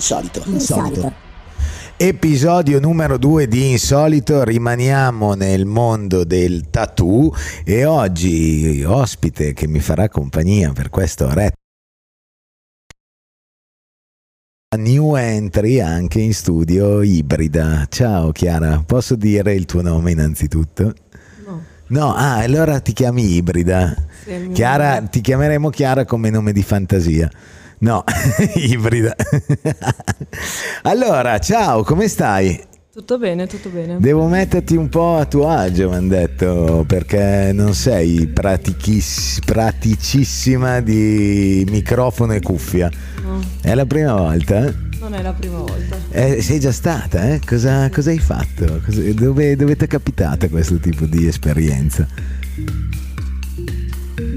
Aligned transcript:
Insolito. 0.00 0.42
Insolito. 0.46 1.12
Episodio 1.98 2.80
numero 2.80 3.18
2 3.18 3.46
di 3.46 3.72
Insolito, 3.72 4.42
rimaniamo 4.44 5.34
nel 5.34 5.66
mondo 5.66 6.24
del 6.24 6.70
tattoo 6.70 7.34
e 7.62 7.84
oggi 7.84 8.82
ospite 8.82 9.52
che 9.52 9.68
mi 9.68 9.80
farà 9.80 10.08
compagnia 10.08 10.72
per 10.72 10.88
questo 10.88 11.28
retto 11.28 11.58
new 14.78 15.16
entry 15.16 15.80
anche 15.80 16.20
in 16.20 16.32
studio 16.32 17.02
ibrida. 17.02 17.84
Ciao 17.90 18.32
Chiara, 18.32 18.82
posso 18.86 19.16
dire 19.16 19.52
il 19.52 19.66
tuo 19.66 19.82
nome 19.82 20.12
innanzitutto? 20.12 20.94
No. 21.44 21.62
No, 21.88 22.14
ah, 22.14 22.36
allora 22.36 22.80
ti 22.80 22.94
chiami 22.94 23.34
ibrida. 23.34 23.94
Sì, 24.24 24.48
Chiara, 24.54 25.02
ti 25.02 25.20
chiameremo 25.20 25.68
Chiara 25.68 26.06
come 26.06 26.30
nome 26.30 26.52
di 26.52 26.62
fantasia. 26.62 27.28
No, 27.80 28.04
ibrida. 28.56 29.14
allora, 30.82 31.38
ciao, 31.38 31.82
come 31.82 32.08
stai? 32.08 32.60
Tutto 32.92 33.18
bene, 33.18 33.46
tutto 33.46 33.70
bene. 33.70 33.96
Devo 33.98 34.26
metterti 34.26 34.76
un 34.76 34.88
po' 34.90 35.16
a 35.16 35.24
tuo 35.24 35.48
agio, 35.48 35.88
mi 35.88 35.94
hanno 35.96 36.08
detto, 36.08 36.84
perché 36.86 37.52
non 37.54 37.72
sei 37.72 38.26
praticissima 39.44 40.80
di 40.80 41.64
microfono 41.70 42.32
e 42.34 42.40
cuffia. 42.40 42.90
No, 43.22 43.40
È 43.62 43.72
la 43.74 43.86
prima 43.86 44.14
volta? 44.14 44.66
eh? 44.66 44.74
non 44.98 45.14
è 45.14 45.22
la 45.22 45.32
prima 45.32 45.58
volta. 45.60 45.96
Eh, 46.10 46.42
sei 46.42 46.60
già 46.60 46.72
stata, 46.72 47.30
eh? 47.30 47.40
Cosa, 47.46 47.88
cosa 47.88 48.10
hai 48.10 48.18
fatto? 48.18 48.82
Dove, 49.14 49.56
dove 49.56 49.76
ti 49.76 49.84
è 49.84 49.88
capitata 49.88 50.48
questo 50.50 50.76
tipo 50.78 51.06
di 51.06 51.26
esperienza? 51.26 52.06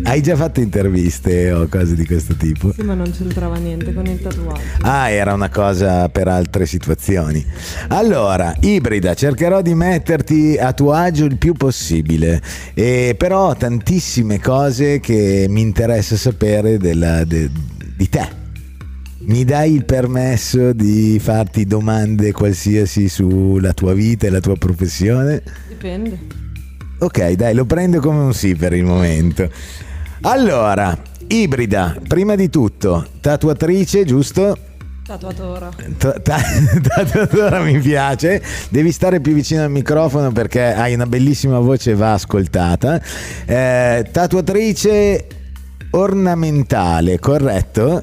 Hai 0.04 0.22
già 0.22 0.36
fatto 0.36 0.60
interviste 0.60 1.52
o 1.52 1.68
cose 1.68 1.96
di 1.96 2.06
questo 2.06 2.36
tipo? 2.36 2.74
Sì, 2.74 2.82
ma 2.84 2.94
non 2.94 3.12
c'entrava 3.12 3.56
niente 3.58 3.94
con 3.94 4.06
il 4.06 4.20
tatuaggio. 4.22 4.60
Ah, 4.82 5.10
era 5.10 5.34
una 5.34 5.50
cosa 5.50 6.10
per 6.10 6.28
altre 6.28 6.66
situazioni. 6.66 7.44
Allora, 7.88 8.54
ibrida, 8.60 9.14
cercherò 9.14 9.62
di 9.62 9.74
metterti 9.74 10.58
a 10.58 10.74
tuo 10.74 10.92
agio 10.92 11.26
il 11.26 11.38
più 11.38 11.54
possibile, 11.54 12.42
e 12.74 13.16
però 13.18 13.50
ho 13.50 13.56
tantissime 13.56 14.40
cose 14.40 15.00
che 15.00 15.46
mi 15.50 15.62
interessa 15.62 16.18
sapere 16.18 16.78
della- 16.78 17.24
de- 17.24 17.50
di 17.96 18.10
te. 18.10 18.42
Mi 19.26 19.46
dai 19.46 19.74
il 19.74 19.86
permesso 19.86 20.74
di 20.74 21.18
farti 21.20 21.66
domande 21.66 22.34
qualsiasi 22.34 23.08
sulla 23.08 23.72
tua 23.74 23.94
vita 23.94 24.28
e 24.28 24.30
la 24.30 24.42
tua 24.42 24.58
professione? 24.58 25.42
Dipende. 25.70 26.42
Ok, 27.00 27.32
dai, 27.32 27.54
lo 27.54 27.66
prendo 27.66 28.00
come 28.02 28.20
un 28.20 28.34
sì 28.34 28.54
per 28.56 28.74
il 28.74 28.84
momento. 28.84 29.50
Allora, 30.26 30.98
ibrida, 31.28 31.98
prima 32.08 32.36
di 32.36 32.50
tutto, 32.50 33.06
tatuatrice, 33.20 34.06
giusto? 34.06 34.58
Tatuatora. 35.06 35.70
Ta- 35.98 36.14
ta- 36.14 36.40
Tatuatora 36.82 37.60
mi 37.60 37.78
piace, 37.80 38.42
devi 38.70 38.94
stare 38.94 39.20
più 39.20 39.34
vicino 39.34 39.64
al 39.64 39.70
microfono 39.70 40.32
perché 40.32 40.62
hai 40.64 40.94
una 40.94 41.06
bellissima 41.08 41.60
voce 41.60 41.92
e 41.92 41.96
va 41.96 42.14
ascoltata. 42.14 43.02
Eh, 43.46 44.08
tatuatrice 44.10 45.28
ornamentale, 45.92 47.20
corretto? 47.20 48.02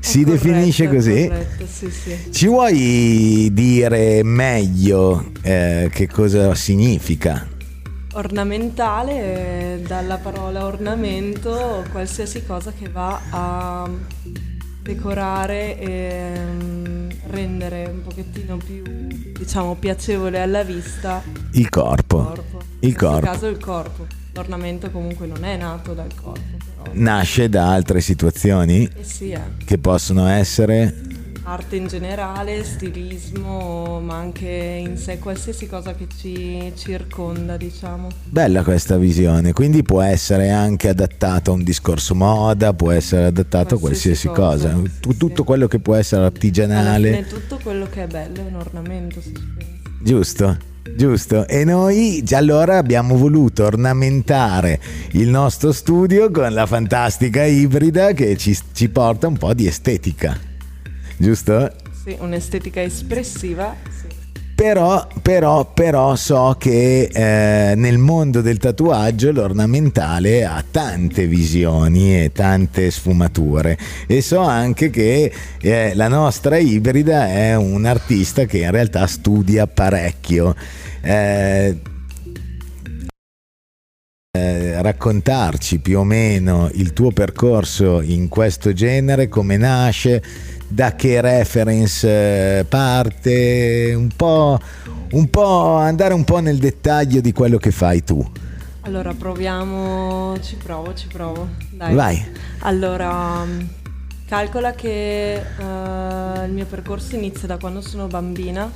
Si 0.00 0.22
corretto, 0.24 0.44
definisce 0.46 0.88
così? 0.88 1.26
corretto, 1.28 1.66
sì, 1.70 1.90
sì. 1.90 2.32
Ci 2.32 2.46
vuoi 2.46 3.50
dire 3.52 4.22
meglio 4.22 5.26
eh, 5.42 5.90
che 5.92 6.08
cosa 6.08 6.54
significa? 6.54 7.46
Ornamentale, 8.18 9.80
dalla 9.86 10.16
parola 10.16 10.64
ornamento, 10.66 11.84
qualsiasi 11.92 12.44
cosa 12.44 12.72
che 12.76 12.88
va 12.88 13.20
a 13.30 13.88
decorare 14.82 15.78
e 15.78 16.32
mm, 16.36 17.10
rendere 17.30 17.84
un 17.84 18.02
pochettino 18.02 18.56
più, 18.56 18.82
diciamo, 19.38 19.76
piacevole 19.76 20.40
alla 20.40 20.64
vista 20.64 21.22
Il 21.52 21.60
il 21.60 21.68
corpo. 21.68 22.24
corpo. 22.24 22.58
Il 22.80 22.88
In 22.88 22.94
questo 22.96 23.06
corpo. 23.08 23.26
caso 23.26 23.46
il 23.46 23.58
corpo. 23.58 24.06
L'ornamento 24.34 24.90
comunque 24.90 25.26
non 25.28 25.44
è 25.44 25.56
nato 25.56 25.94
dal 25.94 26.12
corpo, 26.20 26.40
però. 26.82 26.90
Nasce 26.94 27.48
da 27.48 27.70
altre 27.72 28.00
situazioni 28.00 28.82
Eh 28.98 29.04
sì, 29.04 29.30
eh. 29.30 29.40
che 29.64 29.78
possono 29.78 30.26
essere 30.26 30.92
arte 31.52 31.76
in 31.76 31.86
generale, 31.86 32.64
stilismo, 32.64 34.00
ma 34.00 34.16
anche 34.16 34.46
in 34.46 34.96
sé 34.96 35.18
qualsiasi 35.18 35.66
cosa 35.66 35.94
che 35.94 36.06
ci 36.16 36.72
circonda, 36.76 37.56
diciamo. 37.56 38.08
Bella 38.24 38.62
questa 38.62 38.96
visione, 38.96 39.52
quindi 39.52 39.82
può 39.82 40.02
essere 40.02 40.50
anche 40.50 40.88
adattato 40.88 41.50
a 41.50 41.54
un 41.54 41.62
discorso 41.62 42.14
moda, 42.14 42.72
può 42.72 42.90
essere 42.90 43.26
adattato 43.26 43.76
a 43.76 43.78
qualsiasi 43.78 44.28
Qualsiasi 44.28 44.28
cosa, 44.28 44.74
cosa, 44.74 44.90
sì, 45.00 45.16
tutto 45.16 45.36
sì. 45.36 45.42
quello 45.44 45.68
che 45.68 45.78
può 45.78 45.94
essere 45.94 46.20
Alla 46.20 46.30
artigianale, 46.30 47.12
fine 47.12 47.26
tutto 47.26 47.58
quello 47.62 47.86
che 47.90 48.04
è 48.04 48.06
bello 48.06 48.36
è 48.36 48.46
un 48.48 48.54
ornamento, 48.54 49.20
se 49.20 49.32
ci 49.34 49.52
pensi. 49.56 49.80
giusto? 50.02 50.56
Giusto, 50.96 51.46
e 51.46 51.64
noi 51.64 52.22
già 52.24 52.38
allora 52.38 52.78
abbiamo 52.78 53.16
voluto 53.16 53.64
ornamentare 53.64 54.80
il 55.12 55.28
nostro 55.28 55.70
studio 55.72 56.30
con 56.30 56.52
la 56.52 56.66
fantastica 56.66 57.44
ibrida 57.44 58.12
che 58.12 58.36
ci, 58.36 58.58
ci 58.72 58.88
porta 58.88 59.26
un 59.26 59.36
po' 59.36 59.52
di 59.52 59.66
estetica, 59.66 60.36
giusto? 61.18 61.70
Sì, 62.04 62.16
un'estetica 62.18 62.80
espressiva, 62.80 63.74
sì. 63.90 64.18
Però, 64.58 65.06
però, 65.22 65.72
però 65.72 66.16
so 66.16 66.56
che 66.58 67.08
eh, 67.12 67.74
nel 67.76 67.96
mondo 67.98 68.40
del 68.40 68.58
tatuaggio 68.58 69.30
l'ornamentale 69.30 70.44
ha 70.44 70.64
tante 70.68 71.28
visioni 71.28 72.24
e 72.24 72.32
tante 72.32 72.90
sfumature 72.90 73.78
e 74.08 74.20
so 74.20 74.40
anche 74.40 74.90
che 74.90 75.32
eh, 75.60 75.94
la 75.94 76.08
nostra 76.08 76.56
ibrida 76.56 77.28
è 77.28 77.54
un 77.54 77.84
artista 77.84 78.46
che 78.46 78.58
in 78.58 78.72
realtà 78.72 79.06
studia 79.06 79.68
parecchio. 79.68 80.56
Eh, 81.02 81.80
eh, 84.38 84.82
raccontarci 84.82 85.78
più 85.78 86.00
o 86.00 86.04
meno 86.04 86.68
il 86.74 86.92
tuo 86.92 87.12
percorso 87.12 88.00
in 88.00 88.28
questo 88.28 88.72
genere, 88.72 89.28
come 89.28 89.56
nasce, 89.56 90.20
da 90.68 90.94
che 90.94 91.20
reference 91.20 92.58
eh, 92.58 92.64
parte, 92.64 93.94
un 93.96 94.10
po', 94.14 94.58
un 95.12 95.30
po' 95.30 95.76
andare 95.76 96.14
un 96.14 96.24
po' 96.24 96.38
nel 96.40 96.58
dettaglio 96.58 97.20
di 97.20 97.32
quello 97.32 97.56
che 97.56 97.70
fai 97.70 98.04
tu. 98.04 98.24
Allora 98.82 99.12
proviamo, 99.12 100.38
ci 100.40 100.56
provo, 100.56 100.94
ci 100.94 101.08
provo. 101.08 101.48
Dai. 101.70 101.94
Vai. 101.94 102.24
Allora, 102.60 103.44
mm, 103.44 103.60
calcola 104.26 104.72
che 104.72 105.34
eh, 105.34 106.44
il 106.46 106.52
mio 106.52 106.66
percorso 106.66 107.16
inizia 107.16 107.46
da 107.48 107.58
quando 107.58 107.80
sono 107.80 108.06
bambina. 108.06 108.70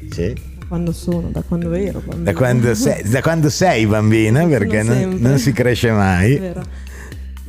Da 0.00 0.66
quando 0.68 0.92
sono, 0.92 1.28
da 1.30 1.42
quando 1.42 1.72
ero 1.72 2.00
bambina. 2.00 2.30
Da, 2.30 2.36
quando 2.36 2.74
sei, 2.74 3.08
da 3.08 3.22
quando 3.22 3.48
sei 3.48 3.86
bambina, 3.86 4.46
perché 4.46 4.82
non, 4.82 5.16
non 5.18 5.38
si 5.38 5.52
cresce 5.52 5.90
mai, 5.92 6.36
Vero. 6.36 6.62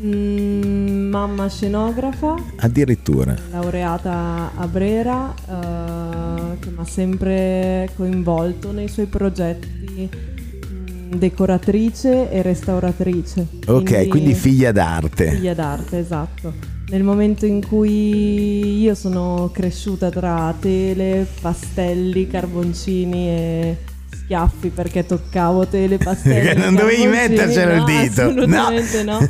Mm, 0.01 1.07
mamma 1.09 1.47
scenografa, 1.47 2.35
addirittura. 2.57 3.33
laureata 3.49 4.51
a 4.53 4.67
Brera, 4.67 5.33
eh, 5.33 6.59
che 6.59 6.69
mi 6.69 6.79
ha 6.79 6.83
sempre 6.85 7.89
coinvolto 7.95 8.73
nei 8.73 8.89
suoi 8.89 9.05
progetti, 9.05 10.09
mm, 10.11 11.13
decoratrice 11.13 12.29
e 12.29 12.41
restauratrice. 12.41 13.47
Ok, 13.67 14.09
quindi 14.09 14.33
figlia 14.33 14.73
d'arte. 14.73 15.31
figlia 15.31 15.53
d'arte, 15.53 15.97
esatto. 15.99 16.53
Nel 16.89 17.01
momento 17.01 17.45
in 17.45 17.65
cui 17.65 18.81
io 18.81 18.95
sono 18.95 19.49
cresciuta 19.53 20.09
tra 20.09 20.53
tele, 20.59 21.25
pastelli, 21.41 22.27
carboncini 22.27 23.27
e 23.29 23.77
schiaffi 24.25 24.69
perché 24.69 25.05
toccavo 25.05 25.67
tele, 25.67 25.97
pastelli. 25.97 26.47
Che 26.47 26.53
non 26.55 26.73
dovevi 26.73 27.05
mettercelo 27.05 27.73
il 27.73 27.79
no, 27.79 27.85
dito. 27.85 28.21
Assolutamente 28.23 29.03
No. 29.03 29.19
no. 29.19 29.29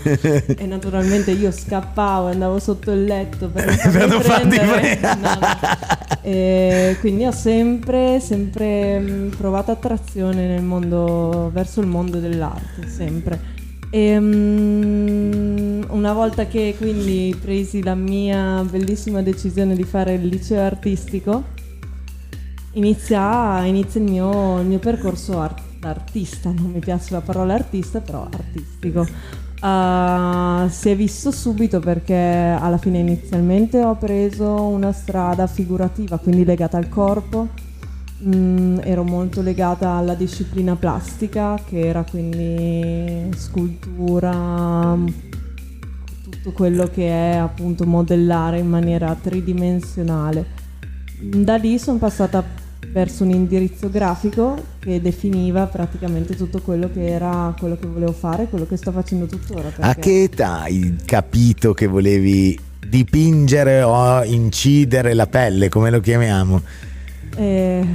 E 0.58 0.66
naturalmente 0.66 1.32
io 1.32 1.52
scappavo, 1.52 2.28
andavo 2.28 2.60
sotto 2.60 2.92
il 2.92 3.04
letto 3.04 3.50
per 3.50 3.66
Per 3.92 4.08
non 4.08 4.22
farti 4.22 4.58
prendere. 4.58 5.00
No, 5.02 5.18
no. 5.40 5.40
E 6.22 6.98
quindi 7.02 7.26
ho 7.26 7.32
sempre, 7.32 8.20
sempre 8.20 9.00
mh, 9.00 9.36
provato 9.38 9.72
attrazione 9.72 10.48
nel 10.48 10.64
mondo, 10.64 11.52
verso 11.54 11.82
il 11.82 11.88
mondo 11.88 12.20
dell'arte, 12.20 12.88
sempre. 12.88 13.54
E 13.90 14.20
mh, 14.20 15.88
una 15.90 16.14
volta 16.14 16.48
che 16.48 16.74
quindi 16.78 17.36
presi 17.40 17.84
la 17.84 17.96
mia 17.96 18.64
bellissima 18.64 19.22
decisione 19.22 19.76
di 19.76 19.84
fare 19.84 20.14
il 20.14 20.26
liceo 20.28 20.62
artistico, 20.62 21.44
inizia, 22.76 23.66
inizia 23.66 24.00
il, 24.00 24.10
mio, 24.10 24.60
il 24.60 24.68
mio 24.68 24.80
percorso 24.80 25.40
ar- 25.42 25.62
da 25.80 25.90
artista, 25.90 26.52
non 26.52 26.72
mi 26.72 26.80
piace 26.80 27.14
la 27.14 27.22
parola 27.22 27.54
artista, 27.54 28.00
però 28.00 28.28
artistico. 28.32 29.06
Uh, 29.62 30.70
si 30.70 30.90
è 30.90 30.96
visto 30.96 31.32
subito 31.32 31.80
perché 31.80 32.16
alla 32.16 32.78
fine 32.78 33.00
inizialmente 33.00 33.82
ho 33.84 33.96
preso 33.96 34.62
una 34.62 34.92
strada 34.92 35.48
figurativa, 35.48 36.18
quindi 36.18 36.46
legata 36.46 36.78
al 36.78 36.88
corpo, 36.88 37.50
Mm, 38.24 38.80
ero 38.82 39.04
molto 39.04 39.42
legata 39.42 39.92
alla 39.92 40.16
disciplina 40.16 40.76
plastica, 40.76 41.62
che 41.68 41.86
era 41.86 42.04
quindi 42.10 43.30
scultura, 43.36 44.98
tutto 46.24 46.52
quello 46.54 46.88
che 46.88 47.10
è 47.10 47.36
appunto 47.36 47.86
modellare 47.86 48.60
in 48.60 48.70
maniera 48.70 49.14
tridimensionale. 49.16 50.46
Da 51.22 51.56
lì 51.58 51.78
sono 51.78 51.98
passata 51.98 52.44
verso 52.96 53.24
un 53.24 53.32
indirizzo 53.32 53.90
grafico 53.90 54.58
che 54.80 55.02
definiva 55.02 55.66
praticamente 55.66 56.36
tutto 56.36 56.62
quello 56.62 56.90
che 56.92 57.08
era 57.08 57.54
quello 57.60 57.78
che 57.78 57.88
volevo 57.88 58.14
fare, 58.14 58.48
quello 58.48 58.66
che 58.66 58.78
sto 58.78 58.92
facendo 58.92 59.26
tuttora. 59.26 59.70
Perché... 59.70 59.82
A 59.82 59.96
che 59.96 60.24
età 60.24 60.62
hai 60.62 60.96
capito 61.04 61.74
che 61.74 61.88
volevi 61.88 62.58
dipingere 62.88 63.82
o 63.82 64.24
incidere 64.24 65.14
la 65.14 65.28
pelle, 65.28 65.70
come 65.70 65.90
lo 65.90 66.00
chiamiamo? 66.00 66.62
Eh, 67.36 67.86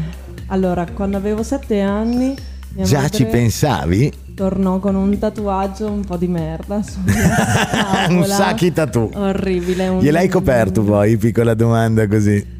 allora, 0.47 0.87
quando 0.93 1.17
avevo 1.17 1.43
sette 1.43 1.81
anni... 1.81 2.37
Già 2.73 3.09
ci 3.09 3.25
pensavi? 3.25 4.13
Tornò 4.35 4.79
con 4.79 4.95
un 4.95 5.19
tatuaggio 5.19 5.91
un 5.91 6.05
po' 6.05 6.17
di 6.17 6.29
merda. 6.29 6.77
un 8.09 8.25
sacchi 8.25 8.73
tatu. 8.73 9.11
Orribile. 9.13 9.89
Un... 9.89 9.99
Gliel'hai 9.99 10.29
coperto 10.29 10.85
poi? 10.85 11.17
Piccola 11.17 11.55
domanda 11.55 12.07
così. 12.07 12.59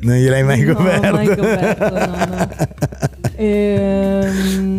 Non 0.00 0.16
gliel'hai 0.16 0.42
mai 0.42 0.62
no, 0.62 0.74
coperto? 0.74 1.12
mai 1.12 1.26
coperto, 1.26 1.88
no, 1.90 2.06
no. 2.06 2.48
Ehm, 3.42 4.74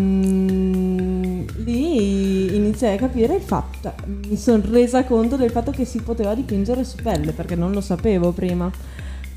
lì 1.64 2.56
iniziai 2.56 2.94
a 2.96 3.00
capire 3.00 3.34
il 3.36 3.42
fatto, 3.42 3.92
mi 4.06 4.38
sono 4.38 4.62
resa 4.70 5.04
conto 5.04 5.36
del 5.36 5.50
fatto 5.50 5.72
che 5.72 5.84
si 5.84 6.00
poteva 6.02 6.36
dipingere 6.36 6.84
su 6.84 6.98
pelle 7.02 7.32
perché 7.32 7.56
non 7.56 7.72
lo 7.72 7.82
sapevo 7.82 8.32
prima 8.32 8.70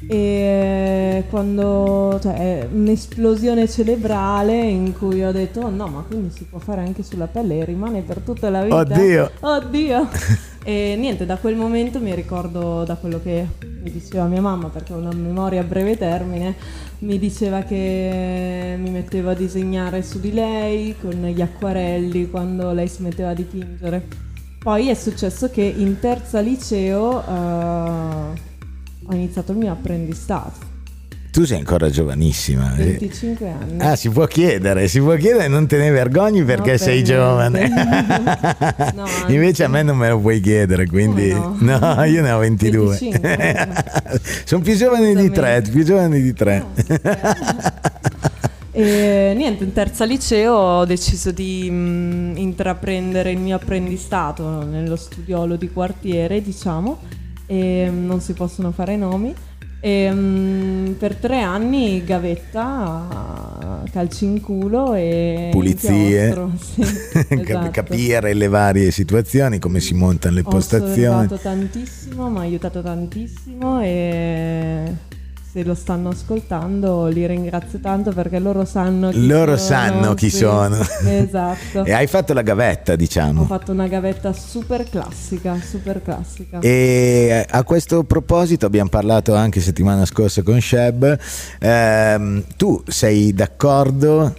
e 0.06 1.25
quando 1.31 2.19
cioè 2.20 2.69
un'esplosione 2.70 3.69
cerebrale 3.69 4.60
in 4.60 4.92
cui 4.96 5.25
ho 5.25 5.32
detto 5.32 5.60
oh 5.60 5.70
no 5.70 5.87
ma 5.87 6.04
quindi 6.06 6.30
si 6.30 6.44
può 6.44 6.58
fare 6.58 6.82
anche 6.82 7.02
sulla 7.02 7.26
pelle 7.26 7.60
e 7.60 7.64
rimane 7.64 8.02
per 8.02 8.19
tutta 8.19 8.50
la 8.50 8.62
vita 8.62 8.76
oddio 8.76 9.30
oddio 9.40 10.08
e 10.64 10.96
niente 10.99 11.26
da 11.26 11.37
quel 11.37 11.55
momento 11.55 12.00
mi 12.00 12.14
ricordo 12.14 12.82
da 12.84 12.96
quello 12.96 13.20
che 13.22 13.46
mi 13.61 13.90
diceva 13.90 14.25
mia 14.25 14.40
mamma 14.40 14.69
perché 14.70 14.93
ho 14.93 14.96
una 14.96 15.12
memoria 15.12 15.61
a 15.61 15.64
breve 15.64 15.96
termine 15.96 16.55
mi 17.00 17.19
diceva 17.19 17.62
che 17.62 18.75
mi 18.78 18.90
mettevo 18.90 19.31
a 19.31 19.34
disegnare 19.34 20.02
su 20.02 20.19
di 20.19 20.32
lei 20.32 20.96
con 21.00 21.12
gli 21.12 21.43
acquarelli 21.43 22.31
quando 22.31 22.72
lei 22.72 22.88
si 22.88 23.02
metteva 23.02 23.31
a 23.31 23.34
dipingere 23.34 24.25
poi 24.64 24.88
è 24.88 24.94
successo 24.94 25.50
che 25.50 25.61
in 25.61 25.99
terza 26.00 26.40
liceo 26.40 27.19
uh, 27.19 28.32
ho 29.06 29.12
iniziato 29.12 29.52
il 29.52 29.58
mio 29.58 29.70
apprendistato. 29.70 30.74
Tu 31.34 31.42
sei 31.42 31.58
ancora 31.58 31.90
giovanissima. 31.90 32.75
25 32.76 33.48
anni. 33.48 33.81
Ah, 33.81 33.96
si 33.96 34.08
può 34.08 34.25
chiedere, 34.25 34.86
si 34.86 35.00
può 35.00 35.16
chiedere, 35.16 35.48
non 35.48 35.66
te 35.66 35.78
ne 35.78 35.90
vergogni 35.90 36.44
perché 36.44 36.70
no, 36.70 36.76
sei 36.76 37.02
per 37.02 37.12
giovane. 37.12 37.69
no, 38.94 39.04
Invece 39.26 39.64
a 39.64 39.69
me 39.69 39.82
non 39.82 39.96
me 39.96 40.10
lo 40.10 40.20
puoi 40.20 40.38
chiedere, 40.38 40.86
quindi 40.86 41.32
no? 41.32 41.56
no? 41.58 42.04
io 42.04 42.22
ne 42.22 42.31
ho 42.31 42.38
22. 42.38 42.98
25, 43.00 43.69
Sono 44.46 44.62
più 44.62 44.76
giovane 44.76 45.12
di 45.12 45.28
tre, 45.32 45.60
più 45.69 45.82
giovane 45.82 46.20
di 46.20 46.32
tre. 46.34 46.66
E 48.70 49.32
niente, 49.37 49.64
in 49.64 49.72
terza 49.72 50.04
liceo 50.04 50.54
ho 50.54 50.84
deciso 50.84 51.32
di 51.32 51.69
mh, 51.69 51.75
mm, 51.75 52.37
intraprendere 52.37 53.32
il 53.32 53.38
mio 53.38 53.56
apprendistato 53.56 54.62
nello 54.62 54.94
studiolo 54.94 55.56
di 55.56 55.69
quartiere, 55.69 56.40
diciamo, 56.40 57.00
e 57.46 57.88
mm, 57.90 58.06
non 58.06 58.20
si 58.20 58.34
possono 58.34 58.70
fare 58.70 58.96
nomi. 58.96 59.34
E, 59.84 60.10
um, 60.10 60.96
per 60.98 61.14
tre 61.16 61.42
anni 61.42 62.02
gavetta, 62.02 63.82
calci 63.92 64.25
in 64.25 64.40
culo 64.40 64.94
e 64.94 65.50
pulizie, 65.52 66.32
sì, 66.58 66.81
esatto. 67.28 67.70
capire 67.70 68.32
le 68.32 68.48
varie 68.48 68.90
situazioni, 68.90 69.58
come 69.58 69.81
si 69.81 69.92
montano 69.92 70.36
le 70.36 70.42
Ho 70.42 70.48
postazioni. 70.48 71.06
Ho 71.06 71.19
aiutato 71.19 71.42
tantissimo, 71.42 72.31
mi 72.31 72.38
ha 72.38 72.40
aiutato 72.40 72.81
tantissimo 72.81 73.82
e 73.82 74.92
se 75.54 75.62
lo 75.62 75.76
stanno 75.76 76.08
ascoltando 76.08 77.06
li 77.06 77.24
ringrazio 77.28 77.78
tanto 77.78 78.10
perché 78.10 78.40
loro 78.40 78.64
sanno 78.64 79.10
chi 79.10 79.24
loro 79.24 79.56
sono. 79.56 79.68
sanno 79.68 80.14
chi 80.14 80.28
sì, 80.28 80.38
sono. 80.38 80.76
Esatto. 81.06 81.84
e 81.84 81.92
hai 81.92 82.08
fatto 82.08 82.32
la 82.32 82.42
gavetta, 82.42 82.96
diciamo. 82.96 83.42
Ho 83.42 83.44
fatto 83.44 83.70
una 83.70 83.86
gavetta 83.86 84.32
super 84.32 84.82
classica, 84.90 85.56
super 85.60 86.02
classica. 86.02 86.58
E 86.58 87.46
a 87.48 87.62
questo 87.62 88.02
proposito 88.02 88.66
abbiamo 88.66 88.88
parlato 88.88 89.36
anche 89.36 89.60
settimana 89.60 90.04
scorsa 90.04 90.42
con 90.42 90.60
Sheb. 90.60 91.18
Eh, 91.60 92.44
tu 92.56 92.82
sei 92.88 93.32
d'accordo 93.32 94.34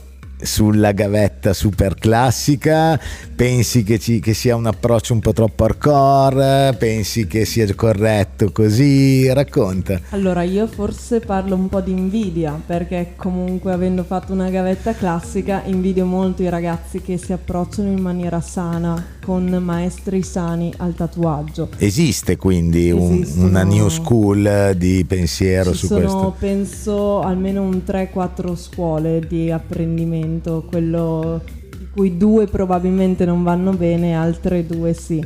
sulla 0.46 0.92
gavetta 0.92 1.54
super 1.54 1.96
classica? 1.96 3.00
Pensi 3.36 3.84
che, 3.84 4.00
ci, 4.00 4.20
che, 4.20 4.34
sia 4.34 4.56
un 4.56 4.66
approccio 4.66 5.14
un 5.14 5.20
po' 5.20 5.34
troppo 5.34 5.66
hardcore? 5.66 6.76
Pensi 6.78 7.28
che 7.28 7.44
sia 7.46 7.68
corretto 7.76 8.52
così? 8.52 9.32
Racconta. 9.34 10.00
Allora, 10.12 10.44
io 10.44 10.68
forse 10.68 11.20
parlo 11.20 11.56
un 11.56 11.68
po' 11.68 11.82
di 11.82 11.92
invidia, 11.92 12.60
perché 12.66 13.14
comunque 13.16 13.74
avendo 13.74 14.04
fatto 14.04 14.32
una 14.32 14.50
gavetta 14.50 14.94
classica, 14.94 15.64
invidio 15.66 16.06
molto 16.06 16.44
i 16.44 16.50
ragazzi 16.50 17.02
che 17.02 17.18
si 17.18 17.34
approcciano 17.34 17.90
in 17.90 18.00
maniera 18.00 18.40
sana, 18.40 19.04
con 19.26 19.46
maestri 19.64 20.22
sani 20.22 20.72
al 20.78 20.94
tatuaggio. 20.94 21.70
Esiste 21.78 22.38
quindi 22.38 22.92
un, 22.92 23.26
una 23.38 23.64
new 23.64 23.90
school 23.90 24.76
di 24.78 25.04
pensiero 25.04 25.74
su 25.74 25.88
sono, 25.88 26.00
questo? 26.00 26.36
penso, 26.38 27.22
almeno 27.22 27.64
un 27.64 27.82
3-4 27.84 28.56
scuole 28.56 29.26
di 29.28 29.50
apprendimento, 29.50 30.64
quello 30.70 31.42
di 31.76 31.88
cui 31.92 32.18
due 32.18 32.46
probabilmente 32.46 33.26
non 33.26 33.42
vanno 33.42 33.72
bene, 33.72 34.16
altre 34.16 34.64
due 34.64 34.94
sì. 34.94 35.26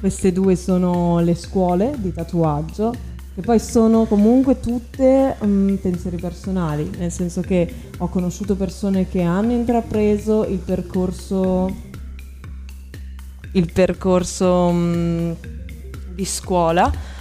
Queste 0.00 0.32
due 0.32 0.56
sono 0.56 1.20
le 1.20 1.36
scuole 1.36 1.94
di 1.98 2.12
tatuaggio 2.12 3.14
che 3.36 3.42
poi 3.42 3.60
sono 3.60 4.06
comunque 4.06 4.60
tutte 4.60 5.36
um, 5.40 5.76
pensieri 5.76 6.16
personali, 6.16 6.90
nel 6.96 7.12
senso 7.12 7.42
che 7.42 7.70
ho 7.98 8.08
conosciuto 8.08 8.56
persone 8.56 9.06
che 9.10 9.20
hanno 9.20 9.52
intrapreso 9.52 10.46
il 10.46 10.56
percorso, 10.56 11.70
il 13.56 13.70
percorso 13.72 14.66
um, 14.66 15.34
di 16.14 16.24
scuola 16.24 17.14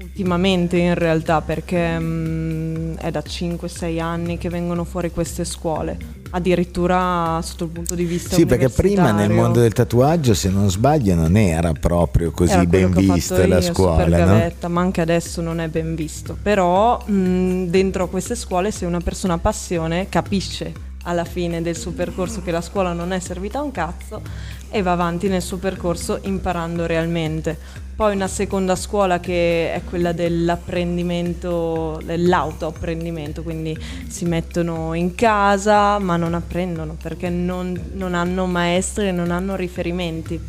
ultimamente 0.00 0.76
in 0.76 0.94
realtà 0.94 1.40
perché 1.40 1.96
um, 1.98 2.94
è 2.96 3.10
da 3.10 3.22
5-6 3.26 4.00
anni 4.00 4.38
che 4.38 4.48
vengono 4.48 4.84
fuori 4.84 5.10
queste 5.10 5.44
scuole 5.44 5.96
addirittura 6.30 7.40
sotto 7.42 7.64
il 7.64 7.70
punto 7.70 7.94
di 7.94 8.04
vista 8.04 8.34
sì 8.34 8.44
perché 8.44 8.68
prima 8.68 9.12
nel 9.12 9.30
mondo 9.30 9.60
del 9.60 9.72
tatuaggio 9.72 10.34
se 10.34 10.50
non 10.50 10.68
sbaglio 10.68 11.14
non 11.14 11.36
era 11.36 11.72
proprio 11.72 12.32
così 12.32 12.52
era 12.52 12.64
ben 12.64 12.90
vista 12.90 13.46
la 13.46 13.62
scuola 13.62 14.04
gavetta, 14.04 14.68
no? 14.68 14.74
ma 14.74 14.80
anche 14.82 15.00
adesso 15.00 15.40
non 15.40 15.58
è 15.58 15.68
ben 15.68 15.94
visto 15.94 16.36
però 16.40 17.02
mh, 17.02 17.64
dentro 17.66 18.08
queste 18.08 18.34
scuole 18.34 18.70
se 18.70 18.84
una 18.84 19.00
persona 19.00 19.34
ha 19.34 19.38
passione 19.38 20.08
capisce 20.10 20.86
alla 21.04 21.24
fine 21.24 21.62
del 21.62 21.76
suo 21.76 21.92
percorso 21.92 22.42
che 22.42 22.50
la 22.50 22.60
scuola 22.60 22.92
non 22.92 23.12
è 23.12 23.20
servita 23.20 23.60
a 23.60 23.62
un 23.62 23.70
cazzo 23.70 24.20
e 24.70 24.82
va 24.82 24.92
avanti 24.92 25.28
nel 25.28 25.42
suo 25.42 25.58
percorso 25.58 26.18
imparando 26.22 26.86
realmente. 26.86 27.86
Poi 27.98 28.14
una 28.14 28.28
seconda 28.28 28.76
scuola 28.76 29.18
che 29.18 29.72
è 29.72 29.82
quella 29.84 30.12
dell'apprendimento, 30.12 32.00
dell'autoapprendimento, 32.04 33.42
quindi 33.42 33.76
si 34.06 34.24
mettono 34.24 34.94
in 34.94 35.16
casa 35.16 35.98
ma 35.98 36.16
non 36.16 36.34
apprendono 36.34 36.96
perché 37.00 37.28
non, 37.28 37.76
non 37.94 38.14
hanno 38.14 38.46
maestri 38.46 39.08
e 39.08 39.10
non 39.10 39.32
hanno 39.32 39.56
riferimenti. 39.56 40.40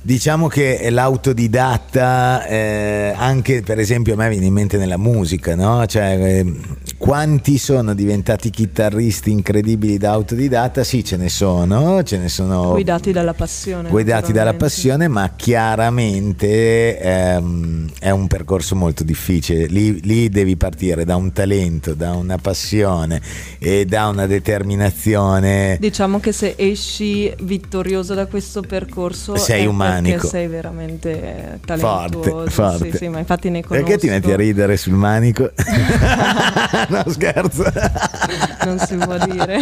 Diciamo 0.00 0.46
che 0.46 0.88
l'autodidatta, 0.88 2.46
eh, 2.46 3.12
anche 3.16 3.62
per 3.62 3.80
esempio 3.80 4.14
a 4.14 4.16
me 4.16 4.28
viene 4.28 4.46
in 4.46 4.52
mente 4.52 4.76
nella 4.76 4.98
musica, 4.98 5.56
no? 5.56 5.84
Cioè, 5.84 6.16
eh, 6.20 6.54
quanti 6.96 7.58
sono 7.58 7.94
diventati 7.94 8.50
chitarristi 8.50 9.30
incredibili 9.30 9.98
da 9.98 10.12
autodidatta? 10.12 10.82
Sì, 10.84 11.04
ce 11.04 11.16
ne 11.16 11.28
sono, 11.28 12.02
ce 12.02 12.18
ne 12.18 12.28
sono. 12.28 12.70
Guidati 12.70 13.12
dalla 13.12 13.34
passione. 13.34 13.88
Guidati 13.88 14.32
dalla 14.32 14.54
passione, 14.54 15.08
ma 15.08 15.32
chiaramente 15.36 16.98
ehm, 16.98 17.90
è 17.98 18.10
un 18.10 18.26
percorso 18.26 18.74
molto 18.74 19.04
difficile. 19.04 19.66
Lì, 19.66 20.00
lì, 20.02 20.28
devi 20.28 20.56
partire 20.56 21.04
da 21.04 21.16
un 21.16 21.32
talento, 21.32 21.94
da 21.94 22.12
una 22.12 22.38
passione 22.38 23.20
e 23.58 23.84
da 23.84 24.08
una 24.08 24.26
determinazione. 24.26 25.76
Diciamo 25.78 26.18
che 26.20 26.32
se 26.32 26.54
esci 26.56 27.32
vittorioso 27.40 28.14
da 28.14 28.26
questo 28.26 28.62
percorso, 28.62 29.36
sei 29.36 29.66
un 29.66 29.76
manico. 29.76 30.26
sei 30.26 30.46
veramente 30.46 31.60
talentuoso. 31.64 32.22
Forte, 32.22 32.50
forte. 32.50 32.90
Sì, 32.90 32.96
sì, 32.96 33.08
ma 33.08 33.18
infatti 33.18 33.50
ne 33.50 33.62
conosco. 33.62 33.84
Perché 33.84 34.00
ti 34.00 34.08
metti 34.08 34.32
a 34.32 34.36
ridere 34.36 34.76
sul 34.76 34.94
manico? 34.94 35.50
no, 36.90 37.04
scherzo. 37.08 37.64
non 38.64 38.78
si 38.78 38.96
può 38.96 39.16
dire. 39.18 39.58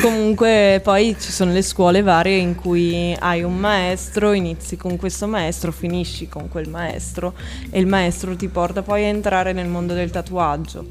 Comunque 0.00 0.80
poi 0.82 1.16
ci 1.20 1.30
sono 1.30 1.52
le 1.52 1.60
scuole 1.60 2.00
varie 2.00 2.38
in 2.38 2.54
cui 2.54 3.14
hai 3.18 3.42
un 3.42 3.56
maestro, 3.56 4.32
inizi 4.32 4.76
con 4.76 4.96
questo 4.96 5.26
maestro, 5.26 5.70
finisci 5.70 6.28
con 6.28 6.48
quel 6.48 6.68
maestro 6.68 7.34
e 7.70 7.78
il 7.78 7.86
maestro 7.86 8.34
ti 8.34 8.48
porta 8.48 8.80
poi 8.82 9.04
a 9.04 9.08
entrare 9.08 9.52
nel 9.52 9.68
mondo 9.68 9.92
del 9.92 10.10
tatuaggio. 10.10 10.86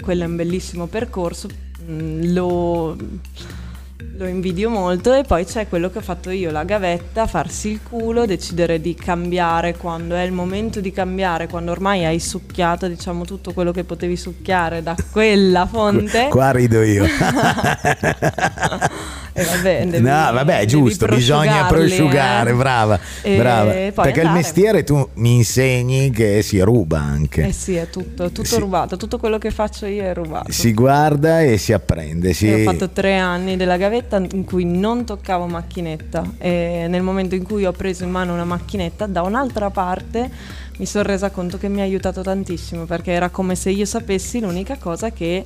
Quello 0.00 0.24
è 0.24 0.26
un 0.26 0.36
bellissimo 0.36 0.86
percorso, 0.86 1.48
mm, 1.82 2.32
lo 2.34 2.96
lo 4.16 4.26
invidio 4.26 4.70
molto 4.70 5.12
e 5.12 5.22
poi 5.22 5.44
c'è 5.44 5.68
quello 5.68 5.90
che 5.90 5.98
ho 5.98 6.02
fatto 6.02 6.30
io, 6.30 6.50
la 6.50 6.64
gavetta, 6.64 7.26
farsi 7.26 7.70
il 7.70 7.80
culo, 7.82 8.26
decidere 8.26 8.80
di 8.80 8.94
cambiare 8.94 9.76
quando 9.76 10.14
è 10.14 10.22
il 10.22 10.32
momento 10.32 10.80
di 10.80 10.92
cambiare, 10.92 11.48
quando 11.48 11.70
ormai 11.70 12.04
hai 12.04 12.20
succhiato 12.20 12.88
diciamo 12.88 13.24
tutto 13.24 13.52
quello 13.52 13.72
che 13.72 13.84
potevi 13.84 14.16
succhiare 14.16 14.82
da 14.82 14.94
quella 15.10 15.66
fonte. 15.66 16.28
Qua 16.28 16.50
rido 16.50 16.82
io. 16.82 17.04
E 19.34 19.44
vabbè, 19.44 19.86
devi, 19.86 20.04
no, 20.04 20.10
vabbè, 20.10 20.58
è 20.58 20.64
giusto, 20.66 21.06
bisogna 21.06 21.64
prosciugare, 21.64 22.50
eh. 22.50 22.54
brava, 22.54 23.00
E 23.22 23.36
brava. 23.36 23.70
Perché 23.70 24.20
il 24.20 24.26
andare. 24.26 24.32
mestiere 24.32 24.84
tu 24.84 25.08
mi 25.14 25.36
insegni 25.36 26.10
che 26.10 26.42
si 26.42 26.60
ruba 26.60 26.98
anche. 26.98 27.46
Eh 27.46 27.52
sì, 27.52 27.76
è 27.76 27.88
tutto, 27.88 28.30
tutto 28.30 28.44
Sì. 28.44 28.58
rubato, 28.58 28.98
tutto 28.98 29.16
quello 29.16 29.38
che 29.38 29.50
faccio 29.50 29.86
io 29.86 30.02
è 30.02 30.12
rubato. 30.12 30.52
Si 30.52 30.74
guarda 30.74 31.40
e 31.40 31.56
si 31.56 31.72
apprende. 31.72 32.34
Si... 32.34 32.46
Ho 32.46 32.58
fatto 32.58 32.90
tre 32.90 33.16
anni 33.16 33.56
della 33.56 33.78
gavetta 33.78 33.91
in 33.96 34.44
cui 34.44 34.64
non 34.64 35.04
toccavo 35.04 35.46
macchinetta 35.46 36.34
e 36.38 36.86
nel 36.88 37.02
momento 37.02 37.34
in 37.34 37.44
cui 37.44 37.64
ho 37.64 37.72
preso 37.72 38.04
in 38.04 38.10
mano 38.10 38.32
una 38.32 38.44
macchinetta 38.44 39.06
da 39.06 39.22
un'altra 39.22 39.70
parte 39.70 40.30
mi 40.78 40.86
sono 40.86 41.04
resa 41.04 41.30
conto 41.30 41.58
che 41.58 41.68
mi 41.68 41.80
ha 41.80 41.84
aiutato 41.84 42.22
tantissimo 42.22 42.84
perché 42.84 43.12
era 43.12 43.28
come 43.28 43.54
se 43.54 43.70
io 43.70 43.84
sapessi 43.84 44.40
l'unica 44.40 44.76
cosa 44.78 45.10
che 45.10 45.44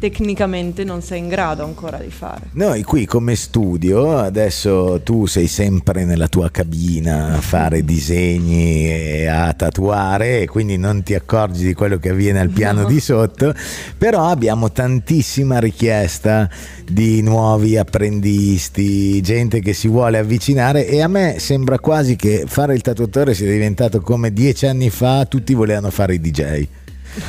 tecnicamente 0.00 0.82
non 0.82 1.02
sei 1.02 1.18
in 1.18 1.28
grado 1.28 1.62
ancora 1.62 1.98
di 1.98 2.10
fare. 2.10 2.48
Noi 2.52 2.82
qui 2.82 3.04
come 3.04 3.36
studio, 3.36 4.16
adesso 4.16 5.00
tu 5.04 5.26
sei 5.26 5.46
sempre 5.46 6.04
nella 6.06 6.26
tua 6.26 6.50
cabina 6.50 7.34
a 7.34 7.40
fare 7.40 7.84
disegni 7.84 8.88
e 8.88 9.26
a 9.26 9.52
tatuare 9.52 10.40
e 10.40 10.46
quindi 10.46 10.78
non 10.78 11.02
ti 11.02 11.14
accorgi 11.14 11.66
di 11.66 11.74
quello 11.74 11.98
che 11.98 12.08
avviene 12.08 12.40
al 12.40 12.48
piano 12.48 12.82
No. 12.82 12.86
di 12.86 12.98
sotto, 12.98 13.54
però 13.98 14.28
abbiamo 14.28 14.72
tantissima 14.72 15.58
richiesta 15.58 16.48
di 16.88 17.20
nuovi 17.20 17.76
apprendisti, 17.76 19.20
gente 19.20 19.60
che 19.60 19.74
si 19.74 19.86
vuole 19.86 20.16
avvicinare 20.18 20.86
e 20.86 21.02
a 21.02 21.08
me 21.08 21.36
sembra 21.38 21.78
quasi 21.78 22.16
che 22.16 22.44
fare 22.46 22.74
il 22.74 22.80
tatuatore 22.80 23.34
sia 23.34 23.50
diventato 23.50 24.00
come 24.00 24.32
dieci 24.32 24.66
anni 24.66 24.88
fa 24.88 25.26
tutti 25.26 25.52
volevano 25.52 25.90
fare 25.90 26.14
i 26.14 26.20
DJ. 26.20 26.66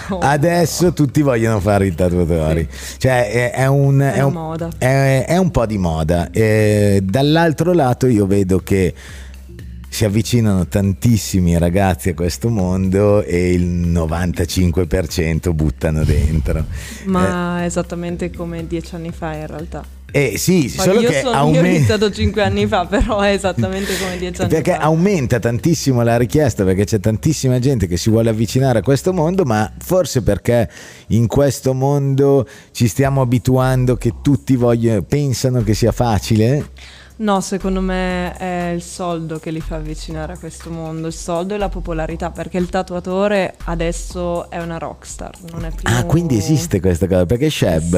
Oh, 0.09 0.19
Adesso 0.21 0.93
tutti 0.93 1.21
vogliono 1.21 1.59
fare 1.59 1.87
i 1.87 1.95
tatuatori, 1.95 2.67
cioè 2.97 3.29
è, 3.31 3.51
è 3.51 3.65
un, 3.67 3.99
È 4.01 4.21
un- 4.21 4.67
è- 4.77 5.37
un 5.37 5.51
po' 5.51 5.65
di 5.65 5.77
moda. 5.77 6.29
Eh, 6.31 7.01
dall'altro 7.03 7.73
lato 7.73 8.07
io 8.07 8.25
vedo 8.25 8.59
che 8.59 8.93
si 9.89 10.05
avvicinano 10.05 10.67
tantissimi 10.67 11.57
ragazzi 11.57 12.09
a 12.09 12.13
questo 12.13 12.47
mondo 12.49 13.23
e 13.23 13.51
il 13.51 13.65
95% 13.65 15.51
buttano 15.53 16.03
dentro. 16.05 16.65
ma 17.05 17.65
esattamente 17.65 18.31
come 18.31 18.65
dieci 18.67 18.95
anni 18.95 19.11
fa 19.11 19.33
in 19.33 19.47
realtà. 19.47 19.83
Eh 20.11 20.37
sì, 20.37 20.71
Poi 20.75 20.85
solo 20.85 20.99
io, 20.99 21.09
che 21.09 21.21
sono, 21.21 21.49
io 21.51 21.61
ho 21.61 21.65
iniziato 21.65 22.11
cinque 22.11 22.43
anni 22.43 22.67
fa, 22.67 22.85
però 22.89 23.19
è 23.19 23.31
esattamente 23.31 23.97
come 23.97 24.17
dieci 24.17 24.41
anni 24.41 24.49
Perché 24.49 24.73
fa. 24.73 24.79
aumenta 24.79 25.39
tantissimo 25.39 26.01
la 26.03 26.17
richiesta 26.17 26.63
perché 26.63 26.83
c'è 26.83 26.99
tantissima 26.99 27.59
gente 27.59 27.87
che 27.87 27.97
si 27.97 28.09
vuole 28.09 28.29
avvicinare 28.29 28.79
a 28.79 28.81
questo 28.81 29.13
mondo, 29.13 29.43
ma 29.45 29.71
forse 29.79 30.21
perché 30.21 30.69
in 31.07 31.27
questo 31.27 31.73
mondo 31.73 32.47
ci 32.71 32.87
stiamo 32.87 33.21
abituando 33.21 33.95
che 33.95 34.15
tutti 34.21 34.55
vogliono, 34.55 35.01
pensano 35.03 35.63
che 35.63 35.73
sia 35.73 35.91
facile. 35.91 36.69
No, 37.17 37.39
secondo 37.39 37.81
me 37.81 38.33
è 38.35 38.71
il 38.73 38.81
soldo 38.81 39.37
che 39.37 39.51
li 39.51 39.61
fa 39.61 39.75
avvicinare 39.75 40.33
a 40.33 40.37
questo 40.39 40.71
mondo, 40.71 41.05
il 41.07 41.13
soldo 41.13 41.53
e 41.53 41.57
la 41.59 41.69
popolarità, 41.69 42.31
perché 42.31 42.57
il 42.57 42.67
tatuatore 42.69 43.53
adesso 43.65 44.49
è 44.49 44.59
una 44.59 44.79
rockstar, 44.79 45.29
non 45.51 45.65
è 45.65 45.69
più... 45.69 45.83
Ah, 45.83 46.03
quindi 46.05 46.35
esiste 46.37 46.79
questa 46.79 47.05
cosa, 47.07 47.27
perché 47.27 47.51
Sheb, 47.51 47.91
Sì. 47.91 47.97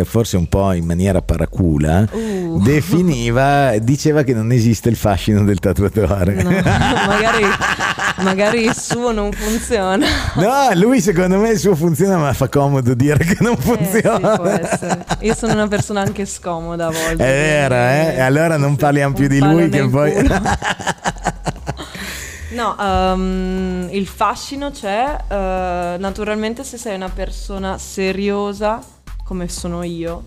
eh, 0.00 0.04
forse 0.04 0.36
un 0.36 0.48
po' 0.48 0.72
in 0.72 0.84
maniera 0.84 1.22
paracula, 1.22 2.06
Uh. 2.10 2.60
definiva, 2.62 3.72
diceva 3.78 4.22
che 4.22 4.34
non 4.34 4.52
esiste 4.52 4.90
il 4.90 4.96
fascino 4.96 5.44
del 5.44 5.60
tatuatore. 5.60 6.42
No, 6.42 6.50
magari, 6.50 7.44
magari 8.22 8.64
il 8.64 8.74
suo 8.76 9.12
non 9.12 9.32
funziona. 9.32 10.06
No, 10.34 10.68
lui 10.74 11.00
secondo 11.00 11.38
me 11.38 11.50
il 11.52 11.58
suo 11.58 11.74
funziona, 11.74 12.18
ma 12.18 12.34
fa 12.34 12.48
comodo 12.50 12.92
dire 12.92 13.24
che 13.24 13.36
non 13.40 13.52
Eh, 13.54 13.60
sì, 13.62 13.66
funziona. 13.68 14.36
può 14.36 14.44
essere. 14.44 15.04
Io 15.20 15.34
sono 15.34 15.54
una 15.54 15.68
persona 15.68 16.02
anche 16.02 16.26
scomoda 16.26 16.88
a 16.88 16.90
volte. 16.90 17.12
È 17.12 17.16
vero, 17.16 17.74
eh? 17.74 18.14
E 18.16 18.20
allora 18.20 18.56
non 18.58 18.76
parliamo 18.76 19.14
più 19.14 19.28
di 19.28 19.38
lui 19.40 19.68
che 19.68 19.88
poi... 19.88 20.12
No, 22.50 22.76
ehm, 22.78 23.88
il 23.92 24.06
fascino 24.06 24.70
c'è, 24.70 25.16
eh, 25.28 25.96
naturalmente 25.98 26.64
se 26.64 26.76
sei 26.76 26.96
una 26.96 27.10
persona 27.10 27.78
seriosa 27.78 28.80
come 29.22 29.48
sono 29.48 29.82
io, 29.82 30.24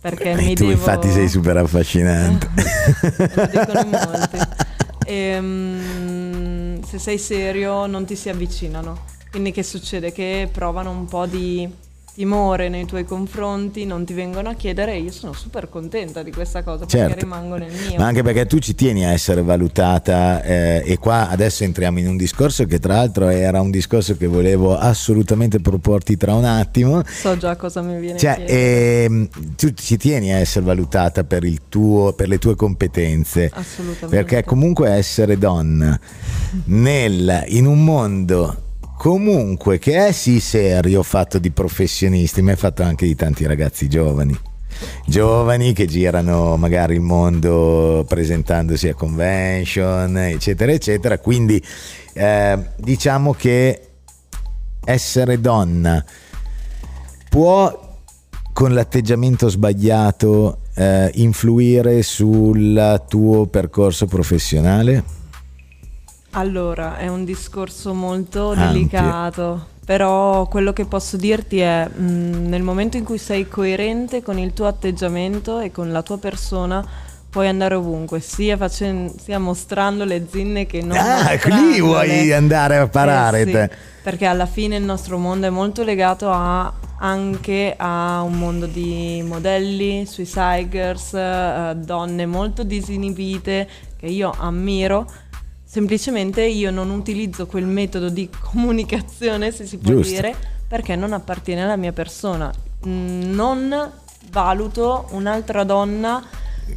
perché 0.00 0.30
E 0.30 0.34
mi 0.36 0.54
tu 0.54 0.66
devo... 0.66 0.76
infatti 0.76 1.10
sei 1.10 1.28
super 1.28 1.56
affascinante. 1.56 2.48
Lo 3.34 3.46
dicono 3.46 3.84
molti. 3.84 4.38
Ehm, 5.06 6.82
se 6.82 6.98
sei 6.98 7.18
serio 7.18 7.84
non 7.84 8.06
ti 8.06 8.16
si 8.16 8.30
avvicinano. 8.30 9.04
Quindi 9.30 9.52
che 9.52 9.62
succede? 9.62 10.12
Che 10.12 10.48
provano 10.50 10.90
un 10.90 11.04
po' 11.04 11.26
di 11.26 11.70
timore 12.14 12.68
nei 12.68 12.86
tuoi 12.86 13.04
confronti, 13.04 13.84
non 13.84 14.04
ti 14.04 14.12
vengono 14.14 14.48
a 14.48 14.54
chiedere 14.54 14.92
e 14.92 15.00
io 15.00 15.10
sono 15.10 15.32
super 15.32 15.68
contenta 15.68 16.22
di 16.22 16.30
questa 16.30 16.62
cosa 16.62 16.86
perché 16.86 16.96
Certo. 16.96 17.18
rimango 17.18 17.56
nel 17.56 17.72
mio. 17.72 17.98
Ma 17.98 18.06
anche 18.06 18.22
perché 18.22 18.46
tu 18.46 18.58
ci 18.60 18.76
tieni 18.76 19.04
a 19.04 19.10
essere 19.10 19.42
valutata 19.42 20.40
eh, 20.42 20.82
e 20.86 20.98
qua 20.98 21.28
adesso 21.28 21.64
entriamo 21.64 21.98
in 21.98 22.06
un 22.06 22.16
discorso 22.16 22.66
che 22.66 22.78
tra 22.78 22.94
l'altro 22.94 23.28
era 23.28 23.60
un 23.60 23.72
discorso 23.72 24.16
che 24.16 24.28
volevo 24.28 24.78
assolutamente 24.78 25.58
proporti 25.58 26.16
tra 26.16 26.34
un 26.34 26.44
attimo. 26.44 27.02
So 27.04 27.36
già 27.36 27.56
cosa 27.56 27.82
mi 27.82 27.98
viene 27.98 28.16
Cioè, 28.16 28.44
ehm, 28.46 29.28
tu 29.56 29.72
ci 29.72 29.96
tieni 29.96 30.32
a 30.32 30.36
essere 30.36 30.64
valutata 30.64 31.24
per, 31.24 31.42
il 31.42 31.62
tuo, 31.68 32.12
per 32.12 32.28
le 32.28 32.38
tue 32.38 32.54
competenze. 32.54 33.50
Assolutamente. 33.52 34.06
Perché 34.16 34.44
comunque 34.44 34.88
essere 34.90 35.36
donna 35.36 35.98
nel, 36.66 37.44
in 37.48 37.66
un 37.66 37.82
mondo 37.82 38.63
comunque 38.96 39.78
che 39.78 40.06
è 40.06 40.12
sì 40.12 40.40
serio, 40.40 41.02
fatto 41.02 41.38
di 41.38 41.50
professionisti, 41.50 42.42
ma 42.42 42.52
è 42.52 42.56
fatto 42.56 42.82
anche 42.82 43.06
di 43.06 43.14
tanti 43.14 43.46
ragazzi 43.46 43.88
giovani. 43.88 44.38
Giovani 45.06 45.72
che 45.72 45.86
girano 45.86 46.56
magari 46.56 46.94
il 46.94 47.00
mondo 47.00 48.04
presentandosi 48.08 48.88
a 48.88 48.94
convention, 48.94 50.16
eccetera, 50.18 50.72
eccetera. 50.72 51.18
Quindi 51.18 51.62
eh, 52.12 52.58
diciamo 52.76 53.32
che 53.32 53.88
essere 54.84 55.40
donna 55.40 56.04
può 57.28 57.82
con 58.52 58.72
l'atteggiamento 58.72 59.48
sbagliato 59.48 60.58
eh, 60.74 61.10
influire 61.14 62.02
sul 62.02 63.02
tuo 63.08 63.46
percorso 63.46 64.06
professionale? 64.06 65.23
Allora, 66.36 66.96
è 66.98 67.06
un 67.06 67.24
discorso 67.24 67.94
molto 67.94 68.50
Ampio. 68.50 68.66
delicato, 68.66 69.66
però 69.84 70.46
quello 70.48 70.72
che 70.72 70.84
posso 70.84 71.16
dirti 71.16 71.60
è 71.60 71.86
mh, 71.88 72.48
nel 72.48 72.62
momento 72.62 72.96
in 72.96 73.04
cui 73.04 73.18
sei 73.18 73.46
coerente 73.48 74.20
con 74.22 74.36
il 74.38 74.52
tuo 74.52 74.66
atteggiamento 74.66 75.60
e 75.60 75.70
con 75.70 75.92
la 75.92 76.02
tua 76.02 76.18
persona, 76.18 76.84
puoi 77.30 77.46
andare 77.46 77.76
ovunque, 77.76 78.18
sia, 78.20 78.56
facen- 78.56 79.12
sia 79.16 79.38
mostrando 79.38 80.04
le 80.04 80.26
zinne 80.28 80.66
che 80.66 80.82
non 80.82 80.96
ah, 80.98 81.32
lì 81.44 81.80
vuoi 81.80 82.32
andare 82.32 82.78
a 82.78 82.88
parare 82.88 83.42
Eh 83.42 83.68
sì, 83.70 83.76
perché 84.02 84.26
alla 84.26 84.46
fine 84.46 84.76
il 84.76 84.84
nostro 84.84 85.18
mondo 85.18 85.46
è 85.46 85.50
molto 85.50 85.84
legato 85.84 86.30
a- 86.30 86.72
anche 86.98 87.74
a 87.76 88.22
un 88.22 88.38
mondo 88.38 88.66
di 88.66 89.22
modelli, 89.26 90.04
suicide 90.06 90.68
girls, 90.68 91.12
eh, 91.14 91.74
donne 91.76 92.26
molto 92.26 92.62
disinibite 92.64 93.68
che 93.96 94.06
io 94.06 94.32
ammiro. 94.36 95.06
Semplicemente 95.74 96.44
io 96.44 96.70
non 96.70 96.88
utilizzo 96.90 97.46
quel 97.46 97.66
metodo 97.66 98.08
di 98.08 98.30
comunicazione, 98.52 99.50
se 99.50 99.66
si 99.66 99.78
può 99.78 99.94
Giusto. 99.94 100.08
dire, 100.08 100.36
perché 100.68 100.94
non 100.94 101.12
appartiene 101.12 101.64
alla 101.64 101.74
mia 101.74 101.90
persona. 101.90 102.48
Mm, 102.86 103.34
Non 103.34 103.92
valuto 104.30 105.08
un'altra 105.10 105.64
donna 105.64 106.22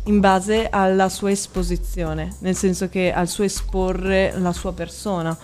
in 0.06 0.20
base 0.20 0.68
alla 0.72 1.10
sua 1.10 1.30
esposizione, 1.30 2.38
nel 2.40 2.56
senso 2.56 2.90
che 2.90 3.14
al 3.14 3.28
suo 3.28 3.44
esporre 3.44 4.34
la 4.36 4.52
sua 4.52 4.74
persona, 4.74 5.38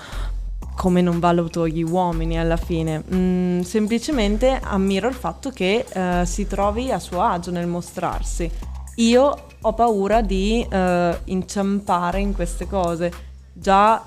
come 0.75 1.01
non 1.01 1.19
valuto 1.19 1.67
gli 1.67 1.83
uomini 1.83 2.39
alla 2.39 2.57
fine. 2.57 3.03
Mm, 3.13 3.59
semplicemente 3.59 4.59
ammiro 4.63 5.07
il 5.07 5.13
fatto 5.13 5.51
che 5.51 5.85
eh, 5.87 6.25
si 6.25 6.47
trovi 6.47 6.91
a 6.91 6.97
suo 6.97 7.21
agio 7.21 7.51
nel 7.51 7.67
mostrarsi. 7.67 8.49
Io 8.95 9.45
ho 9.61 9.73
paura 9.73 10.23
di 10.23 10.65
eh, 10.67 11.19
inciampare 11.25 12.19
in 12.19 12.33
queste 12.33 12.65
cose, 12.65 13.31
già 13.53 14.03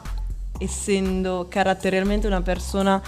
essendo 0.58 1.46
caratterialmente 1.48 2.26
una 2.26 2.42
persona 2.42 3.00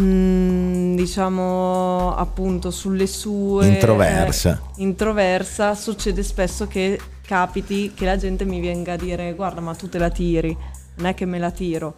mm, 0.00 0.94
diciamo 0.96 2.14
appunto 2.16 2.70
sulle 2.70 3.06
sue 3.06 3.66
Introversa. 3.68 4.60
eh, 4.76 4.82
introversa 4.82 5.74
succede 5.74 6.22
spesso 6.22 6.66
che 6.66 6.98
capiti 7.24 7.92
che 7.94 8.04
la 8.04 8.16
gente 8.16 8.44
mi 8.44 8.60
venga 8.60 8.94
a 8.94 8.96
dire 8.96 9.32
guarda 9.34 9.60
ma 9.60 9.74
tu 9.74 9.88
te 9.88 9.98
la 9.98 10.10
tiri 10.10 10.56
non 10.96 11.06
è 11.06 11.14
che 11.14 11.24
me 11.24 11.38
la 11.38 11.50
tiro 11.50 11.94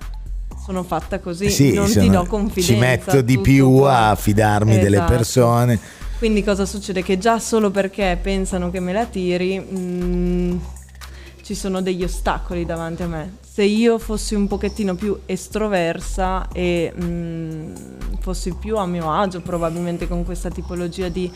sono 0.65 0.83
fatta 0.83 1.19
così 1.19 1.51
Sì, 1.51 1.73
non 1.73 1.89
sono- 1.89 2.05
ti 2.05 2.11
do 2.11 2.25
confidenza 2.27 2.73
ci 2.73 2.79
metto 2.79 3.21
di 3.23 3.39
più 3.39 3.79
qua. 3.79 4.09
a 4.11 4.15
fidarmi 4.15 4.79
delle 4.79 4.97
Esatto. 4.97 5.13
persone. 5.13 5.79
Quindi 6.19 6.45
cosa 6.45 6.65
succede? 6.67 7.03
Che 7.03 7.19
già 7.19 7.41
solo 7.41 7.73
perché 7.73 8.17
pensano 8.23 8.71
che 8.71 8.79
me 8.79 8.93
la 8.93 9.05
tiri, 9.07 9.59
mh, 9.59 10.61
ci 11.53 11.59
sono 11.59 11.83
degli 11.83 12.03
ostacoli 12.03 12.65
davanti 12.65 13.03
a 13.03 13.07
me. 13.07 13.37
Se 13.43 13.63
io 13.63 13.99
fossi 13.99 14.35
un 14.35 14.47
pochettino 14.47 14.95
più 14.95 15.21
estroversa 15.27 16.49
e 16.51 16.91
mh, 16.91 18.21
fossi 18.21 18.55
più 18.55 18.79
a 18.79 18.87
mio 18.87 19.13
agio 19.13 19.43
probabilmente 19.43 20.09
con 20.09 20.25
questa 20.25 20.49
tipologia 20.49 21.11
di 21.11 21.31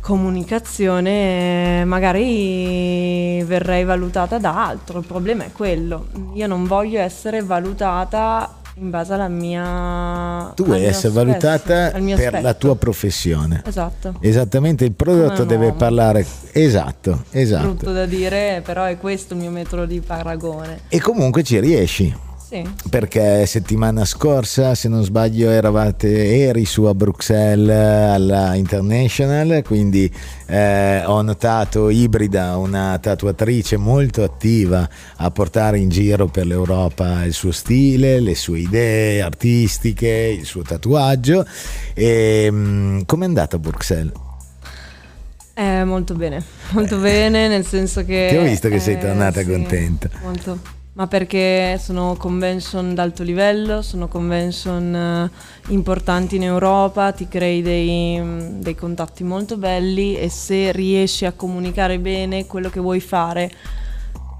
comunicazione 0.00 1.82
magari 1.86 3.42
verrei 3.44 3.84
valutata 3.84 4.36
da 4.36 4.66
altro, 4.66 4.98
il 4.98 5.06
problema 5.06 5.44
è 5.44 5.52
quello, 5.52 6.08
io 6.34 6.46
non 6.46 6.66
voglio 6.66 7.00
essere 7.00 7.42
valutata 7.42 8.54
in 8.78 8.90
base 8.90 9.14
alla 9.14 9.28
mia... 9.28 10.52
Tu 10.54 10.64
vuoi 10.64 10.84
essere 10.84 11.12
valutata 11.12 11.90
per 11.90 12.02
aspetto. 12.02 12.40
la 12.40 12.54
tua 12.54 12.76
professione. 12.76 13.62
Esatto. 13.64 14.16
Esattamente, 14.20 14.84
il 14.84 14.92
prodotto 14.92 15.44
deve 15.44 15.72
parlare... 15.72 16.26
Esatto, 16.52 17.24
esatto. 17.30 17.68
Brutto 17.68 17.92
da 17.92 18.06
dire, 18.06 18.62
però 18.64 18.84
è 18.84 18.98
questo 18.98 19.34
il 19.34 19.40
mio 19.40 19.50
metodo 19.50 19.86
di 19.86 20.00
paragone. 20.00 20.80
E 20.88 21.00
comunque 21.00 21.42
ci 21.42 21.58
riesci. 21.58 22.24
Sì. 22.48 22.62
Perché 22.88 23.44
settimana 23.44 24.04
scorsa, 24.04 24.76
se 24.76 24.88
non 24.88 25.02
sbaglio, 25.02 25.50
eravate, 25.50 26.46
eri 26.46 26.64
su 26.64 26.84
a 26.84 26.94
Bruxelles 26.94 28.14
alla 28.14 28.54
International, 28.54 29.64
quindi 29.64 30.08
eh, 30.46 31.02
ho 31.04 31.20
notato 31.22 31.90
Ibrida, 31.90 32.56
una 32.56 32.96
tatuatrice 33.00 33.76
molto 33.76 34.22
attiva 34.22 34.88
a 35.16 35.30
portare 35.32 35.80
in 35.80 35.88
giro 35.88 36.26
per 36.28 36.46
l'Europa 36.46 37.24
il 37.24 37.32
suo 37.32 37.50
stile, 37.50 38.20
le 38.20 38.36
sue 38.36 38.60
idee 38.60 39.22
artistiche, 39.22 40.36
il 40.38 40.44
suo 40.44 40.62
tatuaggio. 40.62 41.44
E, 41.94 42.48
mm, 42.48 43.00
com'è 43.06 43.24
andata 43.24 43.56
a 43.56 43.58
Bruxelles? 43.58 44.12
Eh, 45.54 45.82
molto 45.82 46.14
bene, 46.14 46.40
molto 46.70 46.96
bene, 46.98 47.48
nel 47.48 47.66
senso 47.66 48.04
che... 48.04 48.28
Ti 48.30 48.36
ho 48.36 48.42
visto 48.42 48.68
che 48.68 48.76
eh, 48.76 48.80
sei 48.80 49.00
tornata 49.00 49.40
sì, 49.40 49.46
contenta. 49.46 50.08
Molto 50.22 50.75
ma 50.96 51.06
perché 51.06 51.78
sono 51.78 52.16
convention 52.18 52.94
d'alto 52.94 53.22
livello, 53.22 53.82
sono 53.82 54.08
convention 54.08 55.28
uh, 55.30 55.70
importanti 55.72 56.36
in 56.36 56.42
Europa, 56.42 57.12
ti 57.12 57.28
crei 57.28 57.60
dei, 57.60 58.18
mm, 58.18 58.60
dei, 58.60 58.74
contatti 58.74 59.22
molto 59.22 59.58
belli 59.58 60.16
e 60.16 60.30
se 60.30 60.72
riesci 60.72 61.26
a 61.26 61.32
comunicare 61.32 61.98
bene 61.98 62.46
quello 62.46 62.70
che 62.70 62.80
vuoi 62.80 63.00
fare, 63.00 63.52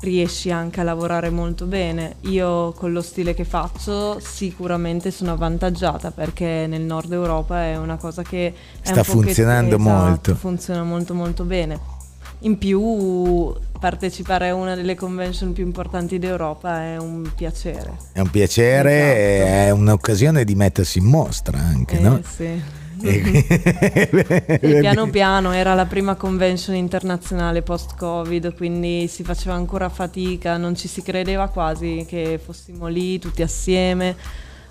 riesci 0.00 0.50
anche 0.50 0.80
a 0.80 0.84
lavorare 0.84 1.28
molto 1.28 1.66
bene. 1.66 2.16
Io 2.22 2.72
con 2.72 2.90
lo 2.90 3.02
stile 3.02 3.34
che 3.34 3.44
faccio 3.44 4.18
sicuramente 4.18 5.10
sono 5.10 5.32
avvantaggiata 5.32 6.10
perché 6.10 6.66
nel 6.66 6.82
nord 6.82 7.12
Europa 7.12 7.64
è 7.64 7.76
una 7.76 7.96
cosa 7.96 8.22
che 8.22 8.54
sta 8.80 9.02
funzionando 9.02 9.76
esatto, 9.76 9.90
molto. 9.90 10.34
Funziona 10.34 10.84
molto 10.84 11.12
molto 11.12 11.44
bene. 11.44 11.95
In 12.40 12.58
più 12.58 13.54
partecipare 13.78 14.48
a 14.48 14.54
una 14.54 14.74
delle 14.74 14.94
convention 14.94 15.52
più 15.52 15.64
importanti 15.64 16.18
d'Europa 16.18 16.82
è 16.82 16.96
un 16.96 17.30
piacere. 17.34 17.96
È 18.12 18.20
un 18.20 18.30
piacere, 18.30 19.36
esatto. 19.36 19.50
è 19.50 19.70
un'occasione 19.70 20.44
di 20.44 20.54
mettersi 20.54 20.98
in 20.98 21.06
mostra 21.06 21.58
anche, 21.58 21.98
eh, 21.98 22.00
no? 22.00 22.20
Sì. 22.22 22.74
e 23.02 24.78
piano 24.80 25.10
piano 25.10 25.52
era 25.52 25.74
la 25.74 25.84
prima 25.84 26.14
convention 26.14 26.74
internazionale 26.74 27.60
post-Covid, 27.60 28.54
quindi 28.54 29.06
si 29.06 29.22
faceva 29.22 29.54
ancora 29.54 29.90
fatica, 29.90 30.56
non 30.56 30.74
ci 30.74 30.88
si 30.88 31.02
credeva 31.02 31.48
quasi 31.48 32.06
che 32.08 32.40
fossimo 32.42 32.86
lì 32.86 33.18
tutti 33.18 33.42
assieme 33.42 34.16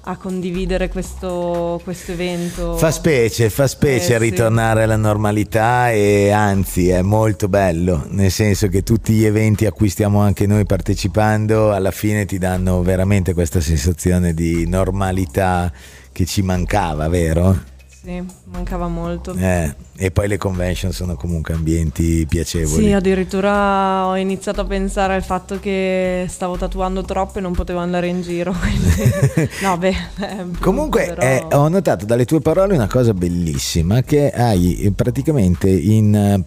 a 0.08 0.18
condividere 0.18 0.89
questo, 0.89 1.80
questo 1.84 2.12
evento. 2.12 2.78
Fa 2.78 2.91
specie, 2.91 3.50
fa 3.50 3.68
specie 3.68 4.15
eh, 4.15 4.18
ritornare 4.18 4.80
sì. 4.80 4.84
alla 4.84 4.96
normalità 4.98 5.91
e 5.91 6.30
anzi 6.30 6.89
è 6.89 7.02
molto 7.02 7.48
bello, 7.48 8.06
nel 8.10 8.32
senso 8.32 8.68
che 8.68 8.84
tutti 8.84 9.13
gli 9.13 9.26
eventi 9.26 9.65
a 9.65 9.72
cui 9.72 9.89
stiamo 9.89 10.22
anche 10.22 10.46
noi 10.46 10.65
partecipando 10.65 11.72
alla 11.72 11.91
fine 11.91 12.26
ti 12.26 12.38
danno 12.38 12.82
veramente 12.84 13.34
questa 13.34 13.62
sensazione 13.62 14.34
di 14.34 14.68
normalità 14.68 15.72
che 16.12 16.26
ci 16.26 16.41
mancava, 16.41 17.08
vero? 17.10 17.74
Sì, 18.06 18.24
mancava 18.52 18.88
molto. 18.88 19.34
Eh, 19.34 19.74
e 19.96 20.12
poi 20.12 20.28
le 20.28 20.38
convention 20.38 20.91
sono 20.91 21.15
comunque 21.15 21.56
ambienti 21.56 22.24
piacevoli. 22.30 22.84
Sì, 22.84 22.91
addirittura 22.91 24.06
ho 24.06 24.15
iniziato 24.15 24.62
a 24.62 24.65
pensare 24.65 25.15
al 25.15 25.24
fatto 25.24 25.60
che 25.60 26.28
stavo 26.30 26.56
tatuando 26.56 27.02
troppo 27.02 27.39
e 27.39 27.41
non 27.41 27.54
potevo 27.54 27.80
andare 27.80 28.06
in 28.06 28.22
giro. 28.22 28.54
Quindi... 28.62 29.50
no, 29.63 29.76
beh, 29.80 29.96
brutto, 30.44 30.60
comunque 30.62 31.15
però... 31.15 31.22
eh, 31.24 31.48
ho 31.56 31.68
notato 31.68 32.06
dalle 32.06 32.26
tue 32.26 32.41
parole 32.41 32.76
una 32.76 32.88
cosa 32.88 33.12
bellissima, 33.15 34.04
che 34.04 34.30
hai 34.30 34.94
praticamente 34.96 35.68
in 35.68 36.44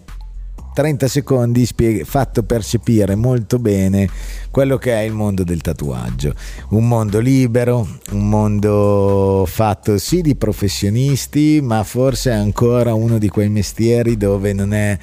30 0.79 1.09
secondi 1.09 1.65
spieg- 1.65 2.05
fatto 2.05 2.43
percepire 2.43 3.15
molto 3.15 3.59
bene 3.59 4.07
quello 4.49 4.77
che 4.77 4.93
è 4.93 5.01
il 5.01 5.11
mondo 5.11 5.43
del 5.43 5.59
tatuaggio. 5.59 6.33
Un 6.69 6.87
mondo 6.87 7.19
libero, 7.19 7.85
un 8.11 8.29
mondo 8.29 9.43
fatto 9.45 9.97
sì 9.97 10.21
di 10.21 10.37
professionisti, 10.37 11.59
ma 11.61 11.83
forse 11.83 12.31
ancora 12.31 12.93
uno 12.93 13.17
di 13.17 13.27
quei 13.27 13.49
mestieri 13.49 14.15
dove 14.15 14.53
non 14.53 14.73
è 14.73 14.97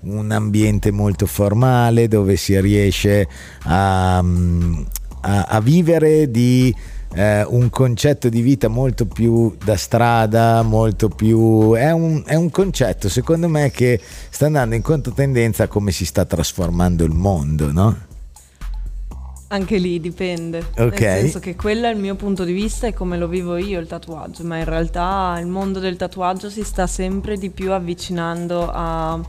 un 0.00 0.30
ambiente 0.32 0.90
molto 0.90 1.24
formale, 1.24 2.08
dove 2.08 2.36
si 2.36 2.60
riesce 2.60 3.26
a, 3.62 4.18
a, 4.18 4.24
a 5.44 5.60
vivere 5.62 6.30
di 6.30 6.74
eh, 7.14 7.44
un 7.44 7.68
concetto 7.70 8.28
di 8.28 8.40
vita 8.40 8.68
molto 8.68 9.06
più 9.06 9.54
da 9.62 9.76
strada, 9.76 10.62
molto 10.62 11.08
più... 11.08 11.74
È 11.74 11.90
un, 11.90 12.22
è 12.24 12.34
un, 12.34 12.50
concetto 12.50 13.08
secondo 13.08 13.48
me 13.48 13.70
che 13.70 14.00
sta 14.30 14.46
andando 14.46 14.74
in 14.74 14.82
controtendenza 14.82 15.64
a 15.64 15.68
come 15.68 15.90
si 15.90 16.04
sta 16.04 16.24
trasformando 16.24 17.04
il 17.04 17.12
mondo, 17.12 17.70
no? 17.72 18.10
Anche 19.48 19.76
lì 19.76 20.00
dipende. 20.00 20.64
Ok. 20.78 21.00
Nel 21.00 21.20
senso 21.20 21.38
che 21.38 21.54
quello 21.54 21.86
è 21.86 21.90
il 21.90 21.98
mio 21.98 22.14
punto 22.14 22.44
di 22.44 22.52
vista 22.52 22.86
e 22.86 22.94
come 22.94 23.18
lo 23.18 23.28
vivo 23.28 23.56
io 23.56 23.78
il 23.78 23.86
tatuaggio, 23.86 24.44
ma 24.44 24.56
in 24.56 24.64
realtà 24.64 25.36
il 25.38 25.46
mondo 25.46 25.78
del 25.78 25.96
tatuaggio 25.96 26.48
si 26.48 26.64
sta 26.64 26.86
sempre 26.86 27.36
di 27.36 27.50
più 27.50 27.72
avvicinando 27.72 28.70
a 28.72 29.20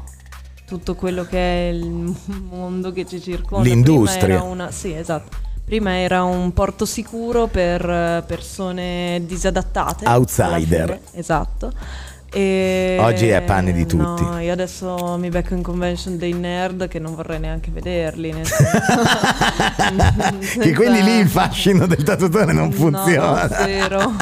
tutto 0.66 0.96
quello 0.96 1.26
che 1.26 1.38
è 1.38 1.74
il 1.74 2.16
mondo 2.50 2.94
che 2.94 3.06
ci 3.06 3.22
circonda. 3.22 3.68
L'industria. 3.68 4.42
Una... 4.44 4.72
Sì, 4.72 4.94
esatto 4.94 5.52
Prima 5.66 5.98
era 5.98 6.24
un 6.24 6.52
porto 6.52 6.86
sicuro 6.86 7.48
per 7.48 7.90
eh, 7.90 8.24
persone 8.28 9.22
disadattate. 9.26 10.06
Outsider. 10.06 11.00
Esatto. 11.14 11.72
E 12.36 12.98
Oggi 13.00 13.30
è 13.30 13.42
pane 13.44 13.72
di 13.72 13.86
tutti. 13.86 14.24
No, 14.24 14.40
io 14.40 14.52
adesso 14.52 15.18
mi 15.20 15.30
becco 15.30 15.54
in 15.54 15.62
convention 15.62 16.18
dei 16.18 16.34
nerd 16.34 16.88
che 16.88 16.98
non 16.98 17.14
vorrei 17.14 17.40
neanche 17.40 17.70
vederli. 17.72 18.34
che 20.60 20.74
quelli 20.74 21.04
lì 21.04 21.20
il 21.20 21.30
fascino 21.30 21.86
del 21.86 22.04
tatuatore 22.04 22.52
non 22.52 22.72
funziona. 22.72 23.44
No, 23.44 23.54
zero. 23.54 24.16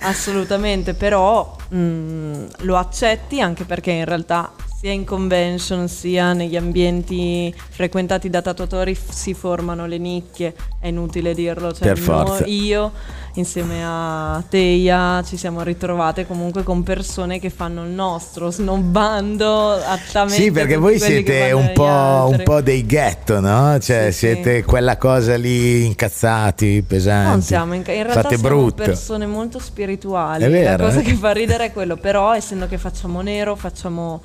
Assolutamente, 0.00 0.94
però 0.94 1.54
mh, 1.68 1.78
mm, 1.78 2.44
lo 2.60 2.78
accetti 2.78 3.42
anche 3.42 3.64
perché 3.64 3.90
in 3.90 4.06
realtà 4.06 4.50
sia 4.80 4.92
in 4.92 5.04
convention 5.04 5.88
sia 5.88 6.32
negli 6.32 6.56
ambienti 6.56 7.54
frequentati 7.54 8.30
da 8.30 8.40
tatuatori 8.40 8.96
si 8.96 9.34
formano 9.34 9.84
le 9.84 9.98
nicchie, 9.98 10.54
è 10.80 10.86
inutile 10.86 11.34
dirlo. 11.34 11.70
Cioè, 11.70 11.88
per 11.88 11.98
forza. 11.98 12.46
io 12.46 12.90
insieme 13.34 13.82
a 13.84 14.42
Teia 14.48 15.22
ci 15.22 15.36
siamo 15.36 15.60
ritrovate 15.60 16.26
comunque 16.26 16.62
con 16.62 16.82
persone 16.82 17.38
che 17.38 17.50
fanno 17.50 17.84
il 17.84 17.90
nostro, 17.90 18.50
snobbando 18.50 19.72
attamente. 19.72 20.42
Sì, 20.42 20.50
perché 20.50 20.76
voi 20.76 20.98
siete 20.98 21.52
un 21.52 21.72
po', 21.74 22.28
un 22.30 22.40
po', 22.42 22.62
dei 22.62 22.86
ghetto, 22.86 23.38
no? 23.38 23.78
Cioè 23.78 24.10
sì, 24.12 24.18
siete 24.18 24.60
sì. 24.60 24.62
quella 24.62 24.96
cosa 24.96 25.36
lì 25.36 25.84
incazzati, 25.84 26.82
pesanti. 26.88 27.28
Non 27.28 27.42
siamo 27.42 27.74
in, 27.74 27.80
in 27.80 27.84
realtà 27.84 28.22
Fate 28.22 28.38
siamo 28.38 28.54
brutto. 28.56 28.82
persone 28.82 29.26
molto 29.26 29.58
spirituali. 29.58 30.44
È 30.44 30.48
vero, 30.48 30.78
La 30.78 30.88
cosa 30.88 31.00
eh? 31.00 31.02
che 31.02 31.12
fa 31.12 31.32
ridere 31.32 31.66
è 31.66 31.72
quello, 31.74 31.98
però 31.98 32.34
essendo 32.34 32.66
che 32.66 32.78
facciamo 32.78 33.20
nero, 33.20 33.54
facciamo 33.56 34.22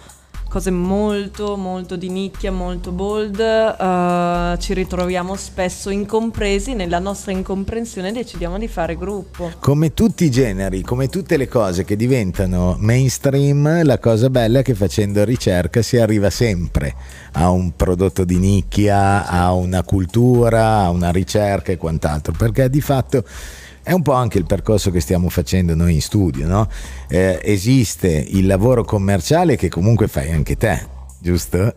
cose 0.56 0.72
molto 0.72 1.58
molto 1.58 1.98
di 1.98 2.08
nicchia, 2.08 2.50
molto 2.50 2.92
bold, 2.92 3.40
uh, 3.40 4.58
ci 4.58 4.74
ritroviamo 4.74 5.36
spesso 5.36 5.90
incompresi, 5.90 6.74
nella 6.76 7.00
nostra 7.00 7.34
incomprensione 7.34 8.14
decidiamo 8.14 8.58
di 8.58 8.70
fare 8.70 8.96
gruppo. 8.96 9.52
Come 9.60 9.94
tutti 9.94 10.24
i 10.24 10.32
generi, 10.32 10.82
come 10.82 11.10
tutte 11.10 11.36
le 11.36 11.50
cose 11.50 11.84
che 11.84 11.98
diventano 11.98 12.78
mainstream, 12.80 13.84
la 13.84 14.00
cosa 14.00 14.30
bella 14.30 14.60
è 14.60 14.64
che 14.64 14.76
facendo 14.76 15.26
ricerca 15.26 15.82
si 15.82 15.98
arriva 15.98 16.30
sempre 16.30 16.96
a 17.34 17.50
un 17.50 17.76
prodotto 17.76 18.24
di 18.24 18.38
nicchia, 18.38 19.28
a 19.28 19.52
una 19.52 19.84
cultura, 19.84 20.84
a 20.84 20.90
una 20.90 21.12
ricerca 21.12 21.74
e 21.74 21.78
quant'altro, 21.78 22.32
perché 22.32 22.70
di 22.70 22.80
fatto 22.80 23.26
è 23.86 23.92
un 23.92 24.02
po' 24.02 24.14
anche 24.14 24.40
il 24.40 24.46
percorso 24.46 24.90
che 24.90 25.00
stiamo 25.00 25.30
facendo 25.30 25.76
noi 25.76 25.94
in 25.94 26.02
studio, 26.02 26.48
no? 26.48 26.68
eh, 27.08 27.40
esiste 27.44 28.08
il 28.08 28.48
lavoro 28.48 28.84
commerciale 28.84 29.56
che 29.56 29.70
comunque 29.70 30.08
fai 30.08 30.32
anche 30.32 30.58
te, 30.58 30.84
giusto? 31.20 31.72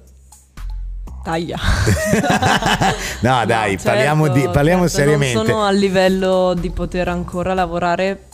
Taglia. 1.23 1.59
no, 3.21 3.45
dai, 3.45 3.73
certo, 3.73 3.91
parliamo, 3.91 4.29
di, 4.29 4.49
parliamo 4.51 4.89
certo, 4.89 4.97
seriamente. 4.97 5.35
Non 5.35 5.47
sono 5.47 5.65
a 5.65 5.71
livello 5.71 6.55
di 6.59 6.71
poter 6.71 7.09
ancora 7.09 7.53
lavorare 7.53 8.29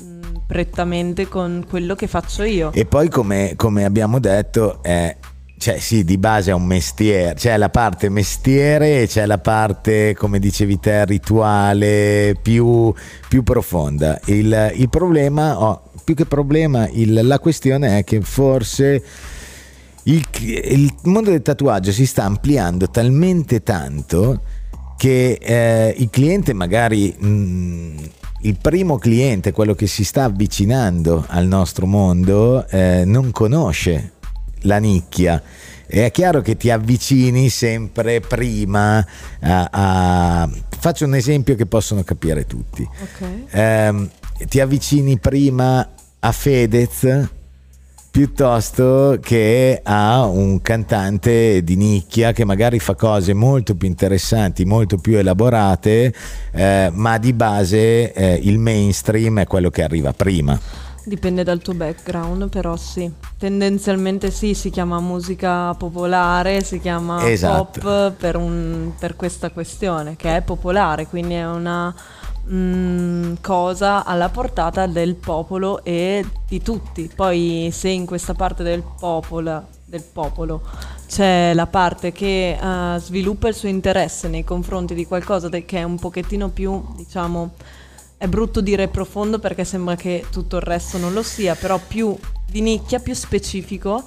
prettamente 0.47 1.27
con 1.27 1.67
quello 1.69 1.97
che 1.97 2.07
faccio 2.07 2.45
io. 2.45 2.71
E 2.73 2.85
poi 2.85 3.09
come, 3.09 3.55
come 3.57 3.85
abbiamo 3.85 4.21
detto 4.21 4.85
è 4.85 5.17
cioè 5.65 5.79
sì, 5.79 6.05
di 6.05 6.19
base 6.19 6.51
è 6.51 6.53
un 6.53 6.67
mestiere, 6.67 7.33
c'è 7.33 7.57
la 7.57 7.71
parte 7.71 8.11
mestiere 8.11 9.01
e 9.01 9.07
c'è 9.07 9.25
la 9.25 9.39
parte, 9.39 10.15
come 10.15 10.39
dicevi 10.39 10.79
te, 10.79 11.07
rituale 11.07 12.37
più, 12.43 12.93
più 13.31 13.43
profonda. 13.43 14.21
Il, 14.27 14.73
il 14.75 14.91
problema, 14.91 15.59
oh, 15.59 15.91
più 16.05 16.15
che 16.15 16.27
problema, 16.27 16.87
il, 16.91 17.19
la 17.23 17.39
questione 17.39 17.97
è 17.97 18.05
che 18.05 18.21
forse 18.21 19.03
il, 20.03 20.23
il, 20.43 20.95
mondo 21.05 21.31
del 21.31 21.41
tatuaggio 21.41 21.93
si 21.93 22.05
sta 22.05 22.25
ampliando 22.25 22.91
talmente 22.91 23.63
tanto 23.63 24.43
che 24.99 25.39
eh, 25.41 25.95
il 25.97 26.11
cliente 26.11 26.53
magari... 26.53 27.17
Mh, 27.19 27.27
mm, 27.27 27.97
il 28.45 28.59
primo 28.61 28.99
cliente, 28.99 29.53
quello 29.53 29.75
che 29.75 29.87
si 29.87 30.05
sta 30.05 30.25
avvicinando 30.25 31.25
al 31.29 31.47
nostro 31.47 31.87
mondo, 31.87 32.67
eh, 32.69 33.03
non 33.07 33.31
conosce 33.31 34.14
la 34.65 34.79
nicchia. 34.79 35.43
È 35.87 36.11
chiaro 36.11 36.41
che 36.41 36.57
ti 36.57 36.71
avvicini 36.71 37.49
sempre 37.49 38.21
prima 38.21 39.07
a, 39.41 39.69
a... 39.71 40.51
Faccio 40.79 41.05
un 41.05 41.15
esempio 41.15 41.55
che 41.55 41.67
possono 41.67 42.03
capire 42.03 42.47
tutti. 42.47 42.87
Okay. 43.13 43.47
Eh, 43.51 44.09
ti 44.49 44.61
avvicini 44.61 45.19
prima 45.19 45.89
a 46.19 46.33
Fedez 46.33 47.29
piuttosto 48.15 49.19
che 49.21 49.81
a 49.83 50.25
un 50.25 50.63
cantante 50.63 51.65
di 51.65 51.75
nicchia 51.75 52.31
che 52.31 52.45
magari 52.45 52.79
fa 52.79 52.95
cose 52.95 53.35
molto 53.35 53.75
più 53.75 53.89
interessanti, 53.89 54.65
molto 54.65 54.99
più 54.99 55.17
elaborate, 55.17 56.15
eh, 56.53 56.91
ma 56.93 57.19
di 57.19 57.33
base 57.33 58.13
eh, 58.13 58.39
il 58.41 58.59
mainstream 58.59 59.41
è 59.41 59.47
quello 59.49 59.69
che 59.69 59.83
arriva 59.83 60.13
prima. 60.13 60.57
Dipende 61.07 61.43
dal 61.45 61.61
tuo 61.61 61.75
background, 61.75 62.49
però 62.49 62.77
sì. 62.77 63.11
Tendenzialmente 63.37 64.31
sì, 64.31 64.55
si 64.55 64.71
chiama 64.71 65.01
musica 65.01 65.75
popolare, 65.75 66.63
si 66.63 66.81
chiama 66.81 67.29
esatto. 67.29 67.81
pop 67.81 68.13
per, 68.13 68.37
un, 68.37 68.93
per, 68.99 69.15
questa 69.15 69.51
questione, 69.51 70.17
che 70.17 70.37
è 70.37 70.43
popolare, 70.43 71.07
quindi 71.07 71.35
è 71.35 71.47
una 71.47 71.95
mh, 72.45 72.57
mm, 72.57 73.33
cosa 73.43 74.05
alla 74.05 74.31
portata 74.31 74.87
del 74.87 75.15
popolo 75.17 75.85
e 75.85 76.25
di 76.49 76.63
tutti. 76.63 77.11
Poi 77.15 77.69
se 77.71 77.89
in 77.91 78.07
questa 78.07 78.33
parte 78.33 78.63
del 78.63 78.83
popolo, 78.99 79.67
del 79.85 80.03
popolo 80.03 80.63
c'è 81.07 81.53
la 81.55 81.67
parte 81.67 82.13
che 82.13 82.59
uh, 82.59 82.99
sviluppa 82.99 83.49
il 83.49 83.55
suo 83.55 83.69
interesse 83.69 84.29
nei 84.29 84.43
confronti 84.43 84.95
di 84.95 85.07
qualcosa 85.07 85.51
che 85.51 85.65
è 85.67 85.83
un 85.83 85.99
pochettino 85.99 86.49
più, 86.49 86.83
diciamo, 86.97 87.53
è 88.25 88.27
brutto 88.27 88.63
dire 88.63 88.89
profondo 88.89 89.39
perché 89.39 89.65
sembra 89.65 89.97
che 89.97 90.25
tutto 90.31 90.57
il 90.57 90.63
resto 90.63 90.97
non 90.97 91.13
lo 91.13 91.23
sia, 91.23 91.55
però 91.55 91.79
più 91.79 92.17
di 92.51 92.63
nicchia, 92.63 92.99
più 92.99 93.13
specifico 93.13 94.03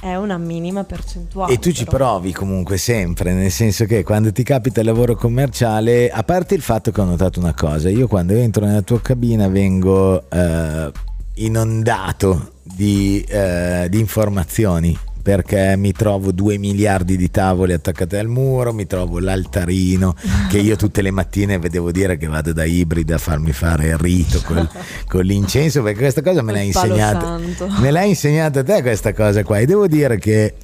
è 0.00 0.14
una 0.14 0.38
minima 0.38 0.82
percentuale. 0.84 1.52
E 1.52 1.58
tu 1.58 1.72
ci 1.72 1.84
provi 1.84 2.32
comunque 2.32 2.78
sempre, 2.78 3.34
nel 3.34 3.50
senso 3.50 3.84
che 3.84 4.02
quando 4.02 4.32
ti 4.32 4.42
capita 4.42 4.80
il 4.80 4.86
lavoro 4.86 5.14
commerciale, 5.14 6.08
a 6.08 6.22
parte 6.22 6.54
il 6.54 6.62
fatto 6.62 6.90
che 6.90 6.98
ho 7.02 7.04
notato 7.04 7.38
una 7.38 7.52
cosa, 7.52 7.90
io 7.90 8.06
quando 8.06 8.32
entro 8.32 8.64
nella 8.64 8.82
tua 8.82 9.00
cabina 9.02 9.46
vengo 9.48 10.30
eh, 10.30 10.90
inondato 11.34 12.52
di, 12.62 13.22
eh, 13.28 13.88
di 13.90 13.98
informazioni 13.98 14.98
perché 15.26 15.74
mi 15.76 15.90
trovo 15.90 16.30
due 16.30 16.56
miliardi 16.56 17.16
di 17.16 17.28
tavole 17.32 17.74
attaccate 17.74 18.16
al 18.16 18.28
muro, 18.28 18.72
mi 18.72 18.86
trovo 18.86 19.18
l'altarino 19.18 20.14
che 20.48 20.58
io 20.58 20.76
tutte 20.76 21.02
le 21.02 21.10
mattine 21.10 21.58
vedevo 21.58 21.90
dire 21.90 22.16
che 22.16 22.28
vado 22.28 22.52
da 22.52 22.62
ibrida 22.62 23.16
a 23.16 23.18
farmi 23.18 23.50
fare 23.50 23.88
il 23.88 23.98
rito 23.98 24.40
col, 24.44 24.70
con 25.08 25.24
l'incenso, 25.24 25.82
perché 25.82 25.98
questa 25.98 26.22
cosa 26.22 26.42
me 26.42 26.52
l'ha 26.52 26.60
insegnata. 26.60 27.40
Me 27.80 27.90
l'ha 27.90 28.04
insegnata 28.04 28.62
te 28.62 28.82
questa 28.82 29.12
cosa 29.12 29.42
qua 29.42 29.58
e 29.58 29.66
devo 29.66 29.88
dire 29.88 30.16
che 30.20 30.54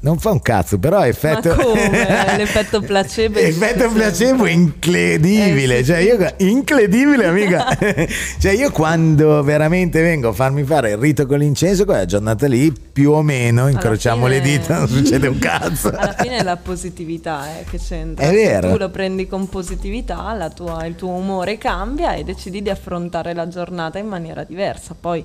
non 0.00 0.18
fa 0.18 0.30
un 0.30 0.40
cazzo, 0.40 0.78
però 0.78 1.04
effetto... 1.06 1.48
Ma 1.48 1.62
come? 1.62 2.36
L'effetto 2.36 2.80
placebo 2.80 3.38
Effetto 3.38 3.90
placebo 3.90 4.46
incredibile, 4.46 5.78
eh, 5.78 5.84
cioè 5.84 5.98
io... 5.98 6.16
Incredibile, 6.38 7.26
amica! 7.26 7.66
cioè 8.38 8.52
io 8.52 8.70
quando 8.70 9.42
veramente 9.42 10.00
vengo 10.02 10.28
a 10.28 10.32
farmi 10.32 10.62
fare 10.64 10.90
il 10.90 10.98
rito 10.98 11.26
con 11.26 11.38
l'incenso, 11.38 11.84
quella 11.84 12.04
giornata 12.04 12.46
lì, 12.46 12.72
più 12.72 13.12
o 13.12 13.22
meno, 13.22 13.68
incrociamo 13.68 14.26
fine... 14.26 14.38
le 14.38 14.40
dita, 14.42 14.78
non 14.78 14.88
succede 14.88 15.26
un 15.26 15.38
cazzo. 15.38 15.88
Alla 15.88 16.14
fine 16.18 16.38
è 16.38 16.42
la 16.42 16.56
positività 16.56 17.58
eh, 17.58 17.64
che 17.68 17.78
c'entra. 17.78 18.26
È 18.26 18.32
vero. 18.32 18.68
Se 18.68 18.72
tu 18.72 18.78
lo 18.78 18.90
prendi 18.90 19.26
con 19.26 19.48
positività, 19.48 20.50
tua, 20.54 20.84
il 20.86 20.94
tuo 20.94 21.10
umore 21.10 21.58
cambia 21.58 22.14
e 22.14 22.24
decidi 22.24 22.62
di 22.62 22.70
affrontare 22.70 23.34
la 23.34 23.48
giornata 23.48 23.98
in 23.98 24.06
maniera 24.06 24.44
diversa. 24.44 24.94
Poi 24.98 25.24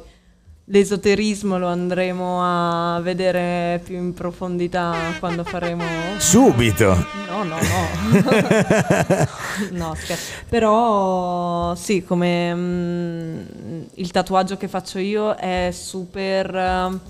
L'esoterismo 0.67 1.57
lo 1.57 1.67
andremo 1.67 2.39
a 2.41 3.01
vedere 3.01 3.81
più 3.83 3.97
in 3.97 4.13
profondità 4.13 4.95
quando 5.19 5.43
faremo... 5.43 5.83
Subito! 6.19 6.95
No, 7.27 7.43
no, 7.43 7.57
no. 7.57 9.27
no, 9.71 9.93
scherzo. 9.95 10.31
Però 10.47 11.75
sì, 11.75 12.05
come 12.05 12.55
mm, 12.55 13.81
il 13.95 14.11
tatuaggio 14.11 14.55
che 14.55 14.69
faccio 14.69 14.99
io 14.99 15.35
è 15.35 15.69
super... 15.73 17.01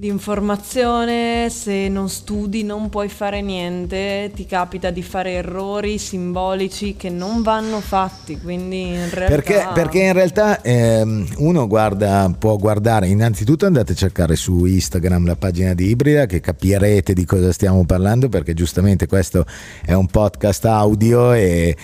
Di 0.00 0.08
informazione, 0.08 1.50
se 1.50 1.88
non 1.90 2.08
studi 2.08 2.64
non 2.64 2.88
puoi 2.88 3.10
fare 3.10 3.42
niente, 3.42 4.30
ti 4.34 4.46
capita 4.46 4.88
di 4.88 5.02
fare 5.02 5.32
errori 5.32 5.98
simbolici 5.98 6.96
che 6.96 7.10
non 7.10 7.42
vanno 7.42 7.80
fatti, 7.80 8.40
quindi 8.40 8.94
in 8.94 9.10
realtà... 9.10 9.34
Perché, 9.34 9.68
perché 9.74 9.98
in 9.98 10.14
realtà 10.14 10.62
ehm, 10.62 11.26
uno 11.36 11.66
guarda, 11.66 12.34
può 12.38 12.56
guardare, 12.56 13.08
innanzitutto 13.08 13.66
andate 13.66 13.92
a 13.92 13.94
cercare 13.94 14.36
su 14.36 14.64
Instagram 14.64 15.26
la 15.26 15.36
pagina 15.36 15.74
di 15.74 15.88
Ibrida 15.88 16.24
che 16.24 16.40
capirete 16.40 17.12
di 17.12 17.26
cosa 17.26 17.52
stiamo 17.52 17.84
parlando 17.84 18.30
perché 18.30 18.54
giustamente 18.54 19.06
questo 19.06 19.44
è 19.84 19.92
un 19.92 20.06
podcast 20.06 20.64
audio 20.64 21.34
e 21.34 21.76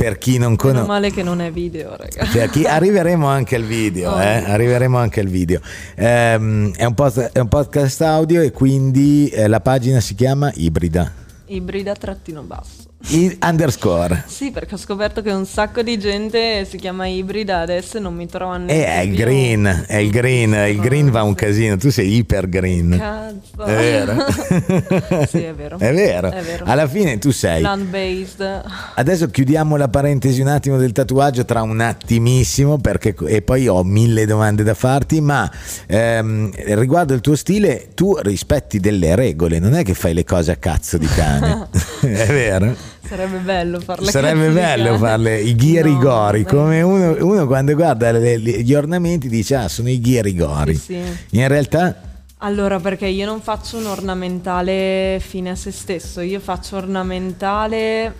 per 0.00 0.16
chi 0.16 0.38
non 0.38 0.56
conosce. 0.56 0.80
Meno 0.80 0.92
male 0.94 1.10
che 1.10 1.22
non 1.22 1.42
è 1.42 1.52
video, 1.52 1.94
ragazzi. 1.94 2.38
Per 2.38 2.48
chi... 2.48 2.64
Arriveremo 2.80 3.26
anche 3.26 3.56
al 3.56 3.64
video, 3.64 4.12
oh. 4.12 4.18
eh? 4.18 4.50
Arriveremo 4.50 4.96
anche 4.96 5.20
al 5.20 5.26
video. 5.26 5.60
Ehm, 5.94 6.72
è, 6.72 6.86
un 6.86 6.94
post... 6.94 7.18
è, 7.18 7.38
un 7.38 7.48
podcast 7.48 8.00
audio 8.00 8.40
e 8.40 8.50
quindi 8.50 9.28
eh, 9.28 9.46
la 9.46 9.60
pagina 9.60 10.00
si 10.00 10.14
chiama 10.14 10.50
Ibrida. 10.54 11.12
Ibrida 11.44 11.92
trattino 11.92 12.40
basso. 12.40 12.89
I 13.08 13.38
underscore. 13.42 14.24
Sì, 14.26 14.50
perché 14.50 14.74
ho 14.74 14.78
scoperto 14.78 15.22
che 15.22 15.32
un 15.32 15.46
sacco 15.46 15.82
di 15.82 15.98
gente 15.98 16.64
si 16.64 16.76
chiama 16.76 17.06
ibrida 17.06 17.60
adesso 17.60 17.96
e 17.96 18.00
non 18.00 18.14
mi 18.14 18.26
trovano 18.26 18.66
neanche. 18.66 18.84
Eh, 18.84 18.86
è 18.86 19.00
il 19.00 19.16
green, 19.16 19.84
è 19.88 19.96
il 19.96 20.10
green, 20.10 20.52
il 20.52 20.78
green 20.78 21.10
va 21.10 21.22
un 21.22 21.34
casino, 21.34 21.76
tu 21.76 21.90
sei 21.90 22.16
iper 22.16 22.48
green. 22.48 22.96
Cazzo. 22.96 23.64
È 23.64 23.74
vero. 23.74 25.26
sì, 25.26 25.42
è 25.42 25.54
vero. 25.54 25.78
È 25.78 25.92
vero. 25.92 26.30
È 26.30 26.42
vero. 26.42 26.64
Alla 26.66 26.86
fine 26.86 27.18
tu 27.18 27.30
sei. 27.30 27.60
Plant 27.60 27.84
based. 27.84 28.62
Adesso 28.94 29.30
chiudiamo 29.30 29.76
la 29.76 29.88
parentesi 29.88 30.40
un 30.40 30.48
attimo 30.48 30.76
del 30.76 30.92
tatuaggio 30.92 31.44
tra 31.44 31.62
un 31.62 31.80
attimissimo 31.80 32.78
perché 32.78 33.14
e 33.26 33.42
poi 33.42 33.66
ho 33.66 33.82
mille 33.82 34.26
domande 34.26 34.62
da 34.62 34.74
farti, 34.74 35.20
ma 35.20 35.50
ehm, 35.86 36.50
riguardo 36.74 37.14
il 37.14 37.22
tuo 37.22 37.34
stile 37.34 37.88
tu 37.94 38.16
rispetti 38.18 38.78
delle 38.78 39.16
regole, 39.16 39.58
non 39.58 39.74
è 39.74 39.82
che 39.82 39.94
fai 39.94 40.14
le 40.14 40.24
cose 40.24 40.52
a 40.52 40.56
cazzo 40.56 40.98
di 40.98 41.06
cane. 41.06 41.68
è 42.00 42.26
vero? 42.26 42.89
Sarebbe 43.10 43.38
bello 43.38 43.80
farle 43.80 44.08
Sarebbe 44.08 44.50
bello 44.50 44.96
farle 44.96 45.40
i 45.40 45.56
ghirigori, 45.56 46.42
no, 46.42 46.46
come 46.46 46.80
uno, 46.80 47.16
uno, 47.18 47.46
quando 47.48 47.74
guarda 47.74 48.12
le, 48.12 48.36
le, 48.36 48.62
gli 48.62 48.72
ornamenti 48.72 49.28
dice 49.28 49.56
ah 49.56 49.68
sono 49.68 49.88
i 49.90 50.00
ghirigori. 50.00 50.76
Sì, 50.76 51.02
sì. 51.02 51.36
In 51.36 51.48
realtà... 51.48 52.02
Allora 52.42 52.78
perché 52.78 53.08
io 53.08 53.26
non 53.26 53.40
faccio 53.40 53.78
un 53.78 53.86
ornamentale 53.86 55.18
fine 55.20 55.50
a 55.50 55.54
se 55.56 55.72
stesso, 55.72 56.20
io 56.20 56.38
faccio 56.38 56.76
ornamentale 56.76 58.14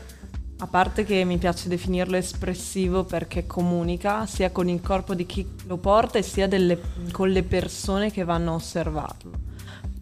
a 0.59 0.67
parte 0.67 1.05
che 1.05 1.23
mi 1.25 1.39
piace 1.39 1.69
definirlo 1.69 2.17
espressivo 2.17 3.05
perché 3.05 3.47
comunica 3.47 4.27
sia 4.27 4.51
con 4.51 4.69
il 4.69 4.81
corpo 4.81 5.15
di 5.15 5.25
chi 5.25 5.47
lo 5.67 5.77
porta 5.77 6.21
sia 6.21 6.49
delle, 6.49 6.81
con 7.13 7.29
le 7.31 7.45
persone 7.45 8.11
che 8.11 8.25
vanno 8.25 8.51
a 8.51 8.55
osservarlo 8.55 9.50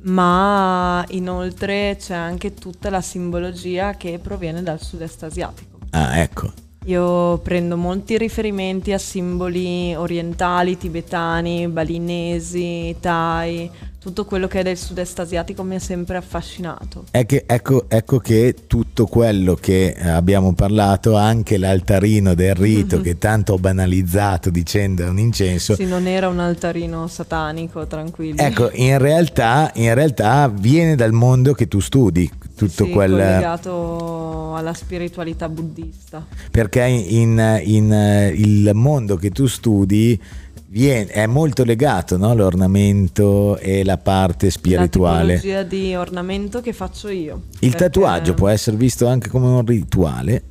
ma 0.02 1.04
inoltre 1.08 1.96
c'è 1.98 2.14
anche 2.14 2.54
tutta 2.54 2.90
la 2.90 3.00
simbologia 3.00 3.94
che 3.94 4.18
proviene 4.22 4.62
dal 4.62 4.80
sud-est 4.80 5.22
asiatico. 5.24 5.78
Ah, 5.90 6.18
ecco. 6.18 6.52
Io 6.84 7.38
prendo 7.38 7.76
molti 7.76 8.16
riferimenti 8.16 8.92
a 8.92 8.98
simboli 8.98 9.94
orientali, 9.94 10.78
tibetani, 10.78 11.68
balinesi, 11.68 12.96
thai, 12.98 13.70
tutto 14.00 14.24
quello 14.24 14.46
che 14.46 14.60
è 14.60 14.62
del 14.62 14.76
sud-est 14.76 15.18
asiatico 15.18 15.64
mi 15.64 15.74
ha 15.74 15.80
sempre 15.80 16.16
affascinato. 16.16 17.04
Che, 17.10 17.44
ecco, 17.46 17.86
ecco, 17.88 18.18
che 18.18 18.54
tutto 18.66 19.06
quello 19.06 19.54
che 19.54 19.94
abbiamo 20.00 20.54
parlato, 20.54 21.16
anche 21.16 21.58
l'altarino 21.58 22.34
del 22.34 22.54
rito 22.54 22.96
mm-hmm. 22.96 23.04
che 23.04 23.18
tanto 23.18 23.54
ho 23.54 23.58
banalizzato 23.58 24.50
dicendo 24.50 25.02
è 25.02 25.08
un 25.08 25.18
incenso. 25.18 25.74
Sì, 25.74 25.84
non 25.84 26.06
era 26.06 26.28
un 26.28 26.38
altarino 26.38 27.08
satanico, 27.08 27.86
tranquillo. 27.86 28.40
Ecco, 28.40 28.70
in 28.72 28.98
realtà, 28.98 29.72
in 29.74 29.92
realtà 29.94 30.48
viene 30.48 30.94
dal 30.94 31.12
mondo 31.12 31.52
che 31.52 31.66
tu 31.66 31.80
studi 31.80 32.30
tutto 32.54 32.84
sì, 32.84 32.90
quel 32.90 33.10
collegato 33.10 34.54
alla 34.54 34.74
spiritualità 34.74 35.48
buddista. 35.48 36.24
Perché 36.50 36.84
in, 36.84 37.60
in 37.64 38.32
il 38.34 38.70
mondo 38.74 39.16
che 39.16 39.30
tu 39.30 39.46
studi 39.46 40.20
viene, 40.68 41.10
è 41.10 41.26
molto 41.26 41.64
legato 41.64 42.16
no? 42.16 42.34
l'ornamento 42.34 43.56
e 43.58 43.84
la 43.84 43.98
parte 43.98 44.50
spirituale. 44.50 45.34
La 45.34 45.40
tipologia 45.40 45.62
di 45.62 45.94
ornamento 45.94 46.60
che 46.60 46.72
faccio 46.72 47.08
io. 47.08 47.42
Il 47.60 47.70
perché... 47.70 47.84
tatuaggio 47.84 48.34
può 48.34 48.48
essere 48.48 48.76
visto 48.76 49.06
anche 49.06 49.28
come 49.28 49.46
un 49.46 49.64
rituale? 49.64 50.42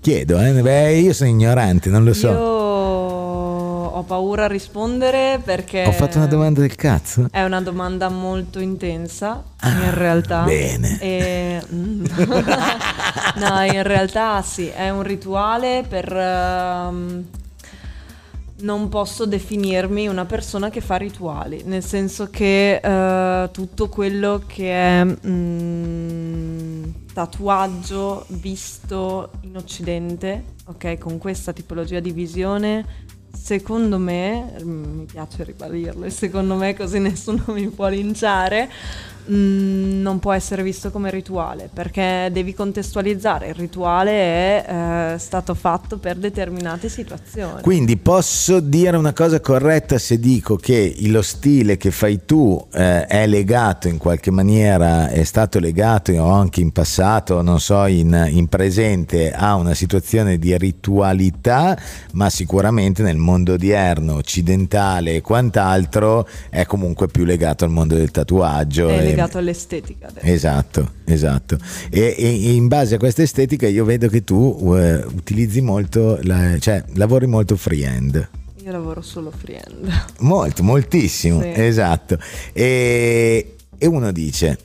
Chiedo, 0.00 0.40
eh? 0.40 0.52
Beh, 0.52 0.98
io 0.98 1.12
sono 1.12 1.28
ignorante, 1.28 1.90
non 1.90 2.04
lo 2.04 2.14
so. 2.14 2.30
Io 2.30 2.38
ho 2.38 4.02
paura 4.04 4.44
a 4.44 4.48
rispondere 4.48 5.40
perché... 5.44 5.84
Ho 5.86 5.92
fatto 5.92 6.16
una 6.16 6.26
domanda 6.26 6.60
del 6.60 6.74
cazzo? 6.74 7.28
È 7.30 7.42
una 7.42 7.60
domanda 7.60 8.08
molto 8.08 8.60
intensa, 8.60 9.44
ah, 9.58 9.68
in 9.68 9.94
realtà. 9.94 10.44
Bene. 10.44 10.98
E... 11.00 11.62
Mm. 11.70 12.04
no, 13.36 13.62
in 13.70 13.82
realtà 13.82 14.40
sì, 14.40 14.68
è 14.68 14.88
un 14.88 15.02
rituale 15.02 15.84
per... 15.86 16.10
Uh, 16.10 17.24
non 18.62 18.88
posso 18.88 19.26
definirmi 19.26 20.08
una 20.08 20.24
persona 20.24 20.70
che 20.70 20.80
fa 20.80 20.96
rituali, 20.96 21.62
nel 21.64 21.84
senso 21.84 22.28
che 22.30 22.80
uh, 22.82 23.50
tutto 23.50 23.88
quello 23.88 24.42
che 24.46 24.72
è 24.72 25.04
mm, 25.04 26.82
tatuaggio 27.12 28.24
visto 28.28 29.30
in 29.42 29.56
Occidente, 29.56 30.44
ok, 30.66 30.98
con 30.98 31.18
questa 31.18 31.52
tipologia 31.52 32.00
di 32.00 32.12
visione, 32.12 33.08
secondo 33.32 33.98
me, 33.98 34.52
mm, 34.62 34.98
mi 34.98 35.04
piace 35.04 35.44
ribadirlo, 35.44 36.04
e 36.04 36.10
secondo 36.10 36.54
me 36.54 36.74
così 36.74 36.98
nessuno 37.00 37.44
mi 37.48 37.68
può 37.68 37.88
linciare, 37.88 38.70
Mm, 39.30 40.00
non 40.00 40.18
può 40.18 40.32
essere 40.32 40.62
visto 40.62 40.90
come 40.90 41.10
rituale 41.10 41.68
perché 41.72 42.30
devi 42.32 42.54
contestualizzare. 42.54 43.48
Il 43.48 43.54
rituale 43.54 44.10
è 44.10 44.64
eh, 45.14 45.18
stato 45.18 45.54
fatto 45.54 45.98
per 45.98 46.16
determinate 46.16 46.88
situazioni. 46.88 47.62
Quindi 47.62 47.96
posso 47.96 48.60
dire 48.60 48.96
una 48.96 49.12
cosa 49.12 49.40
corretta 49.40 49.98
se 49.98 50.18
dico 50.18 50.56
che 50.56 50.94
lo 51.02 51.22
stile 51.22 51.76
che 51.76 51.90
fai 51.90 52.20
tu 52.24 52.66
eh, 52.72 53.06
è 53.06 53.26
legato 53.26 53.88
in 53.88 53.98
qualche 53.98 54.30
maniera 54.30 55.08
è 55.08 55.24
stato 55.24 55.58
legato 55.58 56.12
o 56.12 56.30
anche 56.30 56.60
in 56.60 56.72
passato 56.72 57.42
non 57.42 57.60
so 57.60 57.86
in, 57.86 58.28
in 58.30 58.48
presente 58.48 59.32
a 59.32 59.54
una 59.54 59.74
situazione 59.74 60.38
di 60.38 60.56
ritualità 60.56 61.76
ma 62.12 62.30
sicuramente 62.30 63.02
nel 63.02 63.16
mondo 63.16 63.54
odierno 63.54 64.14
occidentale 64.14 65.16
e 65.16 65.20
quant'altro 65.20 66.26
è 66.48 66.64
comunque 66.66 67.08
più 67.08 67.24
legato 67.24 67.64
al 67.64 67.70
mondo 67.70 67.94
del 67.94 68.10
tatuaggio 68.10 68.88
è 68.88 69.09
legato 69.10 69.38
all'estetica. 69.38 70.08
Adesso. 70.08 70.26
Esatto, 70.26 70.92
esatto. 71.04 71.58
E, 71.90 72.14
e, 72.18 72.52
in 72.52 72.68
base 72.68 72.94
a 72.94 72.98
questa 72.98 73.22
estetica 73.22 73.66
io 73.68 73.84
vedo 73.84 74.08
che 74.08 74.22
tu 74.22 74.36
uh, 74.36 74.74
utilizzi 75.14 75.60
molto, 75.60 76.18
la, 76.22 76.58
cioè 76.58 76.84
lavori 76.94 77.26
molto 77.26 77.56
freehand. 77.56 78.28
Io 78.62 78.72
lavoro 78.72 79.00
solo 79.00 79.30
freehand. 79.30 80.04
Molto, 80.20 80.62
moltissimo, 80.62 81.40
sì. 81.40 81.52
esatto. 81.54 82.18
E, 82.52 83.56
e 83.78 83.86
uno 83.86 84.12
dice, 84.12 84.58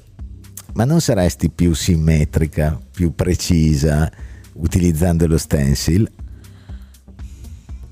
ma 0.73 0.84
non 0.84 0.99
saresti 0.99 1.49
più 1.49 1.73
simmetrica, 1.73 2.79
più 2.91 3.15
precisa 3.15 4.12
utilizzando 4.53 5.27
lo 5.27 5.38
stencil? 5.38 6.10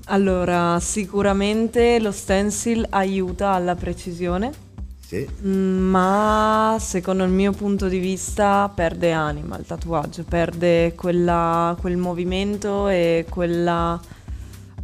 Allora, 0.06 0.78
sicuramente 0.80 1.98
lo 1.98 2.12
stencil 2.12 2.86
aiuta 2.90 3.52
alla 3.52 3.74
precisione 3.74 4.63
sì. 5.06 5.26
Ma 5.42 6.76
secondo 6.80 7.24
il 7.24 7.30
mio 7.30 7.52
punto 7.52 7.88
di 7.88 7.98
vista 7.98 8.70
perde 8.74 9.12
anima 9.12 9.56
il 9.58 9.66
tatuaggio, 9.66 10.24
perde 10.24 10.94
quella, 10.94 11.76
quel 11.80 11.96
movimento 11.96 12.88
e 12.88 13.26
quella 13.28 14.00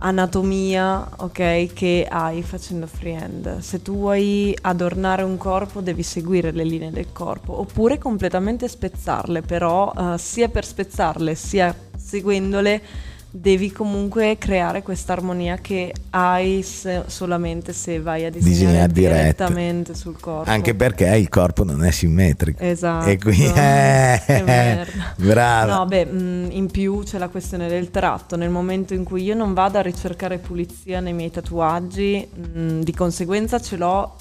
anatomia 0.03 1.09
ok, 1.17 1.73
che 1.73 2.07
hai 2.09 2.43
facendo 2.43 2.87
freehand. 2.87 3.59
Se 3.59 3.83
tu 3.83 3.97
vuoi 3.97 4.57
adornare 4.63 5.23
un 5.23 5.37
corpo 5.37 5.81
devi 5.81 6.03
seguire 6.03 6.53
le 6.53 6.65
linee 6.65 6.91
del 6.91 7.13
corpo 7.13 7.59
oppure 7.59 7.99
completamente 7.99 8.69
spezzarle, 8.69 9.43
però 9.43 9.93
uh, 9.95 10.17
sia 10.17 10.49
per 10.49 10.65
spezzarle 10.65 11.35
sia 11.35 11.75
seguendole 11.97 12.83
devi 13.33 13.71
comunque 13.71 14.37
creare 14.39 14.83
questa 14.83 15.13
armonia 15.13 15.57
che 15.57 15.95
hai 16.11 16.63
se, 16.63 17.05
solamente 17.07 17.73
se 17.73 18.01
vai 18.01 18.25
a 18.25 18.31
disegnare 18.31 18.93
direttamente 18.93 19.95
sul 19.95 20.19
corpo. 20.19 20.51
Anche 20.51 20.75
perché 20.75 21.07
il 21.17 21.29
corpo 21.29 21.63
non 21.63 21.85
è 21.85 21.93
simmetrico. 21.93 22.61
Esatto. 22.61 23.09
E 23.09 23.19
quindi 23.19 23.53
eh, 23.55 24.87
bravo. 25.17 25.73
No, 25.73 25.87
beh, 25.87 26.07
mm, 26.07 26.51
in 26.51 26.71
più 26.71 27.03
c'è 27.05 27.19
la 27.19 27.29
questione 27.29 27.69
del 27.69 27.91
tratto. 27.91 28.37
Nel 28.37 28.51
momento 28.51 28.95
in 28.95 29.05
cui 29.05 29.23
io 29.23 29.35
non 29.35 29.55
vado 29.55 29.79
a 29.79 29.83
ricercare 29.83 30.39
pulizia 30.39 30.99
nei 30.99 31.13
miei 31.13 31.31
tatuaggi, 31.31 32.29
mm, 32.37 32.81
di 32.81 32.93
conseguenza 32.93 33.61
ce 33.61 33.77
l'ho 33.77 34.17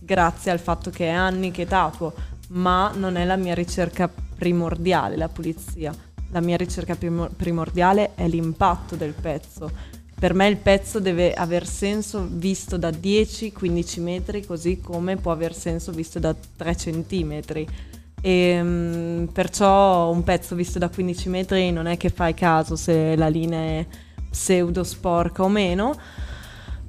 grazie 0.00 0.52
al 0.52 0.60
fatto 0.60 0.90
che 0.90 1.06
è 1.06 1.12
anni 1.12 1.50
che 1.50 1.66
tatuo, 1.66 2.12
ma 2.50 2.92
non 2.94 3.16
è 3.16 3.24
la 3.24 3.36
mia 3.36 3.54
ricerca 3.54 4.08
primordiale 4.36 5.16
la 5.16 5.28
pulizia 5.28 5.92
la 6.34 6.40
mia 6.40 6.56
ricerca 6.56 6.96
primordiale 6.96 8.16
è 8.16 8.26
l'impatto 8.26 8.96
del 8.96 9.12
pezzo. 9.12 9.70
Per 10.18 10.34
me 10.34 10.48
il 10.48 10.56
pezzo 10.56 10.98
deve 10.98 11.32
aver 11.32 11.64
senso 11.64 12.26
visto 12.28 12.76
da 12.76 12.90
10-15 12.90 14.02
metri, 14.02 14.44
così 14.44 14.80
come 14.80 15.16
può 15.16 15.30
aver 15.30 15.54
senso 15.54 15.92
visto 15.92 16.18
da 16.18 16.34
3 16.34 16.76
centimetri. 16.76 17.68
E, 18.20 18.60
um, 18.60 19.28
perciò 19.32 20.10
un 20.10 20.24
pezzo 20.24 20.56
visto 20.56 20.80
da 20.80 20.88
15 20.88 21.28
metri 21.28 21.70
non 21.70 21.86
è 21.86 21.96
che 21.96 22.08
fai 22.08 22.34
caso 22.34 22.74
se 22.74 23.14
la 23.14 23.28
linea 23.28 23.80
è 23.80 23.86
pseudo 24.28 24.82
sporca 24.82 25.44
o 25.44 25.48
meno, 25.48 25.94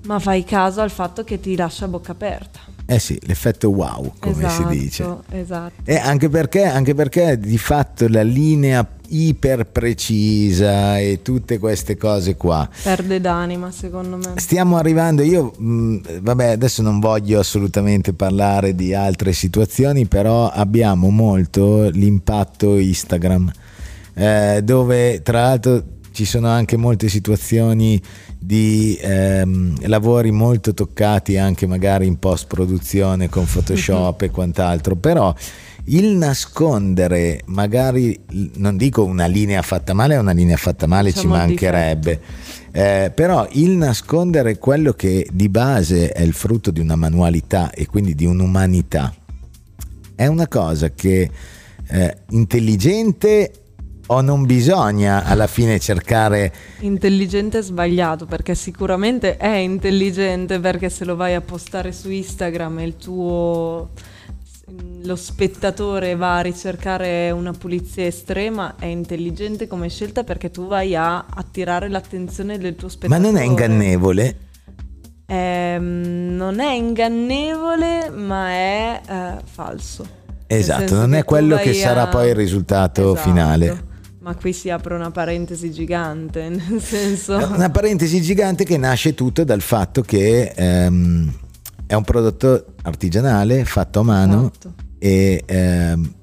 ma 0.05 0.17
fai 0.17 0.43
caso 0.43 0.81
al 0.81 0.89
fatto 0.89 1.23
che 1.23 1.39
ti 1.39 1.55
lascia 1.55 1.87
bocca 1.87 2.13
aperta. 2.13 2.74
Eh 2.87 2.99
sì, 2.99 3.17
l'effetto 3.23 3.69
wow, 3.69 4.13
come 4.19 4.45
esatto, 4.45 4.71
si 4.71 4.79
dice. 4.79 5.17
Esatto. 5.31 5.81
E 5.83 5.95
anche 5.97 6.29
perché, 6.29 6.65
anche 6.65 6.93
perché 6.93 7.39
di 7.39 7.57
fatto 7.57 8.07
la 8.07 8.21
linea 8.21 8.87
iper 9.07 9.65
precisa 9.65 10.99
e 10.99 11.21
tutte 11.23 11.57
queste 11.57 11.97
cose 11.97 12.35
qua. 12.35 12.69
Perde 12.83 13.19
d'anima, 13.19 13.71
secondo 13.71 14.17
me. 14.17 14.33
Stiamo 14.35 14.77
arrivando, 14.77 15.23
io 15.23 15.53
mh, 15.57 15.67
mm, 15.67 15.97
vabbè, 16.21 16.45
adesso 16.51 16.83
non 16.83 16.99
voglio 16.99 17.39
assolutamente 17.39 18.13
parlare 18.13 18.75
di 18.75 18.93
altre 18.93 19.33
situazioni, 19.33 20.05
però 20.05 20.49
abbiamo 20.49 21.09
molto 21.09 21.89
l'impatto 21.89 22.77
Instagram, 22.77 23.51
eh, 24.13 24.61
dove 24.63 25.23
tra 25.23 25.41
l'altro 25.41 25.83
ci 26.15 26.23
sono 26.23 26.47
anche 26.47 26.77
molte 26.77 27.09
situazioni 27.09 28.01
di 28.39 28.97
ehm, 29.01 29.87
lavori 29.87 30.31
molto 30.31 30.73
toccati 30.73 31.37
anche 31.37 31.67
magari 31.67 32.07
in 32.07 32.17
post 32.19 32.47
produzione 32.47 33.27
con 33.27 33.45
Photoshop 33.45 34.21
e 34.21 34.31
quant'altro, 34.31 34.95
però 34.95 35.35
il 35.87 36.05
nascondere 36.15 37.41
magari, 37.47 38.17
non 38.53 38.77
dico 38.77 39.03
una 39.03 39.25
linea 39.25 39.61
fatta 39.61 39.93
male, 39.93 40.15
una 40.15 40.31
linea 40.31 40.55
fatta 40.55 40.87
male 40.87 41.11
ci 41.11 41.27
mancherebbe, 41.27 42.21
eh, 42.71 43.11
però 43.13 43.45
il 43.51 43.71
nascondere 43.71 44.57
quello 44.57 44.93
che 44.93 45.27
di 45.31 45.49
base 45.49 46.13
è 46.13 46.21
il 46.21 46.33
frutto 46.33 46.71
di 46.71 46.79
una 46.79 46.95
manualità 46.95 47.71
e 47.71 47.85
quindi 47.87 48.15
di 48.15 48.25
un'umanità 48.25 49.13
è 50.15 50.27
una 50.27 50.47
cosa 50.47 50.91
che 50.91 51.29
eh, 51.87 52.17
intelligente 52.29 53.51
o 54.07 54.21
non 54.21 54.45
bisogna 54.45 55.23
alla 55.23 55.47
fine 55.47 55.79
cercare 55.79 56.53
intelligente 56.79 57.59
e 57.59 57.61
sbagliato 57.61 58.25
perché 58.25 58.53
sicuramente 58.53 59.37
è 59.37 59.55
intelligente 59.55 60.59
perché 60.59 60.89
se 60.89 61.05
lo 61.05 61.15
vai 61.15 61.33
a 61.33 61.41
postare 61.41 61.91
su 61.91 62.09
Instagram 62.11 62.79
e 62.79 62.83
il 62.83 62.97
tuo 62.97 63.89
lo 65.03 65.15
spettatore 65.15 66.15
va 66.15 66.37
a 66.37 66.41
ricercare 66.41 67.29
una 67.31 67.53
pulizia 67.53 68.05
estrema 68.05 68.75
è 68.77 68.85
intelligente 68.85 69.67
come 69.67 69.89
scelta 69.89 70.23
perché 70.23 70.49
tu 70.49 70.67
vai 70.67 70.95
a 70.95 71.25
attirare 71.29 71.87
l'attenzione 71.87 72.57
del 72.57 72.75
tuo 72.75 72.89
spettatore 72.89 73.21
ma 73.21 73.27
non 73.27 73.39
è 73.39 73.45
ingannevole? 73.45 74.37
Eh, 75.27 75.77
non 75.79 76.59
è 76.59 76.73
ingannevole 76.73 78.09
ma 78.09 78.49
è 78.49 79.01
eh, 79.07 79.41
falso 79.43 80.07
esatto 80.45 80.95
non 80.95 81.15
è 81.15 81.23
quello 81.23 81.57
che 81.57 81.73
sarà 81.73 82.03
a... 82.03 82.07
poi 82.07 82.29
il 82.29 82.35
risultato 82.35 83.13
esatto. 83.13 83.29
finale 83.29 83.93
ma 84.25 84.33
qui 84.33 84.53
si 84.53 84.71
apre 84.71 84.95
una 84.95 85.11
parentesi 85.11 85.69
gigante, 85.69 86.49
nel 86.49 86.81
senso... 86.81 87.35
Una 87.35 87.69
parentesi 87.69 88.19
gigante 88.23 88.63
che 88.63 88.75
nasce 88.75 89.13
tutto 89.13 89.43
dal 89.43 89.61
fatto 89.61 90.01
che 90.01 90.51
ehm, 90.55 91.31
è 91.85 91.93
un 91.93 92.03
prodotto 92.03 92.73
artigianale 92.81 93.65
fatto 93.65 93.99
a 93.99 94.03
mano 94.03 94.51
esatto. 94.51 94.73
e 94.97 95.43
ehm, 95.45 96.13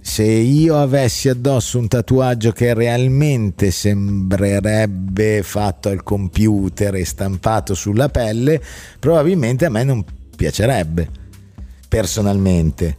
se 0.00 0.24
io 0.24 0.80
avessi 0.80 1.28
addosso 1.28 1.78
un 1.78 1.86
tatuaggio 1.86 2.50
che 2.50 2.74
realmente 2.74 3.70
sembrerebbe 3.70 5.44
fatto 5.44 5.90
al 5.90 6.02
computer 6.02 6.96
e 6.96 7.04
stampato 7.04 7.74
sulla 7.74 8.08
pelle, 8.08 8.60
probabilmente 8.98 9.64
a 9.64 9.70
me 9.70 9.84
non 9.84 10.04
piacerebbe 10.34 11.08
personalmente 11.86 12.96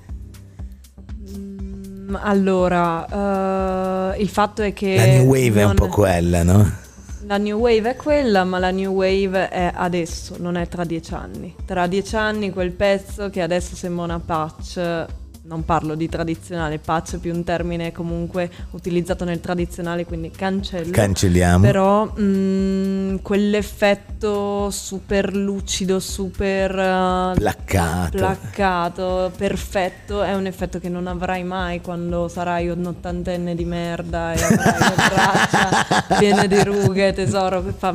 allora, 2.13 4.13
uh, 4.13 4.20
il 4.20 4.30
fatto 4.30 4.62
è 4.62 4.74
che... 4.74 4.96
La 4.96 5.06
New 5.06 5.26
Wave 5.26 5.62
è 5.62 5.65
un 5.65 5.74
po' 5.74 5.88
quella, 5.88 6.44
no? 6.44 6.84
La 7.28 7.38
New 7.38 7.58
Wave 7.58 7.91
è 7.91 7.96
quella, 7.96 8.44
ma 8.44 8.60
la 8.60 8.70
New 8.70 8.94
Wave 8.94 9.50
è 9.50 9.72
adesso, 9.74 10.36
non 10.38 10.58
è 10.58 10.68
tra 10.68 10.84
dieci 10.84 11.13
anni. 11.13 11.56
Tra 11.65 11.88
dieci 11.88 12.15
anni 12.15 12.52
quel 12.52 12.72
pezzo 12.72 13.30
che 13.30 13.41
adesso 13.41 13.76
sembra 13.76 14.04
una 14.04 14.20
patch 14.20 15.06
non 15.47 15.63
parlo 15.63 15.93
di 15.93 16.10
tradizionale, 16.10 16.79
patch 16.79 17.15
è 17.15 17.17
più 17.19 17.34
un 17.34 17.43
termine 17.43 17.91
comunque 17.91 18.49
utilizzato 18.71 19.25
nel 19.25 19.39
tradizionale, 19.39 20.05
quindi 20.05 20.31
cancello. 20.31 20.91
Cancelliamo. 20.91 21.63
Però 21.63 22.05
mh, 22.05 22.21
mm, 22.21 23.15
quell'effetto 23.21 24.69
super 24.71 25.36
lucido, 25.36 25.99
super 25.99 26.71
uh, 26.71 27.36
placcato. 27.36 28.17
placcato, 28.17 29.31
perfetto, 29.38 30.23
è 30.23 30.34
un 30.34 30.47
effetto 30.47 30.79
che 30.79 30.89
non 30.89 31.05
avrai 31.05 31.43
mai 31.43 31.79
quando 31.81 32.27
sarai 32.27 32.69
un 32.69 32.84
ottantenne 32.86 33.53
di 33.53 33.65
merda 33.65 34.34
e 34.34 34.41
avrai 34.41 34.79
le 34.79 34.95
braccia 34.95 36.05
piene 36.17 36.47
di 36.47 36.63
rughe, 36.63 37.13
tesoro, 37.13 37.63
che 37.63 37.71
fa... 37.71 37.93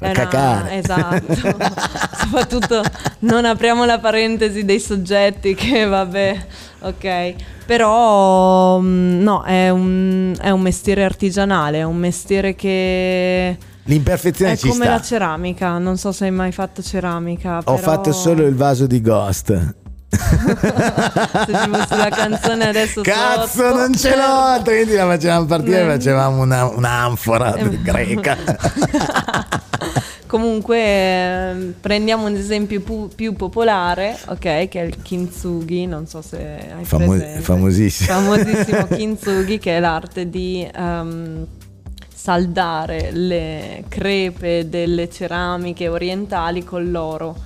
Mm, 0.00 0.04
eh 0.04 0.28
no, 0.32 0.68
esatto. 0.70 1.34
Soprattutto 2.18 2.82
non 3.20 3.44
apriamo 3.44 3.84
la 3.84 3.98
parentesi 3.98 4.64
dei 4.64 4.80
soggetti 4.80 5.54
che 5.54 5.84
vabbè, 5.84 6.46
ok. 6.80 7.34
Però 7.66 8.80
mm, 8.80 9.20
no, 9.22 9.42
è 9.42 9.70
un, 9.70 10.34
è 10.40 10.50
un 10.50 10.60
mestiere 10.60 11.04
artigianale, 11.04 11.78
è 11.78 11.84
un 11.84 11.96
mestiere 11.96 12.54
che... 12.54 13.56
L'imperfezione 13.84 14.52
è 14.52 14.56
ci 14.56 14.68
come 14.68 14.84
sta. 14.84 14.94
la 14.94 15.00
ceramica, 15.00 15.78
non 15.78 15.96
so 15.96 16.12
se 16.12 16.26
hai 16.26 16.30
mai 16.30 16.52
fatto 16.52 16.82
ceramica. 16.82 17.58
Ho 17.58 17.74
però... 17.74 17.76
fatto 17.78 18.12
solo 18.12 18.46
il 18.46 18.54
vaso 18.54 18.86
di 18.86 19.00
Ghost. 19.00 19.80
se 21.46 21.52
ci 21.52 21.70
fosse 21.70 21.96
la 21.96 22.08
canzone 22.10 22.68
adesso 22.68 23.00
cazzo 23.00 23.46
sotto. 23.46 23.76
non 23.76 23.94
ce 23.94 24.14
l'ho 24.14 24.60
quindi 24.62 24.94
la 24.94 25.06
facevamo 25.06 25.46
partire 25.46 25.82
e 25.82 25.86
facevamo 25.86 26.42
una, 26.42 26.66
un'anfora 26.66 27.56
greca 27.82 28.36
Comunque 30.32 30.78
eh, 30.78 31.74
prendiamo 31.78 32.26
un 32.26 32.34
esempio 32.34 32.80
pu- 32.80 33.10
più 33.14 33.34
popolare, 33.34 34.16
ok, 34.28 34.38
che 34.38 34.70
è 34.70 34.80
il 34.80 35.02
kintsugi, 35.02 35.84
non 35.84 36.06
so 36.06 36.22
se 36.22 36.38
hai 36.74 36.86
Famo- 36.86 37.18
famosissimo 37.42 38.10
Famosissimo 38.10 38.86
kintsugi 38.96 39.58
che 39.58 39.76
è 39.76 39.78
l'arte 39.78 40.30
di 40.30 40.66
ehm, 40.74 41.46
saldare 42.14 43.10
le 43.12 43.84
crepe 43.88 44.70
delle 44.70 45.10
ceramiche 45.10 45.88
orientali 45.88 46.64
con 46.64 46.90
l'oro. 46.90 47.36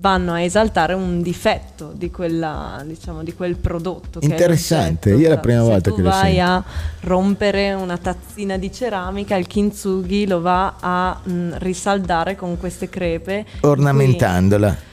Vanno 0.00 0.32
a 0.32 0.40
esaltare 0.40 0.94
un 0.94 1.20
difetto 1.20 1.92
di, 1.94 2.10
quella, 2.10 2.82
diciamo, 2.86 3.22
di 3.22 3.34
quel 3.34 3.56
prodotto. 3.56 4.20
è 4.20 4.24
Interessante, 4.24 5.10
l'oggetto. 5.10 5.28
io 5.28 5.32
è 5.32 5.34
la 5.36 5.40
prima 5.40 5.62
Se 5.62 5.68
volta 5.68 5.92
che 5.92 6.00
lo 6.00 6.08
vai 6.08 6.34
sento. 6.36 6.50
a 6.50 6.64
rompere 7.00 7.72
una 7.74 7.98
tazzina 7.98 8.56
di 8.56 8.72
ceramica, 8.72 9.36
il 9.36 9.46
kintsugi 9.46 10.26
lo 10.26 10.40
va 10.40 10.76
a 10.80 11.20
mh, 11.22 11.58
risaldare 11.58 12.34
con 12.34 12.56
queste 12.56 12.88
crepe. 12.88 13.44
ornamentandola 13.60 14.88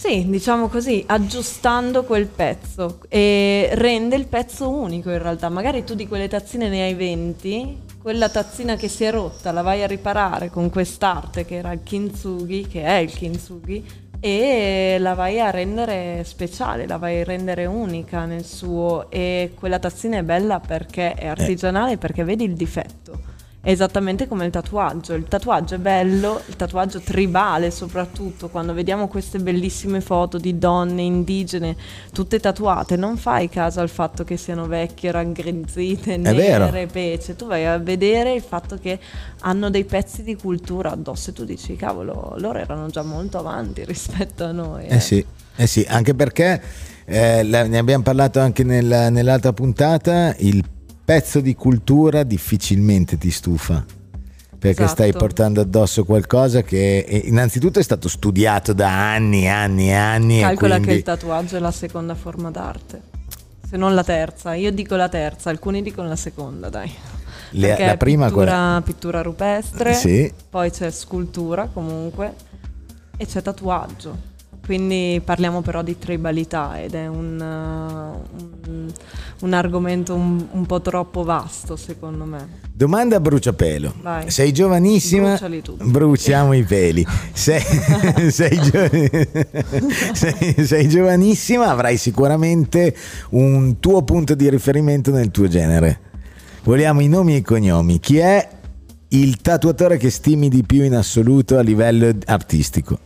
sì, 0.00 0.24
diciamo 0.30 0.68
così, 0.68 1.04
aggiustando 1.06 2.04
quel 2.04 2.26
pezzo 2.26 3.00
e 3.10 3.68
rende 3.74 4.16
il 4.16 4.26
pezzo 4.28 4.70
unico 4.70 5.10
in 5.10 5.18
realtà. 5.20 5.50
Magari 5.50 5.84
tu 5.84 5.94
di 5.94 6.08
quelle 6.08 6.26
tazzine 6.26 6.70
ne 6.70 6.84
hai 6.84 6.94
20, 6.94 7.76
quella 8.00 8.30
tazzina 8.30 8.76
che 8.76 8.88
si 8.88 9.04
è 9.04 9.10
rotta 9.10 9.52
la 9.52 9.60
vai 9.60 9.82
a 9.82 9.86
riparare 9.86 10.48
con 10.48 10.70
quest'arte 10.70 11.44
che 11.44 11.56
era 11.56 11.70
il 11.72 11.80
kintsugi, 11.82 12.66
che 12.66 12.82
è 12.82 12.94
il 12.94 13.12
kintsugi, 13.12 13.84
e 14.20 14.98
la 15.00 15.14
vai 15.14 15.40
a 15.40 15.50
rendere 15.50 16.22
speciale, 16.24 16.86
la 16.86 16.98
vai 16.98 17.22
a 17.22 17.24
rendere 17.24 17.64
unica 17.64 18.26
nel 18.26 18.44
suo 18.44 19.10
e 19.10 19.52
quella 19.58 19.78
tazzina 19.78 20.18
è 20.18 20.22
bella 20.22 20.60
perché 20.60 21.14
è 21.14 21.26
artigianale, 21.26 21.96
perché 21.96 22.22
vedi 22.22 22.44
il 22.44 22.54
difetto. 22.54 23.38
È 23.62 23.70
esattamente 23.70 24.26
come 24.26 24.46
il 24.46 24.50
tatuaggio. 24.50 25.12
Il 25.12 25.24
tatuaggio 25.24 25.74
è 25.74 25.78
bello, 25.78 26.40
il 26.46 26.56
tatuaggio 26.56 26.98
tribale 27.00 27.70
soprattutto, 27.70 28.48
quando 28.48 28.72
vediamo 28.72 29.06
queste 29.06 29.38
bellissime 29.38 30.00
foto 30.00 30.38
di 30.38 30.58
donne 30.58 31.02
indigene 31.02 31.76
tutte 32.10 32.40
tatuate, 32.40 32.96
non 32.96 33.18
fai 33.18 33.50
caso 33.50 33.80
al 33.80 33.90
fatto 33.90 34.24
che 34.24 34.38
siano 34.38 34.66
vecchie, 34.66 35.10
raggrinzite, 35.10 36.16
nere, 36.16 36.86
pece. 36.86 37.36
Tu 37.36 37.46
vai 37.46 37.66
a 37.66 37.76
vedere 37.76 38.32
il 38.32 38.40
fatto 38.42 38.78
che 38.78 38.98
hanno 39.40 39.68
dei 39.68 39.84
pezzi 39.84 40.22
di 40.22 40.36
cultura 40.36 40.92
addosso 40.92 41.28
e 41.28 41.32
tu 41.34 41.44
dici, 41.44 41.76
cavolo, 41.76 42.36
loro 42.38 42.58
erano 42.58 42.86
già 42.88 43.02
molto 43.02 43.36
avanti 43.38 43.84
rispetto 43.86 44.44
a 44.44 44.52
noi. 44.52 44.86
Eh 44.86 45.00
sì, 45.00 45.22
eh 45.56 45.66
sì, 45.66 45.84
anche 45.86 46.14
perché 46.14 46.62
eh, 47.04 47.42
la- 47.44 47.66
ne 47.66 47.76
abbiamo 47.76 48.02
parlato 48.04 48.40
anche 48.40 48.64
nella- 48.64 49.10
nell'altra 49.10 49.52
puntata, 49.52 50.34
il 50.38 50.64
pezzo 51.10 51.40
di 51.40 51.56
cultura 51.56 52.22
difficilmente 52.22 53.18
ti 53.18 53.32
stufa. 53.32 53.84
Perché 54.56 54.84
Esatto. 54.84 54.88
stai 54.90 55.12
portando 55.12 55.60
addosso 55.60 56.04
qualcosa 56.04 56.62
che 56.62 57.22
innanzitutto 57.24 57.80
è 57.80 57.82
stato 57.82 58.06
studiato 58.08 58.72
da 58.72 59.12
anni 59.12 59.48
anni 59.48 59.88
e 59.88 59.94
anni. 59.94 60.38
Calcola 60.40 60.74
che 60.76 60.82
quindi- 60.82 60.98
il 60.98 61.02
tatuaggio 61.02 61.56
è 61.56 61.58
la 61.58 61.72
seconda 61.72 62.14
forma 62.14 62.52
d'arte. 62.52 63.00
Se 63.68 63.76
non 63.76 63.92
la 63.96 64.04
terza, 64.04 64.54
io 64.54 64.70
dico 64.70 64.94
la 64.94 65.08
terza, 65.08 65.50
alcuni 65.50 65.82
dicono 65.82 66.06
la 66.06 66.14
seconda, 66.14 66.68
dai. 66.68 66.92
Le- 67.52 67.76
la 67.86 67.96
prima 67.96 68.26
pittura, 68.26 68.44
quella- 68.44 68.82
pittura 68.84 69.22
rupestre, 69.22 69.94
Sì. 69.94 70.32
poi 70.48 70.70
c'è 70.70 70.92
scultura 70.92 71.66
comunque 71.72 72.34
e 73.16 73.26
c'è 73.26 73.42
tatuaggio. 73.42 74.16
Quindi 74.64 75.20
parliamo 75.24 75.62
però 75.62 75.82
di 75.82 75.98
tribalità 75.98 76.80
ed 76.80 76.94
è 76.94 77.06
un, 77.08 77.40
uh, 77.40 78.68
un- 78.70 78.92
un 79.40 79.52
argomento 79.52 80.14
un, 80.14 80.46
un 80.52 80.66
po' 80.66 80.80
troppo 80.80 81.24
vasto 81.24 81.74
secondo 81.76 82.24
me. 82.24 82.58
Domanda 82.72 83.16
a 83.16 83.20
bruciapelo. 83.20 83.94
Vai. 84.02 84.30
Sei 84.30 84.52
giovanissima. 84.52 85.38
Bruciamo 85.82 86.52
i 86.52 86.62
peli. 86.62 87.04
Sei, 87.32 87.60
sei 88.30 88.60
gio- 88.60 88.90
sei- 90.12 90.64
sei 90.64 90.88
giovanissima, 90.88 91.68
avrai 91.68 91.96
sicuramente 91.96 92.94
un 93.30 93.80
tuo 93.80 94.02
punto 94.02 94.34
di 94.34 94.48
riferimento 94.50 95.10
nel 95.10 95.30
tuo 95.30 95.48
genere. 95.48 96.00
Vogliamo 96.62 97.00
i 97.00 97.08
nomi 97.08 97.34
e 97.34 97.38
i 97.38 97.42
cognomi. 97.42 97.98
Chi 97.98 98.18
è 98.18 98.48
il 99.08 99.40
tatuatore 99.40 99.96
che 99.96 100.10
stimi 100.10 100.48
di 100.48 100.62
più 100.62 100.84
in 100.84 100.94
assoluto 100.94 101.58
a 101.58 101.62
livello 101.62 102.10
artistico? 102.26 102.98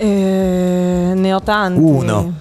Eh, 0.00 1.12
ne 1.14 1.32
ho 1.32 1.42
tanti. 1.42 1.80
Uno. 1.80 2.32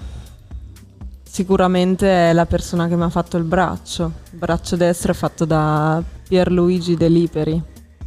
Sicuramente 1.27 2.29
è 2.29 2.33
la 2.33 2.45
persona 2.45 2.87
che 2.87 2.95
mi 2.95 3.03
ha 3.03 3.09
fatto 3.09 3.37
il 3.37 3.43
braccio. 3.43 4.11
Il 4.31 4.37
braccio 4.37 4.75
destro 4.75 5.11
è 5.11 5.15
fatto 5.15 5.43
da 5.45 6.01
Pierluigi 6.27 6.95
De 6.95 7.07
Liperi. 7.07 7.61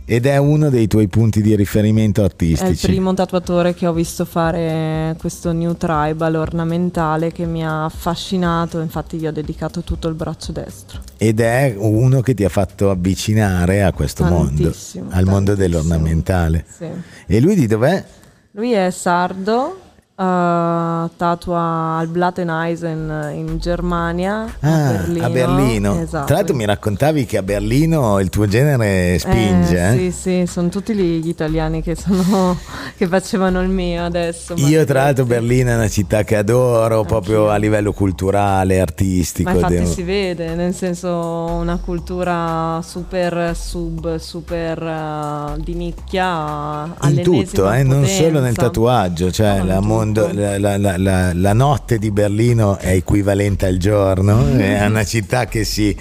Ed 0.05 0.27
è 0.27 0.37
uno 0.39 0.71
dei 0.71 0.89
tuoi 0.89 1.07
punti 1.07 1.41
di 1.41 1.55
riferimento 1.55 2.21
È 2.21 2.25
il 2.25 2.31
artistici. 2.31 2.87
primo 2.87 3.15
tatuatore 3.15 3.75
che 3.75 3.87
ho 3.87 3.93
visto 3.93 4.25
fare 4.25 5.15
questo 5.19 5.53
new 5.53 5.77
tribal 5.77 6.35
ornamentale 6.35 7.31
che 7.31 7.45
mi 7.45 7.65
ha 7.65 7.85
affascinato, 7.85 8.81
infatti 8.81 9.19
gli 9.19 9.27
ho 9.29 9.33
dedicato 9.33 9.83
tutto 9.83 10.09
il 10.09 10.15
braccio 10.15 10.51
destro. 10.51 11.01
Ed 11.17 11.39
è 11.39 11.75
uno 11.77 12.23
che 12.23 12.35
ti 12.35 12.45
ha 12.45 12.49
fatto 12.49 12.91
avvicinare 12.91 13.85
a 13.85 13.93
questo 13.93 14.25
mondo, 14.25 14.63
Tantissimo, 14.63 15.11
al 15.11 15.25
mondo 15.27 15.55
dell'ornamentale. 15.55 16.65
Sì. 16.77 16.87
E 17.27 17.41
lui 17.41 17.55
di 17.55 17.69
dov'è? 17.69 18.05
Lui 18.53 18.73
è 18.73 18.91
sardo, 18.91 19.79
eh, 20.21 21.11
tatua 21.17 21.97
al 21.99 22.07
Blatteneisen 22.09 23.31
in 23.35 23.59
Germania, 23.59 24.45
Ah, 24.61 24.89
a 24.89 24.93
Berlino. 24.93 25.25
a 25.25 25.29
Berlino. 25.31 26.01
Esatto. 26.01 26.27
Tra 26.27 26.35
l'altro 26.37 26.55
mi 26.55 26.65
raccontavi 26.67 27.25
che 27.25 27.37
a 27.39 27.43
Berlino 27.43 28.19
il 28.21 28.29
tuo 28.29 28.47
genere 28.47 29.19
spinge. 29.19 29.89
eh? 29.89 29.97
Sì, 29.97 30.11
sì, 30.13 30.47
sono 30.47 30.69
tutti 30.69 30.95
gli 30.95 31.29
italiani 31.29 31.83
che, 31.83 31.95
sono, 31.97 32.57
che 32.97 33.07
facevano 33.07 33.63
il 33.63 33.69
mio 33.71 34.05
adesso. 34.05 34.55
Io 34.57 34.85
tra 34.85 35.05
l'altro. 35.05 35.25
Berlino 35.25 35.71
è 35.71 35.75
una 35.75 35.89
città 35.89 36.23
che 36.25 36.37
adoro 36.37 37.05
proprio 37.05 37.39
Anch'io. 37.43 37.51
a 37.53 37.57
livello 37.57 37.93
culturale, 37.93 38.81
artistico. 38.81 39.49
Ma 39.49 39.55
infatti 39.57 39.75
devo- 39.75 39.91
si 39.91 40.03
vede, 40.03 40.55
nel 40.55 40.75
senso 40.75 41.09
una 41.09 41.79
cultura 41.79 42.81
super 42.83 43.53
sub, 43.55 44.17
super 44.17 44.83
eh, 44.83 45.61
di 45.63 45.75
nicchia 45.75 46.95
in 47.05 47.23
tutto, 47.23 47.71
eh, 47.73 47.83
non 47.83 48.05
solo 48.07 48.41
nel 48.41 48.55
tatuaggio, 48.57 49.31
cioè 49.31 49.59
No, 49.59 49.65
la, 49.65 49.81
mondo- 49.81 50.09
la- 50.13 50.59
la- 50.59 50.77
la- 50.77 50.97
la- 50.97 51.33
la 51.35 51.53
notte 51.53 51.99
di 51.99 52.11
Berlino 52.11 52.79
è 52.79 52.91
equivalente 52.93 53.67
al 53.67 53.77
giorno, 53.77 54.47
è 54.57 54.85
una 54.87 55.05
città 55.05 55.47
che 55.47 55.65
si, 55.65 55.97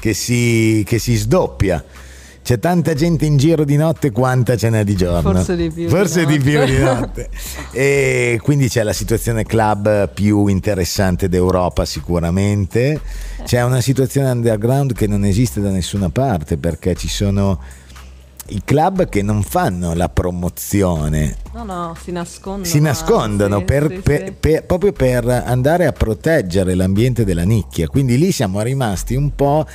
che 0.00 0.14
si- 0.14 0.82
che 0.86 0.98
si 0.98 1.16
sdoppia. 1.16 1.84
C'è 2.40 2.58
tanta 2.58 2.94
gente 2.94 3.26
in 3.26 3.36
giro 3.36 3.62
di 3.64 3.76
notte 3.76 4.10
quanta 4.10 4.56
ce 4.56 4.70
n'è 4.70 4.82
di 4.82 4.96
giorno. 4.96 5.32
Forse 5.34 5.54
di 5.54 5.70
più 5.70 5.82
di 5.84 5.88
Forse 5.90 6.24
di 6.24 6.38
notte. 6.38 6.50
più 6.50 6.64
di 6.64 6.78
notte. 6.82 7.28
e 7.72 8.40
quindi 8.42 8.68
c'è 8.70 8.82
la 8.84 8.94
situazione 8.94 9.44
club 9.44 10.08
più 10.14 10.46
interessante 10.46 11.28
d'Europa 11.28 11.84
sicuramente. 11.84 13.00
C'è 13.44 13.62
una 13.62 13.82
situazione 13.82 14.30
underground 14.30 14.94
che 14.94 15.06
non 15.06 15.24
esiste 15.26 15.60
da 15.60 15.68
nessuna 15.68 16.08
parte 16.08 16.56
perché 16.56 16.94
ci 16.94 17.08
sono 17.08 17.60
i 18.50 18.62
club 18.64 19.08
che 19.08 19.22
non 19.22 19.42
fanno 19.42 19.94
la 19.94 20.08
promozione. 20.08 21.36
No, 21.54 21.64
no, 21.64 21.96
si 22.02 22.12
nascondono. 22.12 22.64
Si 22.64 22.80
nascondono 22.80 23.58
sì, 23.58 23.64
per- 23.64 23.86
sì, 23.90 24.00
per- 24.00 24.24
sì. 24.24 24.32
per- 24.32 24.64
proprio 24.64 24.92
per 24.92 25.26
andare 25.28 25.86
a 25.86 25.92
proteggere 25.92 26.74
l'ambiente 26.74 27.24
della 27.24 27.44
nicchia. 27.44 27.86
Quindi 27.88 28.16
lì 28.18 28.32
siamo 28.32 28.60
rimasti 28.62 29.14
un 29.14 29.34
po' 29.34 29.66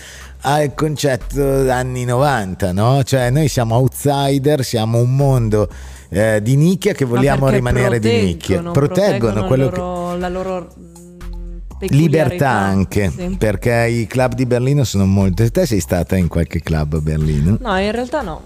al 0.41 0.73
concetto 0.73 1.69
anni 1.71 2.03
90, 2.05 2.71
no? 2.73 3.03
Cioè 3.03 3.29
noi 3.29 3.47
siamo 3.47 3.75
outsider, 3.75 4.63
siamo 4.63 4.99
un 4.99 5.15
mondo 5.15 5.69
eh, 6.09 6.41
di 6.41 6.55
nicchia 6.55 6.93
che 6.93 7.05
vogliamo 7.05 7.49
rimanere 7.49 7.99
di 7.99 8.21
nicchia. 8.21 8.61
proteggono, 8.61 8.71
Proteggono, 8.71 9.45
quello 9.47 9.65
il 9.65 9.71
che... 9.71 9.77
loro- 9.77 10.15
la 10.17 10.29
loro 10.29 10.73
mm, 10.79 10.91
Libertà 11.89 12.49
anche, 12.49 13.11
Sì. 13.15 13.35
perché 13.37 13.87
i 13.89 14.07
club 14.07 14.33
di 14.35 14.45
Berlino 14.45 14.83
sono 14.85 15.05
molto... 15.05 15.49
Te 15.51 15.65
sei 15.65 15.79
stata 15.81 16.15
in 16.15 16.27
qualche 16.27 16.61
club 16.61 16.93
a 16.93 16.99
Berlino? 16.99 17.57
No, 17.59 17.77
in 17.79 17.91
realtà 17.91 18.21
no. 18.21 18.41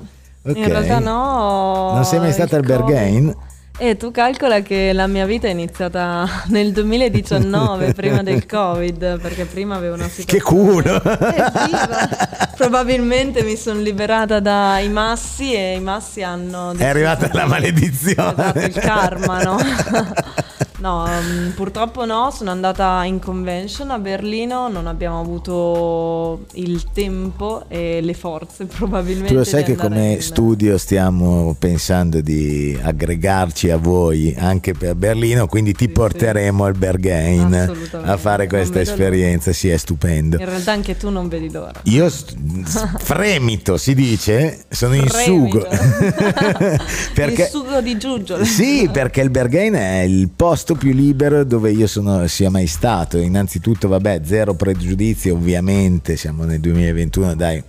Ok. 0.47 0.57
In 0.57 0.67
realtà 0.67 0.99
no. 0.99 1.93
Non 1.93 2.05
sei 2.05 2.19
mai 2.19 2.31
stata 2.31 2.55
al 2.55 2.63
Berghain? 2.63 3.35
E 3.79 3.95
tu 3.95 4.09
calcola 4.09 4.61
che 4.61 4.91
la 4.91 5.05
mia 5.05 5.25
vita 5.27 5.47
è 5.47 5.51
iniziata 5.51 6.27
nel 6.49 6.71
2019, 6.71 7.93
prima 7.95 8.23
del 8.23 8.45
Covid, 8.45 9.19
perché 9.19 9.45
prima 9.45 9.75
avevo 9.75 9.93
una 9.93 10.09
situazione... 10.09 10.25
Che 10.25 10.43
culo! 10.43 11.01
Eh 11.03 12.45
probabilmente 12.57 13.43
mi 13.43 13.55
sono 13.55 13.79
liberata 13.79 14.39
dai 14.39 14.89
massi 14.89 15.53
e 15.53 15.75
i 15.75 15.79
massi 15.79 16.23
hanno... 16.23 16.73
È 16.75 16.85
arrivata 16.85 17.29
la 17.31 17.45
maledizione. 17.45 18.31
Esatto, 18.31 18.59
il 18.59 18.73
karma, 18.73 19.43
no? 19.43 19.57
No, 20.87 21.05
mm, 21.05 21.49
purtroppo 21.49 22.05
no, 22.05 22.31
sono 22.31 22.49
andata 22.51 23.03
in 23.03 23.19
convention 23.19 23.91
a 23.91 23.99
Berlino, 23.99 24.69
non 24.69 24.87
abbiamo 24.87 25.19
avuto 25.19 26.45
il 26.53 26.85
tempo 26.93 27.65
e 27.67 27.99
le 28.01 28.13
forze 28.13 28.63
probabilmente. 28.73 29.27
Tu 29.33 29.33
lo 29.37 29.43
sai 29.43 29.65
che 29.65 29.75
come 29.75 30.13
in- 30.13 30.21
studio 30.21 30.77
stiamo 30.77 31.57
pensando 31.59 32.21
di 32.21 32.77
aggregarci 32.81 33.69
a 33.69 33.75
voi 33.75 34.33
anche 34.37 34.71
per 34.71 34.95
Berlino, 34.95 35.47
quindi 35.47 35.73
ti 35.73 35.87
Sì, 35.87 35.91
porteremo 35.91 36.63
al 36.63 36.77
Berghain 36.77 37.89
a 38.03 38.15
fare 38.15 38.47
questa 38.47 38.79
esperienza, 38.79 39.51
sì 39.51 39.67
è 39.67 39.75
stupendo. 39.75 40.37
In 40.39 40.45
realtà 40.45 40.71
anche 40.71 40.95
tu 40.95 41.09
non 41.09 41.27
vedi 41.27 41.51
l'ora. 41.51 41.81
Io 41.83 42.07
st- 42.09 42.33
fremito, 43.03 43.75
si 43.75 43.93
dice, 43.93 44.63
sono 44.69 44.93
in 44.93 45.05
Fremito. 45.05 45.59
sugo. 45.59 45.67
perché, 47.13 47.41
Il 47.41 47.47
sugo 47.49 47.81
di 47.81 47.97
giuggiole. 47.97 48.45
Sì, 48.45 48.89
perché 48.89 49.19
il 49.19 49.29
Berghain 49.31 49.73
è 49.73 49.99
il 50.03 50.29
posto 50.33 50.75
più 50.77 50.93
libero 50.93 51.43
dove 51.43 51.71
io 51.71 51.87
sono, 51.87 52.25
sia 52.27 52.49
mai 52.49 52.67
stato. 52.67 53.17
Innanzitutto, 53.17 53.87
vabbè, 53.87 54.21
zero 54.23 54.53
pregiudizi, 54.55 55.29
ovviamente, 55.29 56.15
siamo 56.15 56.43
nel 56.45 56.59
2021, 56.59 57.35
dai. 57.35 57.61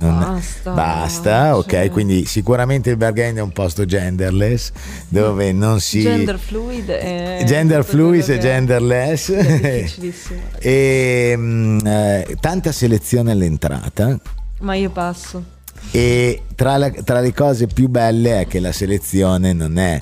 non- 0.00 0.18
Basta, 0.20 0.70
basta, 0.72 1.56
ok. 1.56 1.70
cioè. 1.70 1.90
Quindi 1.90 2.24
sicuramente 2.24 2.90
il 2.90 2.96
Berghain 2.96 3.34
è 3.36 3.40
un 3.40 3.50
posto 3.50 3.84
genderless 3.84 4.70
dove 5.08 5.50
non 5.52 5.80
si 5.80 6.02
Gender 6.02 6.38
fluid 6.38 6.88
e 6.90 7.42
gender 7.44 7.84
fluid 7.84 8.28
e 8.28 8.38
genderless 8.38 9.30
è 9.34 9.84
e 10.60 11.34
mm, 11.36 11.78
eh, 11.84 12.36
tanta 12.38 12.70
selezione 12.70 13.32
all'entrata 13.32 14.16
Ma 14.60 14.74
io 14.76 14.90
passo. 14.90 15.42
e 15.90 16.42
tra, 16.54 16.76
la- 16.76 16.90
tra 16.90 17.18
le 17.20 17.32
cose 17.34 17.66
più 17.66 17.88
belle 17.88 18.42
è 18.42 18.46
che 18.46 18.60
la 18.60 18.70
selezione 18.72 19.52
non 19.52 19.78
è 19.78 20.00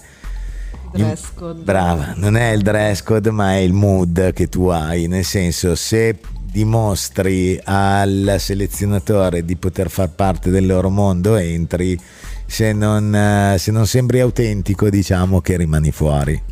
Dress 0.96 1.32
code. 1.34 1.62
brava, 1.62 2.12
non 2.16 2.36
è 2.36 2.50
il 2.52 2.62
dress 2.62 3.02
code 3.02 3.30
ma 3.30 3.52
è 3.52 3.56
il 3.58 3.72
mood 3.72 4.32
che 4.32 4.48
tu 4.48 4.66
hai, 4.68 5.06
nel 5.06 5.24
senso 5.24 5.74
se 5.74 6.18
dimostri 6.50 7.60
al 7.64 8.36
selezionatore 8.38 9.44
di 9.44 9.56
poter 9.56 9.90
far 9.90 10.10
parte 10.10 10.50
del 10.50 10.66
loro 10.66 10.88
mondo 10.90 11.36
entri, 11.36 11.98
se 12.46 12.72
non, 12.72 13.14
eh, 13.14 13.56
se 13.58 13.70
non 13.72 13.86
sembri 13.86 14.20
autentico 14.20 14.88
diciamo 14.88 15.40
che 15.40 15.56
rimani 15.56 15.90
fuori. 15.92 16.42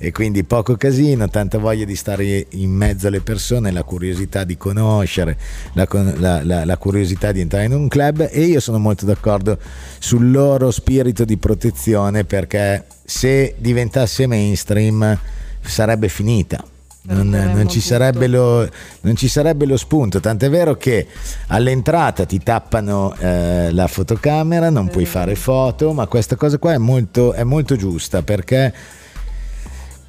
E 0.00 0.12
quindi 0.12 0.44
poco 0.44 0.76
casino, 0.76 1.28
tanta 1.28 1.58
voglia 1.58 1.84
di 1.84 1.96
stare 1.96 2.46
in 2.50 2.70
mezzo 2.70 3.08
alle 3.08 3.20
persone, 3.20 3.72
la 3.72 3.82
curiosità 3.82 4.44
di 4.44 4.56
conoscere, 4.56 5.36
la, 5.72 5.88
la- 5.90 6.44
la- 6.44 6.64
la 6.64 6.76
curiosità 6.76 7.32
di 7.32 7.40
entrare 7.40 7.64
in 7.64 7.72
un 7.72 7.88
club 7.88 8.28
e 8.30 8.42
io 8.44 8.60
sono 8.60 8.78
molto 8.78 9.06
d'accordo 9.06 9.58
sul 9.98 10.30
loro 10.30 10.70
spirito 10.70 11.24
di 11.24 11.36
protezione 11.36 12.22
perché 12.24 12.84
se 13.08 13.54
diventasse 13.56 14.26
mainstream 14.26 15.18
sarebbe 15.62 16.10
finita. 16.10 16.62
Non, 17.10 17.30
non 17.30 17.66
ci 17.70 17.82
lo, 18.26 18.68
non 19.00 19.16
ci 19.16 19.28
sarebbe 19.28 19.64
lo 19.64 19.78
spunto, 19.78 20.20
tant'è 20.20 20.50
vero 20.50 20.76
che 20.76 21.06
all'entrata 21.46 22.26
ti 22.26 22.38
tappano 22.38 23.14
eh, 23.16 23.72
la 23.72 23.86
fotocamera, 23.86 24.68
non 24.68 24.88
puoi 24.88 25.06
fare 25.06 25.34
foto, 25.34 25.94
ma 25.94 26.06
questa 26.06 26.36
cosa 26.36 26.58
qua 26.58 26.74
è 26.74 26.76
molto, 26.76 27.32
è 27.32 27.44
molto 27.44 27.76
giusta 27.76 28.20
perché 28.20 28.74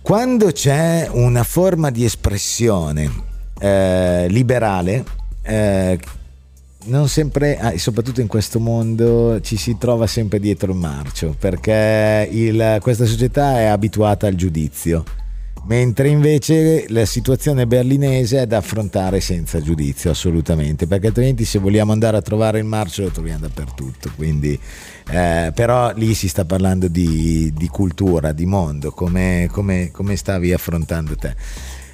quando 0.01 0.51
c'è 0.51 1.07
una 1.09 1.43
forma 1.43 1.89
di 1.91 2.03
espressione 2.03 3.09
eh, 3.61 4.25
liberale, 4.27 5.05
eh, 5.43 5.97
non 6.86 7.07
sempre, 7.09 7.57
ah, 7.59 7.77
soprattutto 7.77 8.21
in 8.21 8.27
questo 8.27 8.59
mondo, 8.59 9.39
ci 9.41 9.57
si 9.57 9.77
trova 9.77 10.07
sempre 10.07 10.39
dietro 10.39 10.71
il 10.71 10.77
marcio 10.77 11.36
perché 11.38 12.27
il- 12.32 12.77
questa 12.82 13.05
società 13.05 13.59
è 13.59 13.65
abituata 13.65 14.27
al 14.27 14.36
giudizio. 14.36 15.03
Mentre 15.67 16.07
invece 16.07 16.86
la 16.88 17.05
situazione 17.05 17.67
berlinese 17.67 18.41
è 18.41 18.47
da 18.47 18.57
affrontare 18.57 19.19
senza 19.19 19.61
giudizio, 19.61 20.09
assolutamente, 20.09 20.88
perché 20.88 21.07
altrimenti 21.07 21.43
se 21.45 21.59
vogliamo 21.59 21.91
andare 21.91 22.17
a 22.17 22.21
trovare 22.21 22.59
il 22.59 22.65
marcio 22.65 23.03
lo 23.03 23.09
troviamo 23.09 23.41
dappertutto. 23.41 24.09
Quindi, 24.15 24.57
eh, 25.11 25.51
però 25.53 25.91
lì 25.93 26.13
si 26.15 26.27
sta 26.27 26.45
parlando 26.45 26.88
di, 26.88 27.51
di 27.53 27.67
cultura, 27.67 28.32
di 28.32 28.45
mondo, 28.45 28.91
come, 28.91 29.47
come- 29.51 29.91
come 29.91 30.15
stavi 30.15 30.53
affrontando 30.53 31.15
te. 31.15 31.36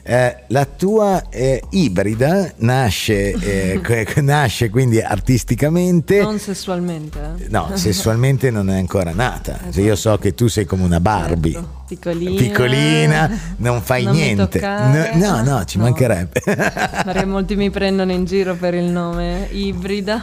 Eh, 0.07 0.43
la 0.49 0.65
tua 0.65 1.29
eh, 1.31 1.63
ibrida 1.71 2.51
nasce, 2.57 3.31
eh, 3.31 3.81
nasce 4.21 4.69
quindi 4.69 5.01
artisticamente. 5.01 6.21
Non 6.21 6.37
sessualmente. 6.37 7.19
eh. 7.39 7.47
No, 7.49 7.71
sessualmente 7.73 8.51
non 8.51 8.69
è 8.69 8.77
ancora 8.77 9.11
nata. 9.13 9.57
Cioè, 9.71 9.83
io 9.83 9.95
so 9.95 10.15
che 10.19 10.35
tu 10.35 10.45
sei 10.47 10.65
come 10.65 10.83
una 10.83 10.99
Barbie. 10.99 11.53
Certo, 11.53 11.83
Piccolina. 11.87 12.35
Piccolina, 12.39 13.39
non 13.57 13.81
fai 13.81 14.03
Non 14.03 14.13
niente. 14.13 14.59
No, 14.59 15.09
no, 15.15 15.41
no, 15.41 15.65
ci 15.65 15.77
No. 15.79 15.85
mancherebbe. 15.85 16.39
Perché 16.43 17.25
molti 17.25 17.55
mi 17.55 17.71
prendono 17.71 18.11
in 18.11 18.25
giro 18.25 18.53
per 18.55 18.75
il 18.75 18.85
nome 18.85 19.47
ibrida. 19.51 20.21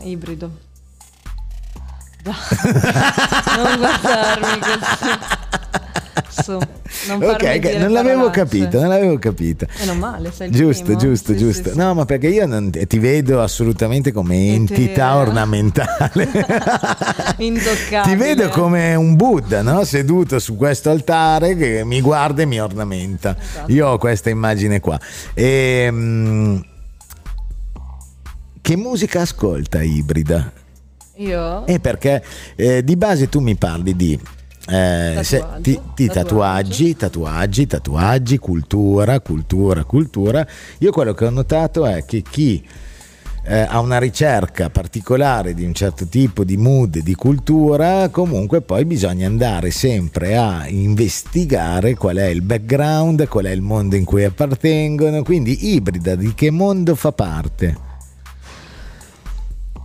Ibrido. 0.00 0.50
Non 2.28 3.76
guardarmi 3.78 4.58
così. 4.58 5.18
Su, 6.42 6.52
non 7.08 7.22
ok, 7.28 7.64
non 7.78 7.92
l'avevo 7.92 8.30
capito, 8.30 8.78
non 8.80 8.88
l'avevo 8.88 9.18
capito. 9.18 9.66
Meno 9.80 9.94
male, 9.94 10.30
sei 10.32 10.50
Giusto, 10.50 10.84
primo. 10.84 10.98
giusto, 11.00 11.32
Sì, 11.32 11.38
giusto. 11.38 11.62
sì, 11.64 11.70
sì. 11.70 11.76
No, 11.76 11.94
ma 11.94 12.04
perché 12.04 12.28
io 12.28 12.46
non- 12.46 12.70
ti 12.70 12.98
vedo 12.98 13.42
assolutamente 13.42 14.12
come 14.12 14.52
entità 14.54 14.80
Eterea. 14.90 15.16
ornamentale. 15.16 16.28
Intoccabile. 17.38 18.02
Ti 18.02 18.14
vedo 18.16 18.48
come 18.48 18.94
un 18.94 19.16
Buddha, 19.16 19.62
no? 19.62 19.84
Seduto 19.84 20.38
su 20.38 20.56
questo 20.56 20.90
altare 20.90 21.56
che 21.56 21.82
mi 21.84 22.00
guarda 22.00 22.42
e 22.42 22.46
mi 22.46 22.60
ornamenta. 22.60 23.36
Esatto. 23.38 23.72
Io 23.72 23.88
ho 23.88 23.98
questa 23.98 24.30
immagine 24.30 24.80
qua. 24.80 24.98
E, 25.34 26.62
che 28.60 28.76
musica 28.76 29.22
ascolta 29.22 29.82
ibrida? 29.82 30.52
Io? 31.16 31.66
Eh, 31.66 31.80
perché 31.80 32.22
eh, 32.54 32.84
di 32.84 32.96
base 32.96 33.28
tu 33.28 33.40
mi 33.40 33.56
parli 33.56 33.96
di 33.96 34.18
eh, 34.68 35.20
se- 35.22 35.44
ti- 35.62 35.74
tatuaggio. 35.74 36.12
tatuaggi, 36.12 36.96
tatuaggi, 36.96 37.66
tatuaggi, 37.66 38.38
cultura, 38.38 39.20
cultura, 39.20 39.84
cultura. 39.84 40.46
Io 40.78 40.90
quello 40.92 41.14
che 41.14 41.24
ho 41.24 41.30
notato 41.30 41.86
è 41.86 42.04
che 42.04 42.22
chi 42.22 42.62
eh, 43.44 43.60
ha 43.60 43.80
una 43.80 43.98
ricerca 43.98 44.68
particolare 44.68 45.54
di 45.54 45.64
un 45.64 45.72
certo 45.72 46.06
tipo 46.06 46.44
di 46.44 46.58
mood, 46.58 46.98
di 46.98 47.14
cultura, 47.14 48.10
comunque 48.10 48.60
poi 48.60 48.84
bisogna 48.84 49.26
andare 49.26 49.70
sempre 49.70 50.36
a 50.36 50.68
investigare 50.68 51.94
qual 51.94 52.16
è 52.16 52.26
il 52.26 52.42
background, 52.42 53.26
qual 53.26 53.46
è 53.46 53.50
il 53.50 53.62
mondo 53.62 53.96
in 53.96 54.04
cui 54.04 54.24
appartengono, 54.24 55.22
quindi 55.22 55.74
ibrida 55.74 56.14
di 56.14 56.34
che 56.34 56.50
mondo 56.50 56.94
fa 56.94 57.12
parte. 57.12 57.87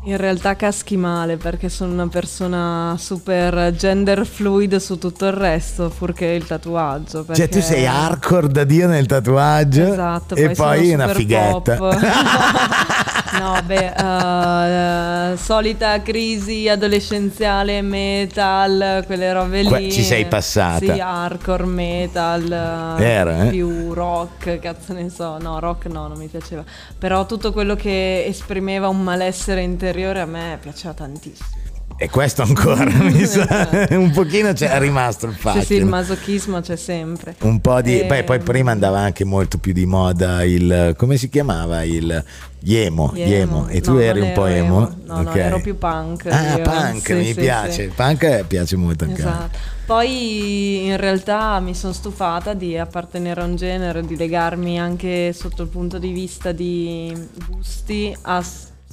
In 0.06 0.18
realtà 0.18 0.58
caschi 0.58 0.98
male 0.98 1.38
perché 1.38 1.70
sono 1.70 1.94
una 1.94 2.10
persona 2.10 2.94
super 3.00 3.74
gender 3.74 4.26
fluid 4.26 4.76
su 4.76 4.98
tutto 4.98 5.26
il 5.28 5.32
resto, 5.32 5.90
purché 5.98 6.26
il 6.26 6.46
tatuaggio. 6.46 7.26
Cioè 7.26 7.48
tu 7.48 7.60
perché- 7.60 7.62
sei 7.62 7.86
hardcore 7.88 8.50
da 8.50 8.66
Dio 8.66 8.88
nel 8.88 9.06
tatuaggio 9.06 9.94
Esatto, 9.94 10.36
e 10.36 10.50
poi 10.50 10.56
poi 10.56 10.94
una 10.94 11.08
fighetta. 11.08 11.78
no, 13.40 13.62
beh, 13.66 15.32
eh, 15.32 15.38
solita 15.38 16.02
crisi 16.02 16.68
adolescenziale, 16.68 17.82
metal, 17.82 19.04
quelle 19.06 19.32
robe 19.32 19.62
lì. 19.62 19.68
Que- 19.70 19.90
ci 19.90 20.04
sei 20.04 20.26
passata. 20.26 20.80
Sì, 20.80 21.00
hardcore, 21.00 21.64
metal, 21.64 22.52
Era, 23.00 23.46
eh? 23.46 23.50
più 23.52 23.94
rock, 23.94 24.60
cazzo 24.60 24.92
ne 24.92 25.08
so. 25.10 25.38
No, 25.40 25.60
rock 25.60 25.86
no, 25.86 26.10
non 26.10 26.18
mi 26.18 26.28
piaceva. 26.28 26.62
Però 27.00 27.26
tutto 27.26 27.54
quello 27.54 27.76
che 27.78 28.26
esprimeva 28.28 28.90
un 28.90 29.02
malessere 29.02 29.62
interiore 29.62 29.92
superiore 29.94 30.22
a 30.22 30.26
me 30.26 30.58
piaceva 30.60 30.94
tantissimo. 30.94 31.62
E 31.96 32.10
questo 32.10 32.42
ancora 32.42 32.86
mi 33.04 33.24
sa, 33.24 33.88
un 33.92 34.10
pochino 34.12 34.52
c'è 34.52 34.80
rimasto 34.80 35.28
il 35.28 35.34
fatto. 35.36 35.60
Sì, 35.60 35.66
sì, 35.68 35.74
il 35.76 35.86
masochismo 35.86 36.60
c'è 36.60 36.76
sempre. 36.76 37.36
Un 37.42 37.62
po' 37.62 37.82
di... 37.82 38.00
E- 38.02 38.06
Beh, 38.08 38.24
poi 38.24 38.40
prima 38.40 38.72
andava 38.72 38.98
anche 39.00 39.24
molto 39.24 39.60
più 39.60 39.74
di 39.74 39.86
moda 39.86 40.44
il... 40.44 40.96
come 40.98 41.18
si 41.18 41.30
chiamava? 41.30 41.84
Il 41.84 42.24
Yemo. 42.62 43.12
Yemo. 43.14 43.68
E 43.68 43.80
tu 43.82 43.94
No, 43.94 44.00
eri 44.00 44.22
un 44.22 44.32
po' 44.34 44.48
emo? 44.48 44.80
No, 45.06 45.22
no, 45.22 45.30
Ok. 45.30 45.36
ero 45.36 45.62
più 45.62 45.78
punk. 45.78 46.26
Ah, 46.32 46.58
io. 46.58 46.64
punk, 46.64 47.06
Sì, 47.06 47.14
mi 47.14 47.26
sì, 47.26 47.34
piace. 47.36 47.72
sì. 47.72 47.82
Il 47.82 47.92
punk 47.96 48.44
piace 48.48 48.76
molto 48.76 49.04
anche 49.04 49.22
a 49.22 49.26
me. 49.26 49.32
Esatto. 49.32 49.58
Poi 49.86 50.86
in 50.88 50.98
realtà 50.98 51.60
mi 51.60 51.76
sono 51.76 51.94
stufata 51.94 52.56
di 52.56 52.76
appartenere 52.76 53.42
a 53.42 53.46
un 53.46 53.56
genere, 53.56 54.02
di 54.04 54.18
legarmi 54.18 54.80
anche 54.80 55.32
sotto 55.32 55.62
il 55.62 55.68
punto 55.70 56.00
di 56.00 56.12
vista 56.12 56.52
di 56.52 57.16
gusti 57.48 58.16
a 58.24 58.44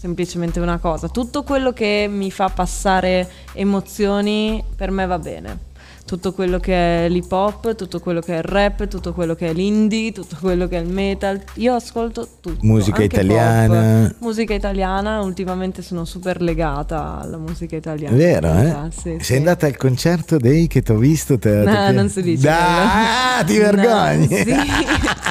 semplicemente 0.01 0.61
una 0.61 0.79
cosa. 0.79 1.09
Tutto 1.09 1.43
quello 1.43 1.75
che 1.75 2.07
mi 2.09 2.31
fa 2.31 2.49
passare 2.49 3.29
emozioni 3.53 4.65
per 4.75 4.91
me 4.91 5.05
va 5.05 5.19
bene. 5.19 5.70
Tutto 6.11 6.33
quello 6.33 6.59
che 6.59 7.05
è 7.05 7.09
l'hip 7.09 7.31
hop, 7.31 7.77
tutto 7.77 8.01
quello 8.01 8.19
che 8.19 8.35
è 8.35 8.39
il 8.39 8.43
rap, 8.43 8.89
tutto 8.89 9.13
quello 9.13 9.37
che 9.37 9.47
è 9.51 9.53
l'indie, 9.53 10.11
tutto 10.11 10.37
quello 10.41 10.67
che 10.67 10.77
è 10.77 10.81
il 10.81 10.89
metal. 10.89 11.41
Io 11.55 11.73
ascolto 11.73 12.27
tutto. 12.41 12.59
Musica 12.67 13.05
italiana. 13.05 14.09
pop. 14.09 14.17
Musica 14.19 14.53
italiana, 14.53 15.21
ultimamente 15.21 15.83
sono 15.83 16.05
super 16.05 16.43
legata 16.43 17.21
alla 17.23 17.37
musica 17.37 17.77
italiana. 17.77 18.17
Vero, 18.17 18.53
eh? 18.59 18.75
sì, 18.91 19.03
Sei 19.03 19.21
sì. 19.23 19.37
andata 19.37 19.67
al 19.67 19.77
concerto 19.77 20.37
dei 20.37 20.67
che 20.67 20.83
ti 20.83 20.91
ho 20.91 20.97
visto? 20.97 21.39
Te, 21.39 21.49
No, 21.63 21.73
te- 21.87 21.93
non 21.93 22.09
si 22.09 22.23
dice. 22.23 22.49
Ah, 22.49 23.45
ti 23.47 23.57
No, 23.59 23.61
vergogni. 23.71 24.27
sì. 24.27 24.55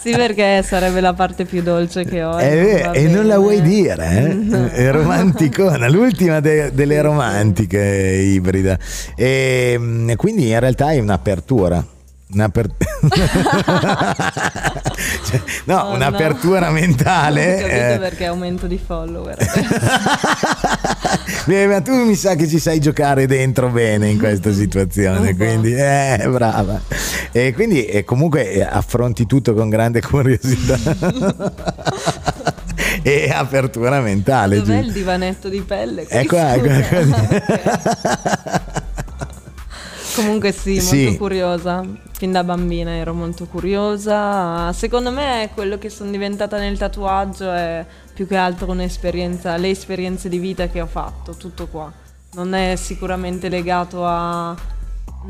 Sì, 0.00 0.12
perché 0.12 0.62
sarebbe 0.64 1.00
la 1.02 1.12
parte 1.12 1.44
più 1.44 1.62
dolce 1.62 2.04
che 2.06 2.22
ho. 2.24 2.30
Va 2.30 2.40
e 2.40 3.06
non 3.08 3.26
la 3.26 3.36
vuoi 3.38 3.60
dire, 3.60 4.28
eh? 4.30 4.32
No. 4.32 4.66
È 4.68 4.90
romanticona, 4.90 5.90
l'ultima 5.90 6.40
de- 6.40 6.70
delle 6.72 7.02
romantiche 7.02 7.78
ibrida. 7.78 8.78
E 9.14 9.76
mm, 9.78 10.09
quindi 10.16 10.48
in 10.48 10.58
realtà 10.60 10.92
è 10.92 10.98
un'apertura. 10.98 11.84
Un'aper- 12.32 12.70
Cioè, 15.24 15.40
no, 15.64 15.78
Oh, 15.80 15.94
un'apertura 15.94 16.66
no. 16.66 16.72
mentale. 16.72 17.44
Non 17.44 17.54
ho 17.64 17.66
capito 17.66 17.94
eh. 17.94 17.98
perché 17.98 18.26
aumento 18.26 18.66
di 18.68 18.78
follower. 18.84 19.36
Beh, 21.46 21.66
ma 21.66 21.80
tu 21.80 21.92
mi 21.92 22.14
sa 22.14 22.36
che 22.36 22.46
ci 22.46 22.60
sai 22.60 22.78
giocare 22.78 23.26
dentro 23.26 23.68
bene 23.70 24.08
in 24.08 24.18
questa 24.18 24.52
situazione, 24.52 25.30
po'. 25.30 25.36
quindi 25.44 25.74
eh, 25.74 26.24
brava. 26.30 26.80
E 27.32 27.52
quindi 27.52 27.84
eh, 27.86 28.04
comunque 28.04 28.52
eh, 28.52 28.62
affronti 28.62 29.26
tutto 29.26 29.52
con 29.54 29.68
grande 29.68 30.00
curiosità. 30.00 30.78
e 33.02 33.28
apertura 33.34 34.00
mentale. 34.00 34.58
Dov'è 34.58 34.72
giusto? 34.74 34.86
il 34.86 34.92
divanetto 34.92 35.48
di 35.48 35.62
pelle? 35.62 36.04
qui? 36.06 36.16
È 36.16 36.24
qua, 36.26 36.52
è 36.52 36.60
qua, 36.60 36.78
è 36.78 36.88
qua. 36.88 37.00
Ok. 37.08 37.42
Comunque 40.14 40.52
sì, 40.52 40.74
molto 40.74 40.82
Sì. 40.82 41.16
curiosa. 41.16 41.84
Fin 42.12 42.32
da 42.32 42.44
bambina 42.44 42.90
ero 42.96 43.14
molto 43.14 43.46
curiosa. 43.46 44.72
Secondo 44.72 45.10
me 45.10 45.50
quello 45.54 45.78
che 45.78 45.88
sono 45.88 46.10
diventata 46.10 46.58
nel 46.58 46.76
tatuaggio 46.76 47.50
è 47.50 47.84
più 48.12 48.26
che 48.26 48.36
altro 48.36 48.70
un'esperienza, 48.70 49.56
le 49.56 49.70
esperienze 49.70 50.28
di 50.28 50.38
vita 50.38 50.66
che 50.68 50.80
ho 50.80 50.86
fatto, 50.86 51.34
tutto 51.36 51.66
qua. 51.68 51.90
Non 52.34 52.54
è 52.54 52.76
sicuramente 52.76 53.48
legato 53.48 54.04
a 54.04 54.54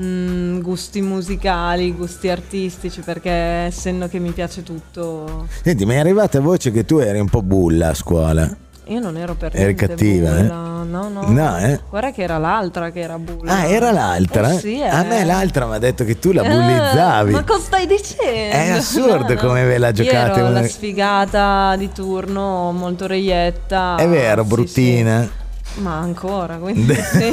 mm, 0.00 0.60
gusti 0.60 1.00
musicali, 1.00 1.92
gusti 1.92 2.28
artistici, 2.28 3.00
perché 3.00 3.30
essendo 3.30 4.08
che 4.08 4.18
mi 4.18 4.32
piace 4.32 4.62
tutto, 4.62 5.46
Senti, 5.62 5.84
mi 5.86 5.94
è 5.94 5.98
arrivata 5.98 6.40
voce 6.40 6.70
che 6.72 6.84
tu 6.84 6.98
eri 6.98 7.20
un 7.20 7.28
po' 7.28 7.42
bulla 7.42 7.90
a 7.90 7.94
scuola. 7.94 8.56
Io 8.86 8.98
non 8.98 9.16
ero 9.16 9.34
per 9.34 9.52
Eri 9.54 9.62
niente 9.64 9.86
cattiva, 9.86 10.36
eh? 10.38 10.42
No, 10.42 10.84
no. 10.84 11.08
No, 11.30 11.58
eh? 11.58 11.78
Guarda 11.88 12.10
che 12.10 12.22
era 12.22 12.38
l'altra 12.38 12.90
che 12.90 13.00
era 13.00 13.18
bulla. 13.18 13.52
Ah, 13.58 13.64
era 13.66 13.92
l'altra? 13.92 14.50
Eh 14.52 14.58
sì, 14.58 14.82
A 14.82 15.02
eh. 15.04 15.06
me 15.06 15.24
l'altra 15.24 15.66
mi 15.66 15.74
ha 15.74 15.78
detto 15.78 16.04
che 16.04 16.18
tu 16.18 16.32
la 16.32 16.42
Eh, 16.42 16.48
bullizzavi. 16.48 17.32
ma 17.32 17.44
cosa 17.44 17.60
stai 17.62 17.86
dicendo? 17.86 18.56
È 18.56 18.70
assurdo 18.70 19.34
come 19.38 19.64
ve 19.64 19.78
la 19.78 19.92
giocate 19.92 20.16
Io 20.16 20.36
ero 20.36 20.46
una- 20.50 20.60
la 20.62 20.66
sfigata 20.66 21.76
di 21.76 21.92
turno, 21.92 22.72
molto 22.72 23.06
reietta. 23.06 23.94
È 23.96 24.08
vero, 24.08 24.42
Sì, 24.42 24.48
bruttina. 24.48 25.22
sì. 25.22 25.38
Ma 25.80 25.98
ancora, 25.98 26.56
quindi 26.56 26.92
sì. 26.98 27.32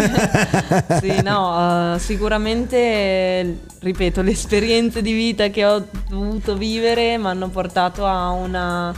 Sì, 1.02 1.22
no, 1.24 1.96
eh, 1.96 2.00
sicuramente, 2.00 3.60
ripeto, 3.80 4.22
le 4.22 4.32
esperienze 4.32 5.02
di 5.02 5.12
vita 5.14 5.48
che 5.48 5.66
ho 5.66 5.84
dovuto 6.08 6.56
vivere 6.56 7.18
mi 7.18 7.26
hanno 7.28 7.48
portato 7.50 8.06
a 8.06 8.30
una, 8.30 8.94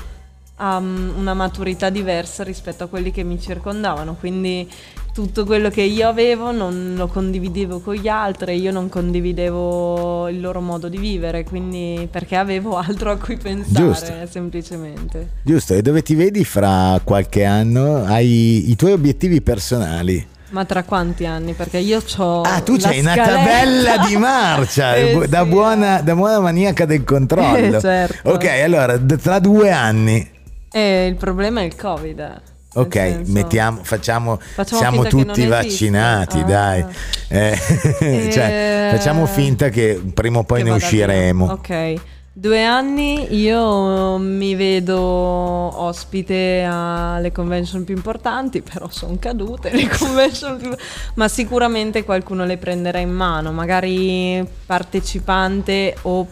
a 0.61 0.79
mm, 0.79 1.17
una 1.17 1.33
maturità 1.33 1.89
diversa 1.89 2.43
rispetto 2.43 2.83
a 2.83 2.87
quelli 2.87 3.11
che 3.11 3.23
mi 3.23 3.39
circondavano, 3.39 4.15
quindi 4.19 4.67
tutto 5.13 5.45
quello 5.45 5.69
che 5.69 5.81
io 5.81 6.07
avevo 6.07 6.51
non 6.51 6.93
lo 6.95 7.07
condividevo 7.07 7.79
con 7.79 7.95
gli 7.95 8.07
altri, 8.07 8.59
io 8.59 8.71
non 8.71 8.89
condividevo 8.89 10.27
il 10.29 10.39
loro 10.39 10.61
modo 10.61 10.87
di 10.87 10.97
vivere, 10.97 11.43
quindi 11.43 12.07
perché 12.09 12.35
avevo 12.35 12.77
altro 12.77 13.11
a 13.11 13.17
cui 13.17 13.37
pensare 13.37 13.85
Giusto. 13.85 14.13
semplicemente. 14.29 15.29
Giusto, 15.41 15.73
e 15.73 15.81
dove 15.81 16.01
ti 16.03 16.15
vedi 16.15 16.43
fra 16.43 16.99
qualche 17.03 17.43
anno? 17.45 18.03
Hai 18.05 18.69
i 18.69 18.75
tuoi 18.75 18.91
obiettivi 18.93 19.41
personali. 19.41 20.25
Ma 20.51 20.65
tra 20.65 20.83
quanti 20.83 21.25
anni? 21.25 21.53
Perché 21.53 21.77
io 21.77 22.01
ho. 22.17 22.41
Ah, 22.41 22.61
tu 22.61 22.75
c'hai 22.77 22.99
una 22.99 23.15
tabella 23.15 23.97
di 24.07 24.17
marcia 24.17 24.95
Eh, 24.97 25.27
da, 25.27 25.43
sì. 25.43 25.49
buona, 25.49 26.01
da 26.01 26.15
buona 26.15 26.39
maniaca 26.39 26.85
del 26.85 27.03
controllo. 27.03 27.77
Eh, 27.77 27.79
certo. 27.81 28.31
Ok, 28.31 28.45
allora 28.45 28.97
tra 28.97 29.39
due 29.39 29.69
anni. 29.71 30.37
E 30.71 31.07
il 31.07 31.15
problema 31.15 31.61
è 31.61 31.63
il 31.63 31.75
Covid. 31.75 32.19
eh. 32.19 32.47
Ok, 32.71 32.93
senso- 32.93 33.31
mettiamo, 33.31 33.79
facciamo, 33.83 34.37
Facciamo 34.53 34.79
siamo 34.81 35.03
tutti 35.03 35.15
non 35.25 35.29
esiste. 35.31 35.47
vaccinati, 35.89 36.39
Ah. 36.39 36.43
dai. 36.43 36.85
Eh, 37.27 37.57
cioè, 38.31 38.89
Eh, 38.91 38.95
facciamo 38.95 39.25
finta 39.25 39.69
che 39.69 39.99
prima 40.13 40.37
o 40.39 40.43
poi 40.43 40.59
che 40.63 40.69
ne 40.69 40.75
usciremo. 40.75 41.45
Ok. 41.51 41.93
Due 42.31 42.63
anni 42.63 43.35
io 43.35 44.17
mi 44.17 44.55
vedo 44.55 44.97
ospite 45.01 46.63
alle 46.65 47.31
convention 47.33 47.83
più 47.83 47.95
importanti, 47.95 48.61
però 48.61 48.87
sono 48.89 49.17
cadute 49.19 49.71
le 49.73 49.89
convention 49.97 50.57
più... 50.57 50.69
Ma 51.15 51.27
sicuramente 51.27 52.05
qualcuno 52.05 52.45
le 52.45 52.55
prenderà 52.57 52.99
in 52.99 53.09
mano, 53.09 53.51
magari 53.51 54.47
partecipante 54.65 55.95
o 56.03 56.25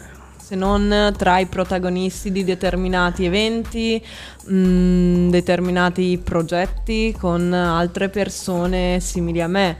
se 0.47 0.55
non 0.55 1.13
tra 1.17 1.39
i 1.39 1.45
protagonisti 1.47 2.31
di 2.31 2.45
determinati 2.45 3.25
eventi, 3.25 4.01
mh, 4.45 5.27
determinati 5.27 6.21
progetti 6.23 7.13
con 7.19 7.51
altre 7.51 8.07
persone 8.07 9.01
simili 9.01 9.41
a 9.41 9.47
me. 9.49 9.77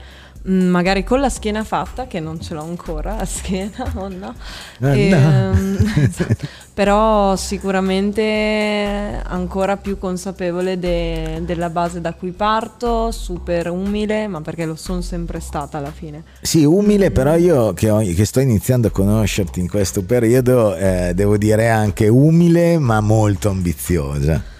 Mm, 0.48 0.68
Magari 0.68 1.04
con 1.04 1.20
la 1.20 1.28
schiena 1.30 1.64
fatta, 1.64 2.06
che 2.06 2.20
non 2.20 2.40
ce 2.40 2.54
l'ho 2.54 2.62
ancora 2.62 3.16
la 3.16 3.24
schiena, 3.24 3.92
oh 3.96 4.08
no. 4.08 4.34
Eh, 4.80 5.08
no. 5.08 5.16
Ehm, 5.16 5.92
però 6.74 7.34
sicuramente 7.36 9.20
ancora 9.24 9.76
più 9.76 9.98
consapevole 9.98 10.78
de- 10.78 11.42
della 11.44 11.70
base 11.70 12.00
da 12.00 12.12
cui 12.14 12.30
parto, 12.30 13.10
super 13.10 13.68
umile, 13.70 14.26
ma 14.28 14.40
perché 14.40 14.64
lo 14.64 14.76
sono 14.76 15.00
sempre 15.00 15.40
stata 15.40 15.78
alla 15.78 15.90
fine. 15.90 16.22
Sì, 16.40 16.64
umile, 16.64 17.10
però 17.10 17.36
io 17.36 17.72
che, 17.72 17.90
ho- 17.90 17.98
che 18.00 18.24
sto 18.24 18.40
iniziando 18.40 18.88
a 18.88 18.90
conoscerti 18.90 19.60
in 19.60 19.68
questo 19.68 20.02
periodo, 20.02 20.76
eh, 20.76 21.12
devo 21.14 21.36
dire 21.36 21.68
anche 21.68 22.08
umile, 22.08 22.78
ma 22.78 23.00
molto 23.00 23.48
ambiziosa. 23.48 24.56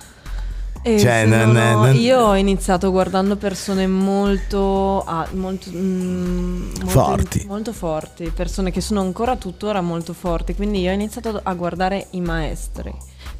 E 0.94 0.98
Cioè, 0.98 1.26
non- 1.26 1.54
ho- 1.56 1.84
non- 1.84 1.94
Io 1.96 2.18
ho 2.18 2.36
iniziato 2.36 2.90
guardando 2.90 3.36
persone 3.36 3.86
molto, 3.86 5.02
ah, 5.04 5.26
molto, 5.32 5.70
mm, 5.70 6.62
molto- 6.80 6.86
Forti. 6.88 7.44
molto 7.46 7.72
forti, 7.72 8.30
persone 8.34 8.70
che 8.70 8.80
sono 8.80 9.00
ancora 9.00 9.36
tuttora 9.36 9.80
molto 9.82 10.12
forti, 10.14 10.54
quindi 10.54 10.80
io 10.80 10.90
ho 10.90 10.94
iniziato 10.94 11.40
a 11.42 11.52
guardare 11.54 12.06
i 12.12 12.20
maestri, 12.20 12.92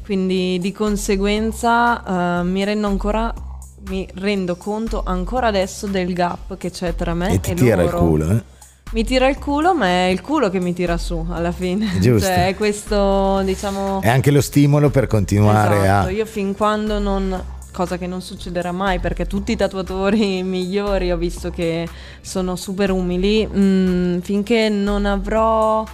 quindi 0.05 0.59
di 0.59 0.71
conseguenza 0.71 2.39
eh, 2.39 2.43
mi 2.43 2.63
rendo 2.63 2.87
ancora, 2.87 3.33
mi 3.87 4.07
rendo 4.15 4.55
conto 4.55 5.01
ancora 5.05 5.47
adesso 5.47 5.87
del 5.87 6.13
gap 6.13 6.57
che 6.57 6.69
c'è 6.69 6.95
tra 6.95 7.13
me 7.13 7.31
e 7.31 7.33
e, 7.35 7.39
ti 7.39 7.53
tira 7.55 7.81
il 7.81 7.89
loro. 7.89 7.99
culo, 8.05 8.29
eh? 8.31 8.43
Mi 8.91 9.03
tira 9.03 9.27
il 9.27 9.37
culo, 9.37 9.75
ma 9.75 9.85
è 9.85 10.05
il 10.05 10.19
culo 10.21 10.49
che 10.49 10.59
mi 10.59 10.73
tira 10.73 10.97
su 10.97 11.23
alla 11.29 11.51
fine. 11.51 11.97
Giusto. 12.01 12.27
Cioè, 12.27 12.47
è 12.47 12.55
questo, 12.55 13.41
diciamo... 13.43 14.01
È 14.01 14.09
anche 14.09 14.31
lo 14.31 14.41
stimolo 14.41 14.89
per 14.89 15.05
continuare 15.05 15.77
Esatto, 15.77 16.07
a... 16.07 16.11
io 16.11 16.25
fin 16.25 16.55
quando 16.55 16.97
non 16.97 17.57
cosa 17.71 17.97
che 17.99 18.07
non 18.07 18.21
succederà 18.21 18.71
mai 18.71 18.99
perché 18.99 19.27
tutti 19.27 19.51
i 19.51 19.55
tatuatori 19.55 20.41
migliori 20.43 21.11
ho 21.11 21.17
visto 21.17 21.51
che 21.51 21.87
sono 22.19 22.55
super 22.55 22.89
umili 22.89 23.47
mm, 23.47 24.19
finché 24.19 24.69
non 24.69 25.05
avrò 25.05 25.85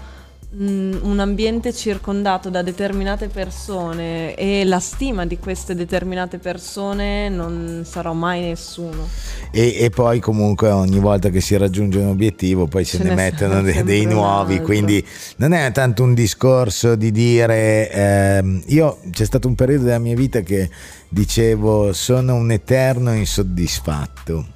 un 0.58 1.18
ambiente 1.20 1.74
circondato 1.74 2.50
da 2.50 2.62
determinate 2.62 3.28
persone 3.28 4.36
e 4.36 4.64
la 4.64 4.80
stima 4.80 5.26
di 5.26 5.38
queste 5.38 5.76
determinate 5.76 6.38
persone 6.38 7.28
non 7.28 7.84
sarò 7.86 8.14
mai 8.14 8.42
nessuno. 8.42 9.08
E, 9.52 9.76
e 9.78 9.90
poi 9.90 10.20
comunque 10.20 10.70
ogni 10.70 11.00
volta 11.00 11.30
che 11.30 11.42
si 11.42 11.58
raggiunge 11.58 12.00
un 12.00 12.08
obiettivo 12.08 12.68
poi 12.68 12.86
se, 12.86 13.00
ne, 13.00 13.10
ne 13.10 13.16
mettono 13.16 13.62
dei, 13.62 13.84
dei 13.84 14.06
nuovi, 14.06 14.62
quindi 14.62 15.06
non 15.38 15.52
è 15.52 15.70
tanto 15.74 16.04
un 16.04 16.14
discorso 16.14 16.96
di 16.96 17.12
dire 17.12 17.92
ehm, 17.92 18.64
io 18.68 19.00
c'è 19.12 19.26
stato 19.26 19.50
un 19.50 19.56
periodo 19.56 19.84
della 19.84 20.00
mia 20.00 20.16
vita 20.16 20.40
che 20.40 20.70
dicevo 21.10 21.92
sono 21.92 22.36
un 22.36 22.52
eterno 22.52 23.14
insoddisfatto. 23.14 24.55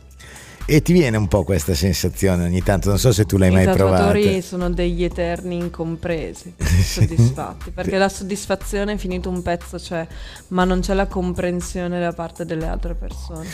E 0.72 0.84
ti 0.84 0.93
viene 0.93 1.17
un 1.17 1.28
po' 1.28 1.43
questa 1.43 1.74
sensazione 1.74 2.45
ogni 2.45 2.61
tanto, 2.61 2.89
non 2.89 2.99
so 2.99 3.11
se 3.11 3.26
tu 3.26 3.38
l'hai 3.38 3.49
I 3.49 3.53
mai 3.53 3.63
provata. 3.65 4.05
tatuatori 4.05 4.39
sono 4.43 4.70
degli 4.70 5.03
eterni 5.03 5.55
incompresi, 5.57 6.53
soddisfatti, 6.61 7.72
perché 7.72 7.97
la 7.97 8.07
soddisfazione 8.07 8.93
è 8.93 8.97
finito 8.97 9.30
un 9.30 9.41
pezzo 9.41 9.78
c'è, 9.78 10.05
ma 10.49 10.65
non 10.65 10.82
c'è 10.82 10.93
la 10.93 11.07
comprensione 11.07 11.99
da 11.99 12.13
parte 12.13 12.45
delle 12.45 12.67
altre 12.67 12.93
persone. 12.93 13.47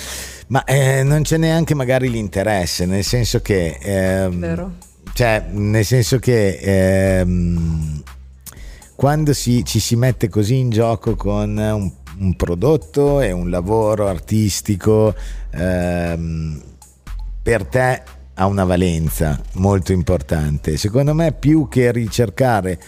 Ma 0.47 0.65
eh, 0.65 1.03
non 1.03 1.21
c'è 1.21 1.37
neanche 1.37 1.73
magari 1.73 2.09
l'interesse, 2.09 2.85
nel 2.85 3.05
senso 3.05 3.39
che... 3.39 3.77
ehm, 3.81 4.37
Vero? 4.39 4.71
Cioè, 5.13 5.45
nel 5.51 5.85
senso 5.85 6.19
che 6.19 7.19
ehm, 7.19 8.03
quando 8.93 9.31
si- 9.31 9.63
ci 9.63 9.79
si 9.79 9.95
mette 9.95 10.27
così 10.27 10.57
in 10.57 10.69
gioco 10.69 11.15
con 11.15 11.57
un, 11.57 11.91
un 12.19 12.35
prodotto 12.35 13.21
e 13.21 13.31
un 13.31 13.49
lavoro 13.49 14.09
artistico, 14.09 15.15
ehm, 15.51 16.61
per 17.45 17.63
te 17.63 18.01
ha 18.33 18.47
una 18.47 18.63
valenza 18.63 19.39
molto 19.53 19.91
importante. 19.91 20.77
Secondo 20.77 21.13
me, 21.13 21.31
più 21.31 21.67
che 21.69 21.91
ricercare 21.91 22.79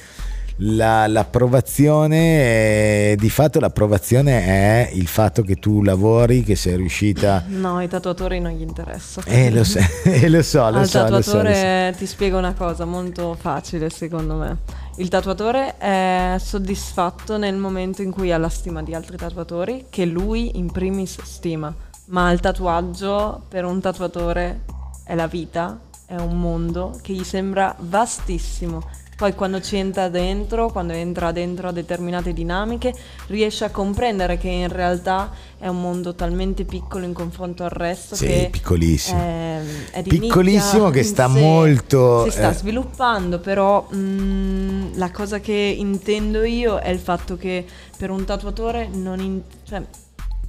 la- 0.61 1.05
l'approvazione, 1.05 3.11
eh, 3.11 3.15
di 3.19 3.29
fatto 3.29 3.59
l'approvazione 3.59 4.41
è 4.41 4.89
il 4.93 5.05
fatto 5.05 5.43
che 5.43 5.57
tu 5.57 5.83
lavori, 5.83 6.41
che 6.41 6.55
sei 6.55 6.77
riuscita... 6.77 7.45
No, 7.47 7.79
i 7.83 7.87
tatuatori 7.87 8.39
non 8.39 8.53
gli 8.53 8.63
interessa. 8.63 9.21
Eh, 9.27 9.51
lo 9.51 9.63
so, 9.63 9.77
eh, 10.05 10.27
lo 10.27 10.41
so, 10.41 10.67
lo 10.71 10.79
Al 10.79 10.87
so, 10.87 11.01
lo 11.01 11.07
so, 11.07 11.11
lo 11.17 11.21
so. 11.21 11.31
tatuatore 11.33 11.93
ti 11.95 12.07
spiego 12.07 12.39
una 12.39 12.55
cosa 12.55 12.85
molto 12.85 13.37
facile 13.39 13.91
secondo 13.91 14.33
me. 14.37 14.57
Il 14.95 15.09
tatuatore 15.09 15.77
è 15.77 16.35
soddisfatto 16.39 17.37
nel 17.37 17.57
momento 17.57 18.01
in 18.01 18.09
cui 18.09 18.31
ha 18.31 18.39
la 18.39 18.49
stima 18.49 18.81
di 18.81 18.95
altri 18.95 19.17
tatuatori 19.17 19.85
che 19.91 20.03
lui 20.05 20.57
in 20.57 20.71
primis 20.71 21.21
stima, 21.21 21.71
ma 22.07 22.31
il 22.31 22.39
tatuaggio 22.39 23.43
per 23.47 23.65
un 23.65 23.81
tatuatore 23.81 24.61
è 25.03 25.15
la 25.15 25.27
vita, 25.27 25.79
è 26.05 26.15
un 26.15 26.39
mondo 26.39 26.97
che 27.01 27.13
gli 27.13 27.23
sembra 27.23 27.75
vastissimo. 27.79 28.81
Poi 29.17 29.33
quando 29.33 29.59
ci 29.61 29.77
entra 29.77 30.09
dentro, 30.09 30.69
quando 30.69 30.93
entra 30.93 31.31
dentro 31.31 31.69
a 31.69 31.71
determinate 31.71 32.33
dinamiche, 32.33 32.93
riesce 33.27 33.65
a 33.65 33.71
comprendere 33.71 34.37
che 34.37 34.47
in 34.47 34.67
realtà 34.67 35.31
è 35.57 35.67
un 35.67 35.81
mondo 35.81 36.13
talmente 36.13 36.65
piccolo 36.65 37.03
in 37.03 37.13
confronto 37.13 37.63
al 37.63 37.71
resto 37.71 38.13
Sì, 38.13 38.27
che 38.27 38.49
piccolissimo. 38.51 39.19
è, 39.19 39.61
è 39.89 40.01
di 40.03 40.19
Piccolissimo 40.19 40.91
che 40.91 41.01
sta 41.01 41.27
sé. 41.27 41.39
molto, 41.39 42.25
si 42.25 42.29
sta 42.29 42.51
eh. 42.51 42.53
sviluppando 42.53 43.39
però 43.39 43.87
mm, 43.91 44.91
la 44.97 45.09
cosa 45.09 45.39
che 45.39 45.51
intendo 45.53 46.43
io 46.43 46.77
è 46.77 46.89
il 46.89 46.99
fatto 46.99 47.37
che 47.37 47.65
per 47.97 48.11
un 48.11 48.23
tatuatore 48.23 48.87
non 48.87 49.19
in- 49.19 49.41
cioè, 49.63 49.81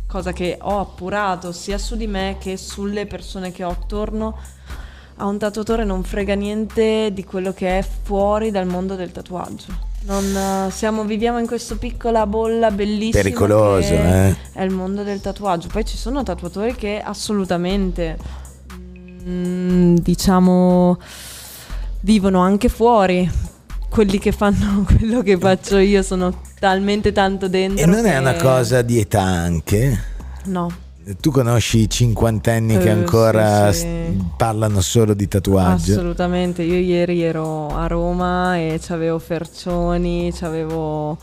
cosa 0.09 0.33
che 0.33 0.59
ho 0.61 0.81
appurato 0.81 1.53
sia 1.53 1.79
su 1.79 1.95
di 1.95 2.09
me 2.09 2.37
che 2.41 2.57
sulle 2.57 3.07
persone 3.07 3.53
che 3.53 3.63
ho 3.63 3.71
attorno 3.71 4.37
a 5.17 5.27
un 5.27 5.39
tatuatore 5.39 5.85
non 5.85 6.03
frega 6.03 6.35
niente 6.35 7.13
di 7.13 7.25
quello 7.25 7.53
che 7.53 7.79
è 7.79 7.87
fuori 8.03 8.51
dal 8.51 8.67
mondo 8.67 8.97
del 8.97 9.13
tatuaggio 9.13 9.87
non, 10.01 10.25
eh, 10.37 10.71
siamo, 10.71 11.05
viviamo 11.05 11.39
in 11.39 11.47
questa 11.47 11.75
piccola 11.75 12.27
bolla 12.27 12.71
bellissima 12.71 13.23
Pericoloso, 13.23 13.93
eh. 13.93 14.37
è 14.53 14.63
il 14.63 14.71
mondo 14.71 15.03
del 15.03 15.21
tatuaggio. 15.21 15.69
Poi 15.69 15.85
ci 15.85 15.97
sono 15.97 16.23
tatuatori 16.23 16.75
che 16.77 17.01
assolutamente, 17.05 18.17
mm, 19.29 19.97
diciamo, 19.97 20.99
vivono 22.01 22.41
anche 22.41 22.69
fuori. 22.69 23.29
Quelli 23.89 24.18
che 24.18 24.32
fanno 24.32 24.84
quello 24.97 25.22
che 25.22 25.36
faccio 25.39 25.78
io 25.78 26.03
sono 26.03 26.41
talmente 26.59 27.12
tanto 27.12 27.49
dentro. 27.49 27.82
E 27.82 27.86
non 27.86 28.05
è 28.07 28.12
che- 28.12 28.18
una 28.18 28.34
cosa 28.34 28.82
di 28.82 28.99
età 28.99 29.22
anche? 29.22 29.99
No, 30.45 30.70
Tu 31.20 31.30
conosci 31.30 31.78
i 31.78 31.89
cinquantenni 31.91 32.76
che 32.78 32.89
Eh, 32.89 32.91
ancora 32.91 33.72
sì, 33.72 33.80
sì. 33.80 34.24
parlano 34.36 34.80
solo 34.82 35.14
di 35.14 35.26
tatuaggio? 35.26 35.93
assolutamente. 35.93 36.62
Io 36.62 36.74
ieri 36.78 37.22
ero 37.22 37.68
a 37.68 37.86
Roma 37.86 38.57
e 38.59 38.78
c'avevo 38.80 39.18
Fercioni, 39.18 40.30
c'avevo 40.34 41.16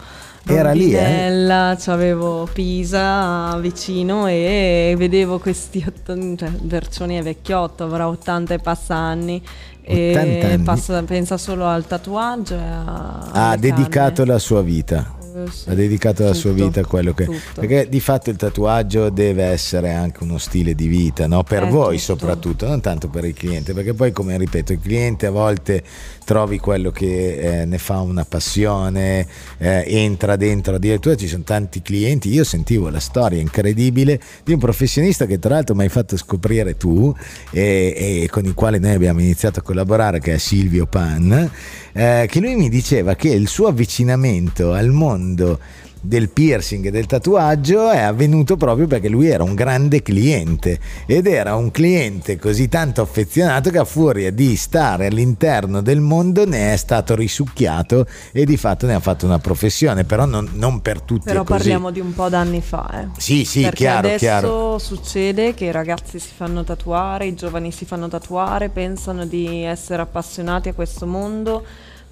Era 0.48 0.72
lì, 0.74 0.94
eh? 0.94 1.76
C'avevo 1.80 2.48
Pisa 2.52 3.58
vicino 3.60 4.28
e 4.28 4.94
vedevo 4.98 5.40
questi 5.40 5.84
otto, 5.88 6.16
cioè 6.36 6.50
Vercioni 6.62 7.18
è 7.18 7.22
vecchiotto, 7.24 7.84
avrà 7.84 8.08
80 8.08 8.54
e 8.56 8.60
passa 8.60 8.96
anni 8.96 9.36
80 9.36 9.75
e 9.88 10.60
passa- 10.64 11.04
pensa 11.04 11.38
solo 11.38 11.66
al 11.66 11.86
tatuaggio 11.86 12.56
e 12.56 12.60
a, 12.60 13.30
Ha 13.32 13.50
alle 13.52 13.60
dedicato 13.60 14.22
canne. 14.24 14.32
la 14.34 14.40
sua 14.40 14.62
vita. 14.62 15.14
Sì. 15.52 15.70
Ha 15.70 15.74
dedicato 15.74 16.24
la 16.24 16.34
sua 16.34 16.52
Tutto, 16.52 16.66
vita 16.66 16.80
a 16.82 16.86
quello 16.86 17.14
che... 17.14 17.26
tutto. 17.26 17.60
Perché 17.60 17.88
di 17.90 18.00
fatto 18.00 18.30
il 18.30 18.38
tatuaggio 18.38 19.10
deve 19.10 19.44
essere 19.44 19.92
anche 19.92 20.24
uno 20.24 20.38
stile 20.38 20.74
di 20.76 20.88
vita, 20.88 21.28
no? 21.28 21.44
per 21.44 21.64
Eh, 21.64 21.70
voi 21.70 21.98
tutto. 21.98 22.18
soprattutto, 22.18 22.68
non 22.68 22.80
tanto 22.82 23.10
per 23.10 23.26
il 23.26 23.34
cliente, 23.34 23.74
perché 23.74 23.94
poi 23.94 24.12
come 24.12 24.38
ripeto, 24.38 24.72
il 24.74 24.80
cliente 24.80 25.26
a 25.26 25.32
volte 25.32 25.84
trovi 26.24 26.58
quello 26.60 26.92
che 26.92 27.62
eh, 27.62 27.66
ne 27.66 27.78
fa 27.78 28.00
una 28.00 28.24
passione, 28.26 29.28
eh, 29.58 29.84
entra 29.88 30.36
dentro, 30.36 30.76
addirittura 30.76 31.16
ci 31.16 31.28
sono 31.28 31.44
tanti 31.44 31.82
clienti, 31.82 32.30
io 32.30 32.44
sentivo 32.44 32.90
la 32.90 33.00
storia 33.00 33.40
incredibile 33.40 34.20
di 34.44 34.54
un 34.54 34.60
professionista 34.60 35.26
che 35.26 35.38
tra 35.40 35.56
l'altro 35.56 35.76
mi 35.76 35.84
hai 35.84 35.90
fatto 35.90 36.16
scoprire 36.18 36.78
tu 36.78 37.14
e, 37.52 38.22
e 38.24 38.30
con 38.32 38.46
il 38.46 38.54
quale 38.54 38.80
noi 38.80 38.94
abbiamo 38.94 39.20
iniziato 39.20 39.60
a 39.60 39.62
collaborare, 39.62 40.20
che 40.20 40.34
è 40.34 40.38
Silvio 40.38 40.86
Pan, 40.86 41.50
eh, 41.98 42.28
che 42.30 42.42
lui 42.42 42.56
mi 42.56 42.68
diceva 42.68 43.16
che 43.16 43.30
il 43.30 43.48
suo 43.48 43.68
avvicinamento 43.68 44.74
al 44.74 44.90
mondo 44.90 45.60
del 46.06 46.30
piercing 46.30 46.86
e 46.86 46.92
del 46.92 47.06
tatuaggio 47.06 47.90
è 47.90 48.00
avvenuto 48.00 48.58
proprio 48.58 48.88
perché 48.88 49.10
lui 49.10 49.28
era 49.28 49.44
un 49.44 49.56
grande 49.56 50.02
cliente 50.02 50.80
ed 51.06 51.28
era 51.28 51.56
un 51.56 51.72
cliente 51.72 52.38
così 52.38 52.70
tanto 52.70 53.02
affezionato 53.02 53.70
che 53.70 53.78
a 53.78 53.86
furia 53.86 54.32
di 54.32 54.56
stare 54.56 55.08
all'interno 55.08 55.82
del 55.82 56.00
mondo 56.00 56.46
ne 56.46 56.74
è 56.74 56.78
stato 56.78 57.16
risucchiato 57.16 58.06
e 58.32 58.46
di 58.46 58.58
fatto 58.58 58.86
ne 58.86 58.94
ha 58.94 59.00
fatto 59.00 59.26
una 59.26 59.40
professione 59.40 60.04
però 60.04 60.26
non, 60.26 60.50
non 60.54 60.82
per 60.82 61.02
tutti 61.02 61.26
Però 61.26 61.44
parliamo 61.44 61.92
di 61.92 62.00
un 62.00 62.14
po' 62.14 62.30
d'anni 62.30 62.62
fa, 62.62 63.02
eh. 63.02 63.08
sì 63.18 63.46
sì 63.46 63.62
Perché 63.62 63.78
chiaro 63.78 64.08
adesso 64.08 64.18
chiaro 64.18 64.80
succede 64.80 65.54
che 65.54 65.66
i 65.66 65.72
ragazzi 65.72 66.20
si 66.20 66.32
fanno 66.36 66.64
tatuare, 66.64 67.26
i 67.26 67.36
giovani 67.36 67.72
si 67.72 67.86
fanno 67.86 68.08
tatuare, 68.08 68.70
pensano 68.70 69.26
di 69.26 69.64
essere 69.64 70.02
appassionati 70.02 70.70
a 70.70 70.74
questo 70.74 71.06
mondo 71.06 71.64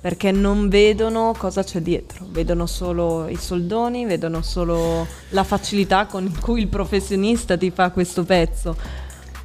perché 0.03 0.33
non 0.33 0.67
vedono 0.67 1.33
cosa 1.37 1.63
c'è 1.63 1.79
dietro, 1.79 2.25
vedono 2.29 2.65
solo 2.65 3.29
i 3.29 3.37
soldoni, 3.37 4.05
vedono 4.05 4.41
solo 4.41 5.07
la 5.29 5.45
facilità 5.45 6.07
con 6.07 6.29
cui 6.41 6.59
il 6.59 6.67
professionista 6.67 7.55
ti 7.55 7.71
fa 7.71 7.89
questo 7.89 8.25
pezzo. 8.25 8.75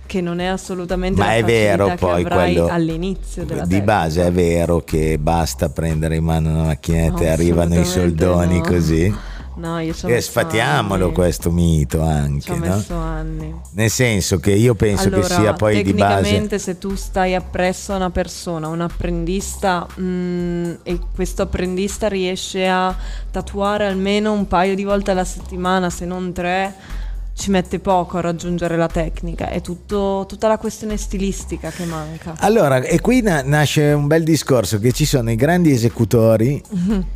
Che 0.04 0.20
non 0.20 0.40
è 0.40 0.46
assolutamente 0.46 1.20
ma 1.20 1.36
è 1.36 1.44
vero 1.44 1.94
poi 1.96 2.24
quello 2.24 2.66
all'inizio 2.66 3.44
della 3.44 3.62
di 3.62 3.68
tecnica. 3.68 3.84
base 3.84 4.26
è 4.26 4.32
vero 4.32 4.80
che 4.80 5.16
basta 5.18 5.68
prendere 5.68 6.16
in 6.16 6.24
mano 6.24 6.50
una 6.50 6.64
macchinetta 6.64 7.20
e 7.20 7.28
arrivano 7.28 7.78
i 7.78 7.84
soldoni 7.84 8.56
no. 8.56 8.64
così 8.64 9.14
No, 9.58 9.80
io 9.80 9.92
ci 9.92 10.04
ho 10.04 10.08
e 10.08 10.12
messo 10.12 10.30
sfatiamolo 10.30 11.06
anni. 11.06 11.14
questo 11.14 11.50
mito 11.50 11.98
Ci 11.98 12.04
anche 12.04 12.52
ho 12.52 12.56
no? 12.56 12.76
messo 12.76 12.94
anni. 12.94 13.54
Nel 13.72 13.90
senso 13.90 14.38
che 14.38 14.52
io 14.52 14.74
penso 14.74 15.08
allora, 15.08 15.26
che 15.26 15.34
sia 15.34 15.52
poi 15.52 15.82
di 15.82 15.92
base. 15.92 16.14
tecnicamente 16.22 16.58
se 16.60 16.78
tu 16.78 16.94
stai 16.94 17.34
appresso 17.34 17.92
a 17.92 17.96
una 17.96 18.10
persona, 18.10 18.68
un 18.68 18.80
apprendista 18.80 19.86
mm, 20.00 20.74
e 20.84 21.00
questo 21.14 21.42
apprendista 21.42 22.06
riesce 22.08 22.68
a 22.68 22.94
tatuare 23.30 23.86
almeno 23.86 24.32
un 24.32 24.46
paio 24.46 24.74
di 24.76 24.84
volte 24.84 25.10
alla 25.10 25.24
settimana, 25.24 25.90
se 25.90 26.04
non 26.04 26.32
tre, 26.32 26.74
ci 27.38 27.50
mette 27.50 27.78
poco 27.78 28.18
a 28.18 28.20
raggiungere 28.20 28.76
la 28.76 28.88
tecnica, 28.88 29.48
è 29.48 29.60
tutto, 29.60 30.24
tutta 30.26 30.48
la 30.48 30.58
questione 30.58 30.96
stilistica 30.96 31.70
che 31.70 31.84
manca. 31.84 32.34
Allora, 32.38 32.82
e 32.82 33.00
qui 33.00 33.22
na- 33.22 33.42
nasce 33.42 33.92
un 33.92 34.08
bel 34.08 34.24
discorso 34.24 34.80
che 34.80 34.90
ci 34.90 35.04
sono 35.04 35.30
i 35.30 35.36
grandi 35.36 35.70
esecutori 35.70 36.60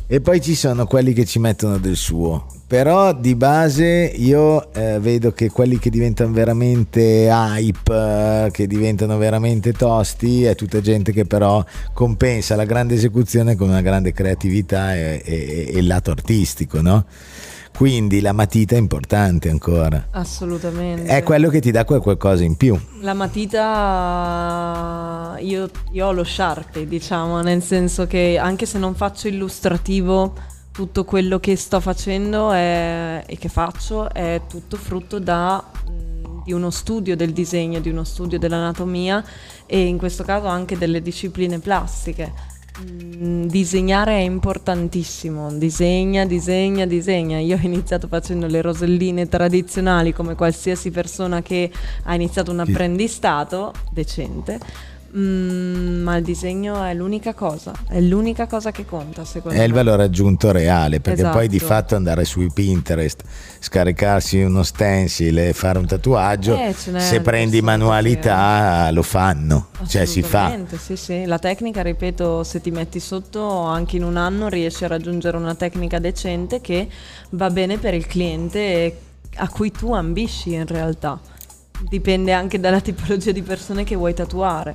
e 0.07 0.21
poi 0.21 0.41
ci 0.41 0.55
sono 0.55 0.85
quelli 0.85 1.11
che 1.11 1.25
ci 1.25 1.39
mettono 1.39 1.77
del 1.77 1.97
suo. 1.97 2.45
Però 2.65 3.13
di 3.13 3.35
base 3.35 3.85
io 4.15 4.73
eh, 4.73 4.97
vedo 4.99 5.33
che 5.33 5.49
quelli 5.51 5.77
che 5.77 5.89
diventano 5.89 6.31
veramente 6.31 7.27
hype, 7.29 8.49
che 8.51 8.65
diventano 8.65 9.17
veramente 9.17 9.73
tosti, 9.73 10.45
è 10.45 10.55
tutta 10.55 10.79
gente 10.79 11.11
che 11.11 11.25
però 11.25 11.63
compensa 11.91 12.55
la 12.55 12.65
grande 12.65 12.95
esecuzione 12.95 13.55
con 13.55 13.67
una 13.67 13.81
grande 13.81 14.13
creatività 14.13 14.95
e, 14.95 15.21
e- 15.23 15.65
e 15.67 15.77
il 15.79 15.85
lato 15.85 16.11
artistico, 16.11 16.81
no? 16.81 17.05
Quindi 17.75 18.21
la 18.21 18.31
matita 18.33 18.75
è 18.75 18.77
importante 18.77 19.49
ancora. 19.49 20.07
Assolutamente. 20.11 21.05
È 21.05 21.23
quello 21.23 21.49
che 21.49 21.59
ti 21.59 21.71
dà 21.71 21.83
qualcosa 21.85 22.43
in 22.43 22.55
più. 22.55 22.79
La 23.01 23.13
matita, 23.13 23.59
io, 25.39 25.69
io 25.91 26.07
ho 26.07 26.11
lo 26.11 26.23
Sharpie, 26.23 26.87
diciamo, 26.87 27.41
nel 27.41 27.63
senso 27.63 28.05
che 28.07 28.37
anche 28.39 28.65
se 28.65 28.77
non 28.77 28.95
faccio 28.95 29.27
illustrativo, 29.27 30.33
tutto 30.71 31.03
quello 31.03 31.39
che 31.39 31.55
sto 31.55 31.79
facendo 31.79 32.51
è, 32.51 33.23
e 33.25 33.37
che 33.37 33.49
faccio 33.49 34.11
è 34.11 34.41
tutto 34.47 34.77
frutto 34.77 35.19
da, 35.19 35.63
di 36.43 36.51
uno 36.53 36.69
studio 36.69 37.15
del 37.15 37.31
disegno, 37.31 37.79
di 37.79 37.89
uno 37.89 38.03
studio 38.03 38.39
dell'anatomia 38.39 39.23
e 39.65 39.81
in 39.81 39.97
questo 39.97 40.23
caso 40.23 40.47
anche 40.47 40.77
delle 40.77 41.01
discipline 41.01 41.59
plastiche. 41.59 42.52
Mm, 42.81 43.45
disegnare 43.45 44.13
è 44.13 44.21
importantissimo, 44.21 45.51
disegna, 45.53 46.25
disegna, 46.25 46.87
disegna. 46.87 47.37
Io 47.37 47.55
ho 47.55 47.59
iniziato 47.61 48.07
facendo 48.07 48.47
le 48.47 48.61
roselline 48.61 49.27
tradizionali 49.27 50.11
come 50.11 50.33
qualsiasi 50.33 50.89
persona 50.89 51.43
che 51.43 51.71
ha 52.03 52.15
iniziato 52.15 52.51
un 52.51 52.61
apprendistato 52.61 53.73
decente 53.91 54.59
Mm, 55.15 56.01
ma 56.01 56.15
il 56.17 56.23
disegno 56.23 56.83
è 56.83 56.91
l'unica 56.95 57.35
cosa, 57.35 57.71
è 57.87 57.99
l'unica 58.01 58.47
cosa 58.47 58.71
che 58.71 58.83
conta 58.83 59.23
secondo 59.25 59.55
è 59.55 59.59
me. 59.59 59.65
il 59.67 59.71
valore 59.73 60.01
aggiunto 60.05 60.51
reale, 60.51 61.01
perché 61.01 61.19
Esatto. 61.19 61.37
poi 61.37 61.47
di 61.47 61.59
fatto 61.59 61.95
andare 61.95 62.25
su 62.25 62.43
Pinterest, 62.51 63.21
scaricarsi 63.59 64.41
uno 64.41 64.63
stencil 64.63 65.37
e 65.37 65.53
fare 65.53 65.77
un 65.77 65.85
tatuaggio, 65.85 66.57
Eh, 66.57 66.73
se 66.73 67.21
prendi 67.21 67.61
manualità 67.61 68.89
lo 68.91 69.03
fanno, 69.03 69.67
cioè 69.87 70.05
si 70.05 70.23
fa. 70.23 70.57
Sì, 70.79 70.95
sì. 70.97 71.25
La 71.25 71.37
tecnica, 71.37 71.83
ripeto, 71.83 72.43
se 72.43 72.59
ti 72.59 72.71
metti 72.71 72.99
sotto 72.99 73.59
anche 73.59 73.97
in 73.97 74.03
un 74.03 74.17
anno 74.17 74.47
riesci 74.47 74.83
a 74.83 74.87
raggiungere 74.87 75.37
una 75.37 75.53
tecnica 75.53 75.99
decente 75.99 76.59
che 76.59 76.87
va 77.31 77.51
bene 77.51 77.77
per 77.77 77.93
il 77.93 78.07
cliente 78.07 78.97
a 79.35 79.47
cui 79.47 79.69
tu 79.69 79.93
ambisci 79.93 80.53
in 80.53 80.65
realtà. 80.65 81.19
Dipende 81.87 82.31
anche 82.31 82.59
dalla 82.59 82.81
tipologia 82.81 83.31
di 83.31 83.43
persone 83.43 83.83
che 83.83 83.95
vuoi 83.95 84.15
tatuare. 84.15 84.73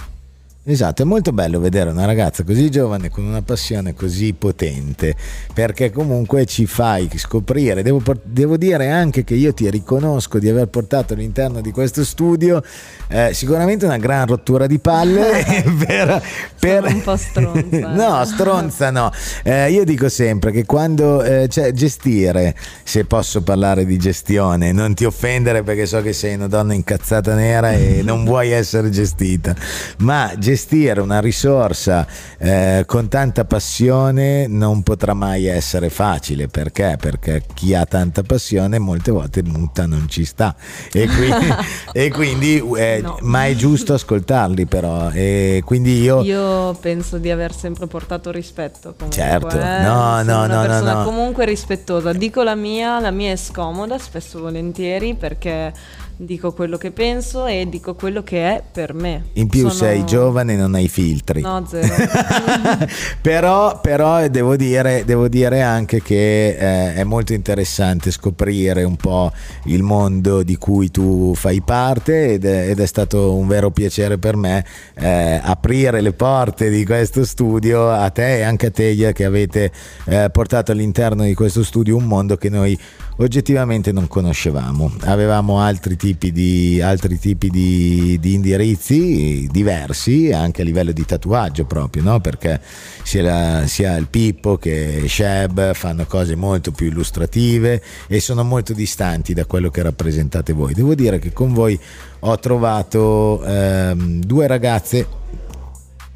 Esatto, 0.71 1.01
è 1.01 1.07
molto 1.07 1.33
bello 1.33 1.61
vedere 1.61 1.89
una 1.89 2.05
ragazza 2.05 2.45
così 2.45 2.71
giovane 2.71 3.09
con 3.09 3.25
una 3.25 3.41
passione 3.41 3.95
così 3.95 4.35
potente, 4.35 5.17
perché 5.55 5.91
comunque 5.91 6.45
ci 6.45 6.67
fai 6.67 7.09
scoprire. 7.17 7.83
Devo, 7.83 8.03
devo 8.23 8.59
dire 8.59 8.91
anche 8.91 9.25
che 9.25 9.35
io 9.35 9.55
ti 9.55 9.71
riconosco 9.71 10.39
di 10.39 10.47
aver 10.47 10.67
portato 10.67 11.15
all'interno 11.15 11.63
di 11.63 11.71
questo 11.71 12.05
studio 12.05 12.63
eh, 13.09 13.31
sicuramente 13.33 13.87
una 13.87 13.97
gran 13.97 14.27
rottura 14.27 14.67
di 14.67 14.79
palle 14.79 15.43
per, 15.87 16.23
per- 16.59 16.85
un 16.85 17.01
po' 17.01 17.17
stronza. 17.17 17.89
no, 17.89 18.25
stronza 18.27 18.91
no. 18.91 19.11
Eh, 19.45 19.71
io 19.71 19.85
dico 19.85 20.11
sempre 20.11 20.53
che 20.53 20.67
quando 20.67 21.23
eh, 21.23 21.49
cioè, 21.49 21.73
gestire, 21.73 22.55
se 22.83 23.07
posso 23.07 23.41
parlare 23.41 23.87
di 23.87 23.97
gestione, 23.97 24.73
non 24.73 24.93
ti 24.93 25.07
offendere 25.07 25.63
perché 25.63 25.87
so 25.87 26.03
che 26.03 26.13
sei 26.13 26.35
una 26.35 26.47
donna 26.47 26.75
incazzata 26.75 27.35
nera 27.35 27.73
e 27.73 28.03
non 28.05 28.23
vuoi 28.27 28.51
essere 28.51 28.91
gestita, 28.91 29.57
ma 30.01 30.31
gestire 30.37 30.57
una 31.01 31.21
risorsa 31.21 32.07
eh, 32.39 32.83
con 32.87 33.09
tanta 33.09 33.45
passione 33.45 34.47
non 34.47 34.83
potrà 34.83 35.15
mai 35.15 35.47
essere 35.47 35.89
facile 35.91 36.49
perché? 36.49 36.97
Perché 37.01 37.43
chi 37.55 37.75
ha 37.75 37.85
tanta 37.87 38.23
passione 38.23 38.79
molte 38.79 39.11
volte 39.11 39.43
mutta 39.43 39.87
non 39.87 40.07
ci 40.09 40.25
sta 40.25 40.55
e 40.93 41.07
quindi, 41.07 41.47
e 41.93 42.11
quindi 42.11 42.63
eh, 42.77 43.01
No. 43.03 43.17
ma 43.23 43.47
è 43.47 43.55
giusto 43.55 43.95
ascoltarli 43.95 44.67
però 44.67 45.11
e 45.11 45.63
quindi 45.65 46.01
io, 46.01 46.23
Io 46.23 46.75
penso 46.81 47.19
di 47.19 47.31
aver 47.31 47.55
sempre 47.55 47.87
portato 47.87 48.31
rispetto. 48.31 48.95
Comunque, 48.97 49.23
Certo. 49.23 49.59
eh. 49.61 49.81
No, 49.83 50.19
Sono 50.19 50.23
no, 50.23 50.23
una 50.23 50.47
no, 50.47 50.55
no, 50.55 50.61
persona 50.67 50.93
no. 50.95 51.05
comunque 51.05 51.45
rispettosa. 51.45 52.13
Dico 52.13 52.43
la 52.43 52.55
mia, 52.55 52.99
la 53.01 53.11
mia 53.11 53.33
è 53.33 53.37
scomoda, 53.37 53.99
spesso 53.99 54.41
volentieri, 54.41 55.15
perché 55.15 55.73
dico 56.21 56.53
quello 56.53 56.77
che 56.79 56.91
penso 56.91 57.47
e 57.47 57.69
dico 57.69 57.95
quello 57.95 58.25
che 58.25 58.45
è 58.45 58.63
per 58.73 58.93
me. 58.93 59.27
in 59.35 59.47
più 59.47 59.61
Sono- 59.69 59.73
sei 59.73 60.05
giovane 60.05 60.55
e 60.55 60.57
non 60.57 60.75
hai 60.75 60.89
filtri 60.89 61.43
No, 61.43 61.65
zero. 61.65 61.87
però, 63.23 63.81
però 63.81 64.27
devo, 64.29 64.57
dire, 64.57 65.05
devo 65.05 65.29
dire 65.29 65.63
anche 65.63 66.03
che 66.03 66.49
eh, 66.49 66.95
è 66.95 67.05
molto 67.05 67.35
interessante 67.35 68.11
scoprire 68.11 68.83
un 68.83 68.97
po' 68.97 69.31
il 69.67 69.83
mondo 69.85 70.43
di 70.43 70.57
cui 70.57 70.91
tu 70.91 71.35
fai 71.37 71.61
parte 71.63 72.33
ed 72.33 72.45
è, 72.45 72.71
ed 72.71 72.81
è 72.81 72.87
stato 72.87 73.35
un 73.35 73.47
vero 73.47 73.71
piacere 73.71 74.19
per 74.19 74.35
me 74.35 74.65
eh, 74.95 75.41
aprire 75.41 76.01
le 76.01 76.13
porte 76.13 76.69
di 76.69 76.85
questo 76.85 77.25
studio 77.25 77.91
a 77.91 78.11
te 78.11 78.39
e 78.39 78.43
anche 78.43 78.67
a 78.67 78.71
Teglia 78.71 79.13
che 79.13 79.25
avete 79.25 79.71
eh, 80.07 80.29
portato 80.33 80.73
all'interno 80.73 81.23
di 81.23 81.35
questo 81.35 81.63
studio 81.63 81.95
un 81.97 82.05
mondo 82.05 82.37
che 82.37 82.49
noi 82.49 82.77
oggettivamente 83.19 83.93
non 83.93 84.09
conoscevamo. 84.09 84.93
Avevamo 85.03 85.61
altri 85.61 85.97
tipi 85.97 86.33
di, 86.33 86.81
altri 86.81 87.19
tipi 87.19 87.49
di, 87.49 88.19
di 88.21 88.35
indirizzi 88.35 89.49
diversi 89.51 90.33
anche 90.33 90.63
a 90.63 90.65
livello 90.65 90.93
di 90.93 91.05
tatuaggio 91.05 91.65
proprio, 91.65 92.03
no? 92.03 92.21
perché 92.21 92.61
sia, 93.03 93.23
la- 93.23 93.67
sia 93.67 93.97
il 93.97 94.09
Pippo 94.09 94.57
che 94.57 95.05
Sheb 95.07 95.75
fanno 95.75 96.05
cose 96.07 96.35
molto 96.35 96.71
più 96.73 96.87
illustrative 96.87 97.83
e 98.07 98.21
sono 98.21 98.45
molto 98.45 98.73
distanti 98.73 99.35
da 99.35 99.47
quello 99.47 99.71
che 99.71 99.83
rappresentate 99.83 100.53
voi. 100.53 100.75
Devo 100.75 100.95
dire 100.95 101.19
che 101.19 101.33
con 101.33 101.53
voi 101.53 101.79
ho 102.21 102.39
trovato 102.39 103.45
ehm, 103.45 104.21
due 104.21 104.47
ragazze 104.47 105.07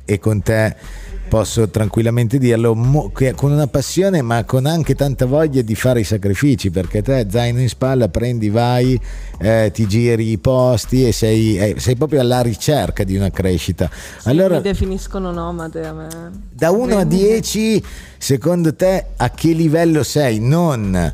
e 0.05 0.19
con 0.19 0.43
te 0.43 1.01
posso 1.33 1.71
tranquillamente 1.71 2.37
dirlo 2.37 2.75
mo- 2.75 3.11
che 3.11 3.33
con 3.33 3.53
una 3.53 3.67
passione 3.67 4.21
ma 4.21 4.45
con 4.45 4.67
anche 4.67 4.95
tanta 4.95 5.25
voglia 5.25 5.63
di 5.63 5.75
fare 5.75 6.01
i 6.01 6.05
sacrifici 6.05 6.71
perché 6.71 7.01
te 7.01 7.27
zaino 7.31 7.59
in 7.59 7.71
spalla 7.71 8.11
prendi 8.11 8.51
vai 8.51 9.01
eh, 9.39 9.71
ti 9.73 9.87
giri 9.87 10.29
i 10.33 10.37
posti 10.37 11.07
e 11.07 11.13
sei, 11.13 11.57
eh, 11.57 11.75
sei 11.79 11.97
proprio 11.97 12.21
alla 12.21 12.43
ricerca 12.43 13.03
di 13.03 13.17
una 13.17 13.31
crescita. 13.31 13.89
Sì, 14.19 14.29
allora 14.29 14.57
mi 14.57 14.61
definiscono 14.63 15.33
nomade 15.33 15.87
a 15.87 15.93
me. 15.95 16.09
da 16.53 16.71
1 16.71 16.83
a 16.99 17.07
Quindi- 17.07 17.17
10 17.17 17.83
secondo 18.19 18.75
te 18.75 19.07
a 19.17 19.31
che 19.31 19.53
livello 19.53 20.03
sei? 20.03 20.39
Non 20.39 21.13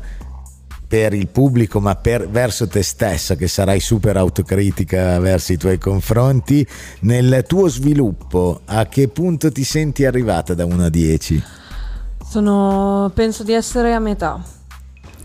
per 0.89 1.13
il 1.13 1.27
pubblico 1.27 1.79
ma 1.79 1.95
per, 1.95 2.27
verso 2.27 2.67
te 2.67 2.81
stessa 2.81 3.35
che 3.35 3.47
sarai 3.47 3.79
super 3.79 4.17
autocritica 4.17 5.19
verso 5.19 5.53
i 5.53 5.57
tuoi 5.57 5.77
confronti 5.77 6.65
nel 7.01 7.45
tuo 7.47 7.67
sviluppo 7.67 8.61
a 8.65 8.87
che 8.87 9.07
punto 9.07 9.51
ti 9.51 9.63
senti 9.63 10.03
arrivata 10.03 10.55
da 10.55 10.65
1 10.65 10.85
a 10.85 10.89
10 10.89 11.43
Sono, 12.27 13.11
penso 13.13 13.43
di 13.43 13.53
essere 13.53 13.93
a 13.93 13.99
metà. 13.99 14.41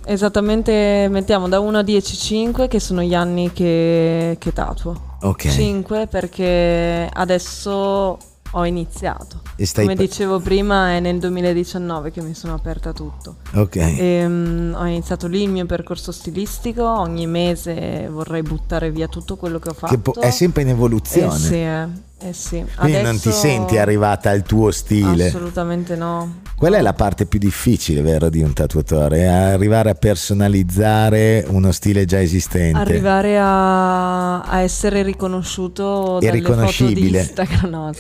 Esattamente, 0.06 1.06
mettiamo 1.10 1.48
da 1.48 1.60
1 1.60 1.78
a 1.78 1.82
10, 1.82 2.16
5, 2.16 2.68
che 2.68 2.78
sono 2.78 3.00
gli 3.02 3.14
anni 3.14 3.52
che, 3.52 4.36
che 4.38 4.52
tatuo. 4.52 5.16
ok 5.22 5.48
5 5.48 6.06
perché 6.08 7.08
adesso 7.10 8.18
ho 8.57 8.64
iniziato. 8.66 9.40
E 9.57 9.66
stai 9.66 9.84
Come 9.86 9.96
dicevo 9.96 10.40
prima, 10.40 10.90
è 10.92 11.00
nel 11.00 11.18
2019 11.18 12.11
che 12.11 12.20
mi 12.22 12.34
sono 12.34 12.55
aperta 12.55 12.92
tutto. 12.92 13.36
ok 13.55 13.76
Ehm, 13.76 14.74
ho 14.78 14.84
iniziato 14.86 15.26
lì 15.26 15.42
il 15.42 15.50
mio 15.50 15.66
percorso 15.66 16.11
stilistico, 16.12 16.84
ogni 16.88 17.26
mese 17.26 18.09
vorrei 18.11 18.42
buttare 18.42 18.90
via 18.90 19.07
tutto 19.09 19.36
quello 19.36 19.59
che 19.59 19.68
ho 19.70 19.74
fatto. 19.74 19.94
che 19.94 20.00
po- 20.00 20.14
è 20.20 20.30
sempre 20.30 20.62
in 20.62 20.68
Eh 20.68 20.72
evoluzione 20.72 21.38
sì, 21.38 21.55
eh, 21.55 21.86
eh 22.18 22.32
sì. 22.32 22.64
quindi 22.78 23.02
non 23.02 23.18
ti 23.20 23.30
senti 23.32 23.76
arrivata 23.76 24.30
al 24.30 24.42
tuo 24.44 24.70
stile 24.70 25.26
Assolutamente 25.26 25.94
no. 25.96 26.42
Qual 26.56 26.72
è 26.72 26.80
la 26.80 26.92
parte 26.94 27.26
più 27.26 27.38
difficile, 27.40 28.00
vero, 28.00 28.30
di 28.30 28.40
un 28.40 28.52
tatuatore? 28.52 29.26
Arrivare 29.26 29.90
a 29.90 29.94
personalizzare 29.94 31.44
uno 31.48 31.72
stile 31.72 32.04
già 32.04 32.20
esistente. 32.20 32.78
Arrivare 32.78 33.38
a, 33.38 34.40
a 34.40 34.60
essere 34.60 35.02
riconosciuto 35.02 36.18
E 36.20 36.26
dalle 36.26 36.38
riconoscibile. 36.38 37.18
Instagram, 37.20 37.70
no. 37.70 37.90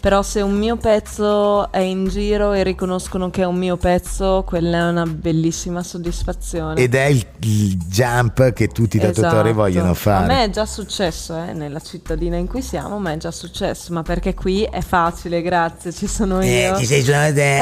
Però 0.00 0.22
se 0.22 0.40
un 0.40 0.54
mio 0.56 0.76
pezzo 0.76 1.70
è 1.72 1.80
in 1.80 2.06
giro 2.06 2.52
e 2.52 2.62
riconoscono 2.62 3.30
che 3.30 3.42
è 3.42 3.46
un 3.46 3.56
mio 3.56 3.76
pezzo, 3.76 4.44
quella 4.46 4.78
è 4.78 4.88
una 4.90 5.04
bellissima 5.06 5.82
soddisfazione. 5.82 6.80
Ed 6.80 6.94
è 6.94 7.06
il, 7.06 7.26
il 7.40 7.76
jump 7.88 8.52
che 8.52 8.68
tutti 8.68 8.96
i 8.96 9.00
tatuatori 9.00 9.48
Esatto. 9.48 9.54
vogliono 9.54 9.90
A 9.90 9.94
fare. 9.94 10.26
me 10.26 10.44
è 10.44 10.50
già 10.50 10.66
successo, 10.66 11.36
eh, 11.36 11.52
nella 11.52 11.80
cittadina 11.80 12.36
in 12.36 12.46
cui 12.46 12.62
siamo, 12.62 12.98
ma 12.98 13.10
è 13.12 13.16
già 13.16 13.32
successo, 13.32 13.72
ma 13.90 14.02
perché 14.02 14.34
qui 14.34 14.62
è 14.62 14.80
facile, 14.80 15.42
grazie, 15.42 15.92
ci 15.92 16.06
sono 16.06 16.40
Eh, 16.40 16.68
io. 16.68 16.76
ci 16.78 16.86
sei 16.86 17.02
suonato 17.02 17.34
te. 17.34 17.60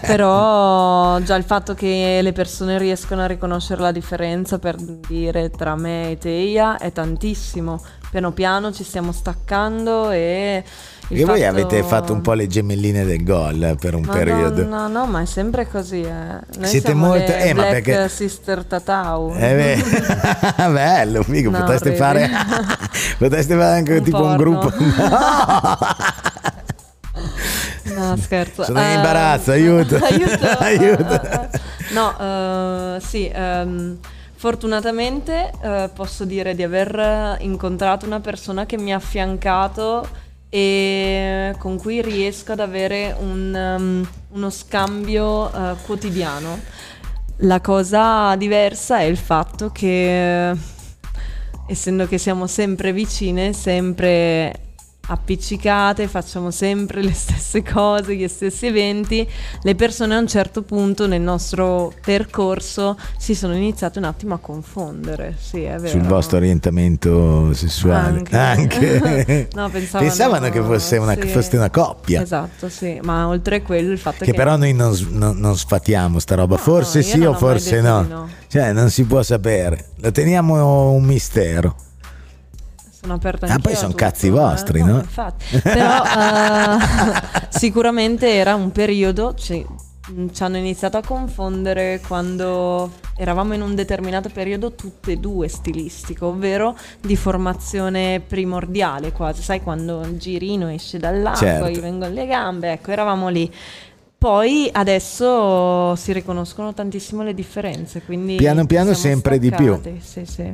Però 0.06 1.18
già 1.20 1.36
il 1.36 1.44
fatto 1.44 1.74
che 1.74 2.20
le 2.22 2.32
persone 2.32 2.78
riescano 2.78 3.22
a 3.22 3.26
riconoscere 3.26 3.80
la 3.82 3.92
differenza 3.92 4.58
per 4.58 4.76
dire 4.76 5.50
tra 5.50 5.76
me 5.76 6.10
e 6.12 6.18
Teia 6.18 6.78
è 6.78 6.92
tantissimo. 6.92 7.82
Piano 8.10 8.32
piano 8.32 8.72
ci 8.72 8.84
stiamo 8.84 9.12
staccando 9.12 10.10
e... 10.10 10.62
il 11.12 11.20
E 11.20 11.24
voi 11.24 11.40
fatto- 11.40 11.50
avete 11.50 11.82
fatto 11.82 12.12
un 12.12 12.20
po' 12.20 12.32
le 12.32 12.46
gemelline 12.46 13.04
del 13.04 13.22
gol 13.24 13.76
per 13.78 13.94
un 13.94 14.06
periodo. 14.06 14.64
No, 14.64 14.88
no, 14.88 15.06
ma 15.06 15.20
è 15.20 15.24
sempre 15.26 15.68
così. 15.68 16.00
Eh. 16.00 16.10
Noi 16.58 16.66
Siete 16.66 16.94
molto- 16.94 17.32
eh, 17.32 17.52
ma 17.54 17.64
perché- 17.64 18.08
Sister 18.08 18.64
Tatau. 18.64 19.34
Eh 19.36 19.54
beh, 20.56 20.64
bello, 20.72 21.22
figo, 21.22 21.50
No, 21.50 21.58
potreste 21.58 21.94
fare 21.94 22.28
potreste 23.18 23.54
fare 23.54 23.76
anche 23.78 23.96
Un 23.98 24.02
tipo 24.02 24.22
un 24.24 24.36
porno. 24.36 24.58
gruppo. 24.58 24.72
No, 27.94 28.16
scherzo. 28.16 28.64
Sono 28.64 28.80
in 28.80 28.86
Eh, 28.86 28.94
imbarazzo, 28.94 29.50
aiuto. 29.50 29.96
aiuto. 30.00 30.46
Aiuto. 30.58 31.20
no, 31.92 32.94
uh, 32.96 33.00
sì. 33.00 33.30
Um, 33.34 33.98
fortunatamente 34.34 35.52
uh, 35.62 35.90
posso 35.94 36.24
dire 36.24 36.54
di 36.54 36.62
aver 36.64 37.36
incontrato 37.40 38.06
una 38.06 38.18
persona 38.20 38.66
che 38.66 38.76
mi 38.76 38.92
ha 38.92 38.96
affiancato 38.96 40.04
e 40.54 41.54
con 41.56 41.78
cui 41.78 42.02
riesco 42.02 42.52
ad 42.52 42.60
avere 42.60 43.16
un, 43.18 43.54
um, 43.54 44.08
uno 44.32 44.50
scambio 44.50 45.44
uh, 45.46 45.76
quotidiano. 45.86 46.60
La 47.38 47.62
cosa 47.62 48.36
diversa 48.36 48.98
è 48.98 49.04
il 49.04 49.16
fatto 49.16 49.70
che, 49.70 50.54
essendo 51.66 52.06
che 52.06 52.18
siamo 52.18 52.46
sempre 52.46 52.92
vicine, 52.92 53.54
sempre 53.54 54.71
appiccicate, 55.12 56.08
facciamo 56.08 56.50
sempre 56.50 57.02
le 57.02 57.12
stesse 57.12 57.62
cose, 57.62 58.16
gli 58.16 58.26
stessi 58.28 58.66
eventi, 58.66 59.26
le 59.62 59.74
persone 59.74 60.14
a 60.14 60.18
un 60.18 60.26
certo 60.26 60.62
punto 60.62 61.06
nel 61.06 61.20
nostro 61.20 61.92
percorso 62.04 62.96
si 63.16 63.34
sono 63.34 63.54
iniziate 63.54 63.98
un 63.98 64.04
attimo 64.04 64.34
a 64.34 64.38
confondere. 64.38 65.36
Sì, 65.38 65.62
è 65.62 65.76
vero. 65.76 65.88
Sul 65.88 66.02
vostro 66.02 66.38
orientamento 66.38 67.52
sessuale. 67.54 68.22
Anche. 68.30 68.36
Anche. 68.36 69.48
no, 69.54 69.68
pensavano, 69.68 70.08
pensavano, 70.08 70.50
che 70.50 70.62
fosse 70.62 70.96
una, 70.96 71.14
sì. 71.14 71.28
foste 71.28 71.56
una 71.56 71.70
coppia. 71.70 72.22
Esatto, 72.22 72.68
sì, 72.68 72.98
ma 73.02 73.28
oltre 73.28 73.56
a 73.56 73.62
quello 73.62 73.92
il 73.92 73.98
fatto 73.98 74.24
che... 74.24 74.30
Che 74.30 74.34
però 74.34 74.56
noi 74.56 74.72
non, 74.72 74.96
non, 75.10 75.38
non 75.38 75.56
sfatiamo 75.56 76.18
sta 76.18 76.34
roba, 76.34 76.56
No, 76.56 76.62
forse 76.62 76.98
no, 76.98 77.04
sì 77.04 77.24
o 77.24 77.34
forse 77.34 77.80
no. 77.80 78.02
no. 78.02 78.28
Cioè, 78.48 78.72
non 78.72 78.90
si 78.90 79.04
può 79.04 79.22
sapere. 79.22 79.86
Lo 79.96 80.10
teniamo 80.10 80.90
un 80.90 81.04
mistero. 81.04 81.74
Sono 83.02 83.14
aperta 83.14 83.46
Ah, 83.46 83.50
anch'io 83.50 83.62
poi 83.64 83.72
a 83.72 83.76
son 83.76 83.90
tutto, 83.90 84.04
cazzi 84.04 84.26
eh. 84.28 84.30
vostri, 84.30 84.82
no? 84.82 84.98
infatti. 84.98 85.44
Però 85.60 86.02
eh, 86.06 86.78
sicuramente 87.50 88.32
era 88.32 88.54
un 88.54 88.70
periodo, 88.70 89.34
ci, 89.34 89.66
ci 90.32 90.42
hanno 90.42 90.56
iniziato 90.56 90.96
a 90.98 91.02
confondere 91.04 92.00
quando 92.06 92.90
eravamo 93.16 93.54
in 93.54 93.62
un 93.62 93.74
determinato 93.74 94.28
periodo 94.28 94.72
tutte 94.74 95.12
e 95.12 95.16
due 95.16 95.48
stilistico, 95.48 96.26
ovvero 96.28 96.76
di 97.00 97.16
formazione 97.16 98.20
primordiale 98.26 99.10
quasi, 99.12 99.42
sai 99.42 99.60
quando 99.62 100.02
il 100.02 100.16
girino 100.18 100.68
esce 100.68 100.98
dall'acqua, 100.98 101.36
Certo. 101.46 101.68
gli 101.70 101.80
vengono 101.80 102.12
le 102.12 102.26
gambe, 102.26 102.72
ecco, 102.72 102.92
eravamo 102.92 103.28
lì. 103.28 103.52
Poi 104.16 104.70
adesso 104.72 105.96
si 105.96 106.12
riconoscono 106.12 106.72
tantissimo 106.72 107.24
le 107.24 107.34
differenze, 107.34 108.02
quindi 108.02 108.36
Piano 108.36 108.64
piano 108.66 108.94
sempre 108.94 109.40
di 109.40 109.50
più. 109.50 109.74
staccati, 109.76 110.00
Sì, 110.00 110.24
sì. 110.24 110.50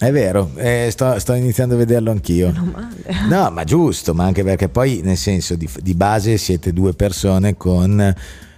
È 0.00 0.10
vero, 0.10 0.52
eh, 0.56 0.88
sto, 0.90 1.18
sto 1.18 1.34
iniziando 1.34 1.74
a 1.74 1.76
vederlo 1.76 2.10
anch'io. 2.10 2.50
No, 3.28 3.50
ma 3.50 3.64
giusto, 3.64 4.14
ma 4.14 4.24
anche 4.24 4.42
perché 4.42 4.70
poi 4.70 5.02
nel 5.04 5.18
senso 5.18 5.56
di, 5.56 5.68
di 5.82 5.92
base 5.92 6.38
siete 6.38 6.72
due 6.72 6.94
persone 6.94 7.54
con 7.58 8.14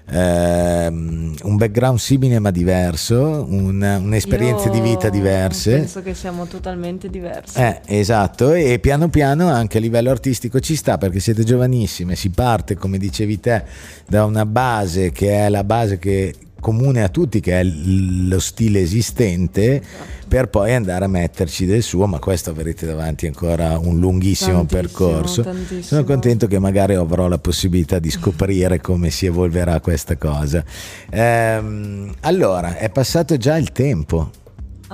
ehm, 0.06 1.34
un 1.42 1.56
background 1.56 1.98
simile 1.98 2.38
ma 2.38 2.52
diverso, 2.52 3.44
un- 3.48 4.02
un'esperienze 4.04 4.70
di 4.70 4.80
vita 4.80 5.06
Io 5.06 5.10
diverse. 5.10 5.70
Penso 5.78 6.00
che 6.02 6.14
siamo 6.14 6.46
totalmente 6.46 7.10
diversi. 7.10 7.58
Eh, 7.58 7.80
esatto, 7.86 8.52
e 8.52 8.78
piano 8.78 9.08
piano 9.08 9.48
anche 9.48 9.78
a 9.78 9.80
livello 9.80 10.10
artistico 10.10 10.60
ci 10.60 10.76
sta 10.76 10.96
perché 10.96 11.18
siete 11.18 11.42
giovanissime, 11.42 12.14
si 12.14 12.30
parte, 12.30 12.76
come 12.76 12.98
dicevi 12.98 13.40
te, 13.40 13.64
da 14.06 14.24
una 14.26 14.46
base 14.46 15.10
che 15.10 15.44
è 15.44 15.48
la 15.48 15.64
base 15.64 15.98
che 15.98 16.32
comune 16.62 17.02
a 17.02 17.08
tutti, 17.08 17.40
che 17.40 17.58
è 17.60 17.64
lo 17.64 18.38
stile 18.38 18.80
esistente, 18.80 19.82
per 20.28 20.46
poi 20.48 20.72
andare 20.72 21.04
a 21.04 21.08
metterci 21.08 21.66
del 21.66 21.82
suo, 21.82 22.06
ma 22.06 22.18
questo 22.20 22.50
avrete 22.50 22.86
davanti 22.86 23.26
ancora 23.26 23.78
un 23.78 23.98
lunghissimo 23.98 24.64
Tantissimo, 24.64 24.80
percorso. 24.80 25.42
tantissimo. 25.42 25.82
Sono 25.82 26.04
contento 26.04 26.46
che 26.46 26.58
magari 26.60 26.94
avrò 26.94 27.26
la 27.26 27.38
possibilità 27.38 27.98
di 27.98 28.10
scoprire 28.10 28.80
come 28.80 29.10
si 29.10 29.26
evolverà 29.26 29.80
questa 29.80 30.16
cosa. 30.16 30.64
Ehm, 31.10 32.14
allora, 32.20 32.76
è 32.76 32.88
passato 32.90 33.36
già 33.36 33.56
il 33.56 33.72
tempo. 33.72 34.30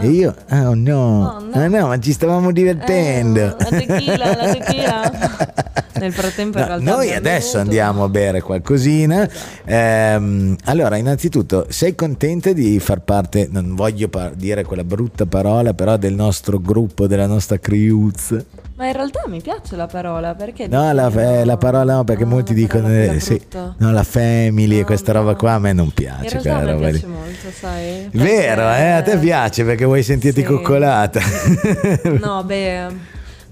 E 0.00 0.08
io, 0.08 0.32
oh 0.50 0.74
no, 0.74 1.36
Oh, 1.38 1.40
no. 1.40 1.50
Ah, 1.52 1.66
no, 1.66 1.88
ma 1.88 1.98
ci 1.98 2.12
stavamo 2.12 2.52
divertendo. 2.52 3.40
Eh, 3.40 3.56
la 3.58 3.64
tequila, 3.78 4.36
la 4.36 4.52
tequila. 4.54 5.82
Nel 6.00 6.12
frattempo 6.12 6.58
in 6.58 6.64
No, 6.64 6.68
realtà 6.68 6.90
noi 6.96 7.12
adesso 7.14 7.44
bevuto. 7.52 7.58
andiamo 7.58 8.04
a 8.04 8.08
bere 8.08 8.40
qualcosina. 8.40 9.28
Esatto. 9.28 9.60
Ehm, 9.66 10.56
allora, 10.64 10.96
innanzitutto, 10.96 11.66
sei 11.68 11.94
contenta 11.94 12.52
di 12.52 12.78
far 12.78 13.00
parte, 13.00 13.48
non 13.50 13.74
voglio 13.74 14.08
par- 14.08 14.34
dire 14.34 14.64
quella 14.64 14.84
brutta 14.84 15.26
parola, 15.26 15.74
però 15.74 15.96
del 15.96 16.14
nostro 16.14 16.58
gruppo, 16.60 17.06
della 17.06 17.26
nostra 17.26 17.58
crewz? 17.58 18.36
Ma 18.76 18.86
in 18.86 18.92
realtà 18.92 19.22
mi 19.26 19.40
piace 19.40 19.74
la 19.74 19.88
parola 19.88 20.36
perché 20.36 20.68
No, 20.68 20.92
la, 20.92 21.08
eh, 21.10 21.38
no? 21.38 21.44
la 21.44 21.56
parola 21.56 21.94
no, 21.94 22.04
perché 22.04 22.22
Ah, 22.22 22.26
molti 22.26 22.54
dicono 22.54 22.88
eh, 22.88 23.18
sì, 23.18 23.40
no, 23.78 23.90
la 23.90 24.04
family 24.04 24.76
e 24.76 24.80
No, 24.80 24.84
questa 24.86 25.12
no. 25.12 25.18
roba 25.18 25.34
qua 25.34 25.54
a 25.54 25.58
me 25.58 25.72
non 25.72 25.86
In 25.86 25.92
piace. 25.92 26.28
realtà 26.28 26.38
quella 26.40 26.58
a 26.58 26.62
me 26.64 26.70
roba 26.72 26.84
lì. 26.86 26.90
piace 26.92 27.06
molto, 27.08 27.50
sai? 27.58 28.08
Vero, 28.12 28.62
eh? 28.72 28.90
a 28.90 29.02
te 29.02 29.18
piace 29.18 29.64
perché 29.64 29.84
vuoi 29.84 30.04
sentirti 30.04 30.42
Sì. 30.42 30.46
coccolata. 30.46 31.20
No, 32.20 32.44
beh, 32.44 32.86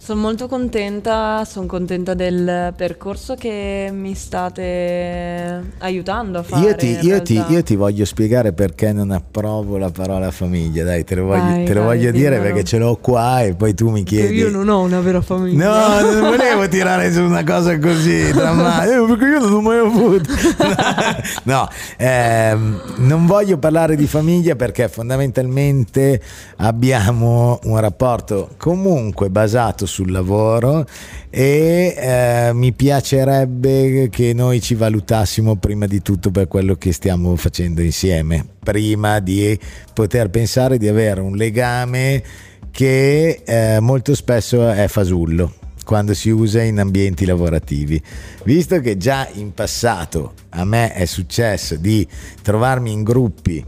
sono 0.07 0.20
molto 0.20 0.46
contenta, 0.46 1.44
sono 1.44 1.66
contenta 1.66 2.14
del 2.14 2.72
percorso 2.76 3.34
che 3.34 3.90
mi 3.92 4.14
state 4.14 5.61
aiutando 5.78 6.38
a 6.38 6.42
fare. 6.44 6.64
Io 6.64 6.74
ti, 6.76 6.98
io, 7.04 7.22
ti, 7.22 7.44
io 7.48 7.61
ti 7.64 7.74
voglio 7.74 8.04
spiegare 8.04 8.52
perché 8.52 8.92
non 8.92 9.11
approvo 9.11 9.78
la 9.78 9.90
parola 9.90 10.30
famiglia, 10.30 10.84
dai, 10.84 11.02
te 11.02 11.16
lo 11.16 11.24
voglio, 11.24 11.42
Vai, 11.42 11.64
te 11.64 11.74
lo 11.74 11.82
vai, 11.82 11.98
voglio 11.98 12.12
dire 12.12 12.38
perché 12.38 12.62
ce 12.62 12.78
l'ho 12.78 12.96
qua 13.00 13.42
e 13.42 13.54
poi 13.54 13.74
tu 13.74 13.90
mi 13.90 14.04
Che 14.04 14.14
chiedi. 14.14 14.36
io 14.36 14.48
non 14.48 14.68
ho 14.68 14.78
una 14.82 15.00
vera 15.00 15.20
famiglia. 15.20 15.98
No, 15.98 16.07
non 16.12 16.20
volevo 16.20 16.68
tirare 16.68 17.12
su 17.12 17.22
una 17.22 17.42
cosa 17.42 17.76
così 17.76 18.30
drammatica, 18.30 19.02
eh, 19.02 19.07
perché 19.09 19.24
io 19.24 19.40
non 19.40 19.50
l'ho 19.50 19.61
mai 19.61 19.78
avuto. 19.78 20.30
no, 21.42 21.68
ehm, 21.96 22.80
non 22.98 23.26
voglio 23.26 23.59
parlare 23.59 23.96
di 23.96 24.07
famiglia 24.07 24.54
perché 24.54 24.86
fondamentalmente 24.86 26.22
abbiamo 26.59 27.59
un 27.64 27.80
rapporto 27.80 28.50
comunque 28.57 29.30
basato 29.30 29.84
sul 29.97 30.11
lavoro 30.11 30.84
e 31.30 31.94
eh, 31.97 32.51
mi 32.53 32.74
piacerebbe 32.74 34.09
che 34.11 34.34
noi 34.34 34.61
ci 34.61 34.74
valutassimo 34.74 35.57
prima 35.57 35.86
di 35.86 36.03
tutto 36.03 36.30
per 36.30 36.49
quello 36.49 36.74
che 36.74 36.92
stiamo 36.92 37.34
facendo 37.36 37.80
insieme, 37.80 38.44
prima 38.62 39.20
di 39.20 39.59
poter 39.94 40.28
pensare 40.28 40.76
di 40.76 40.86
avere 40.86 41.22
un 41.22 41.34
legame 41.34 42.22
che 42.70 43.40
eh, 43.42 43.80
molto 43.80 44.14
spesso 44.14 44.68
è 44.68 44.86
fasullo 44.86 45.55
quando 45.82 46.12
si 46.12 46.28
usa 46.28 46.61
in 46.61 46.78
ambienti 46.78 47.24
lavorativi. 47.24 48.03
Visto 48.44 48.80
che 48.80 48.99
già 48.99 49.26
in 49.32 49.55
passato 49.55 50.34
a 50.51 50.64
me 50.64 50.92
è 50.92 51.07
successo 51.07 51.76
di 51.76 52.07
trovarmi 52.42 52.92
in 52.92 53.03
gruppi 53.03 53.64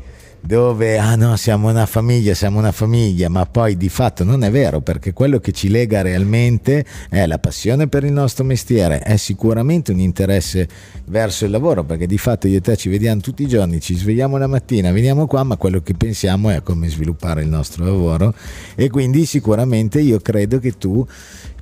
dove 0.48 0.96
ah 0.96 1.14
no 1.14 1.36
siamo 1.36 1.68
una 1.68 1.84
famiglia 1.84 2.32
siamo 2.32 2.58
una 2.58 2.72
famiglia 2.72 3.28
ma 3.28 3.44
poi 3.44 3.76
di 3.76 3.90
fatto 3.90 4.24
non 4.24 4.42
è 4.42 4.50
vero 4.50 4.80
perché 4.80 5.12
quello 5.12 5.40
che 5.40 5.52
ci 5.52 5.68
lega 5.68 6.00
realmente 6.00 6.86
è 7.10 7.26
la 7.26 7.38
passione 7.38 7.86
per 7.86 8.04
il 8.04 8.12
nostro 8.12 8.44
mestiere 8.44 9.00
è 9.00 9.18
sicuramente 9.18 9.92
un 9.92 10.00
interesse 10.00 10.66
verso 11.04 11.44
il 11.44 11.50
lavoro 11.50 11.84
perché 11.84 12.06
di 12.06 12.16
fatto 12.16 12.48
io 12.48 12.56
e 12.56 12.60
te 12.62 12.78
ci 12.78 12.88
vediamo 12.88 13.20
tutti 13.20 13.42
i 13.42 13.46
giorni 13.46 13.78
ci 13.82 13.94
svegliamo 13.94 14.38
la 14.38 14.46
mattina 14.46 14.90
veniamo 14.90 15.26
qua 15.26 15.42
ma 15.42 15.58
quello 15.58 15.82
che 15.82 15.92
pensiamo 15.92 16.48
è 16.48 16.62
come 16.62 16.88
sviluppare 16.88 17.42
il 17.42 17.48
nostro 17.48 17.84
lavoro 17.84 18.32
e 18.74 18.88
quindi 18.88 19.26
sicuramente 19.26 20.00
io 20.00 20.18
credo 20.18 20.58
che 20.60 20.78
tu 20.78 21.06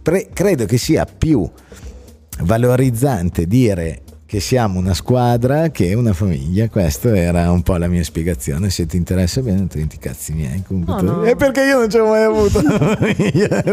pre- 0.01 0.29
credo 0.33 0.65
che 0.65 0.79
sia 0.79 1.05
più 1.07 1.45
valorizzante 2.39 3.49
dire 3.49 4.03
che 4.37 4.43
siamo 4.43 4.79
una 4.79 4.93
squadra 4.93 5.71
che 5.71 5.95
una 5.95 6.13
famiglia. 6.13 6.69
Questa 6.69 7.17
era 7.17 7.51
un 7.51 7.63
po' 7.63 7.79
la 7.79 7.87
mia 7.87 8.05
spiegazione. 8.05 8.69
Se 8.69 8.85
ti 8.85 8.99
interessa 8.99 9.41
bene, 9.41 9.61
non 9.61 9.87
ti 9.87 9.97
cazzi 9.99 10.35
miei. 10.35 10.63
Comunque 10.63 11.01
No, 11.01 11.01
no. 11.01 11.23
È 11.23 11.35
perché 11.37 11.63
io 11.63 11.79
non 11.79 11.89
ci 11.89 11.97
ho 11.97 12.07
mai 12.07 12.25
avuto 12.25 12.59
una 12.59 12.77
famiglia. 12.97 13.65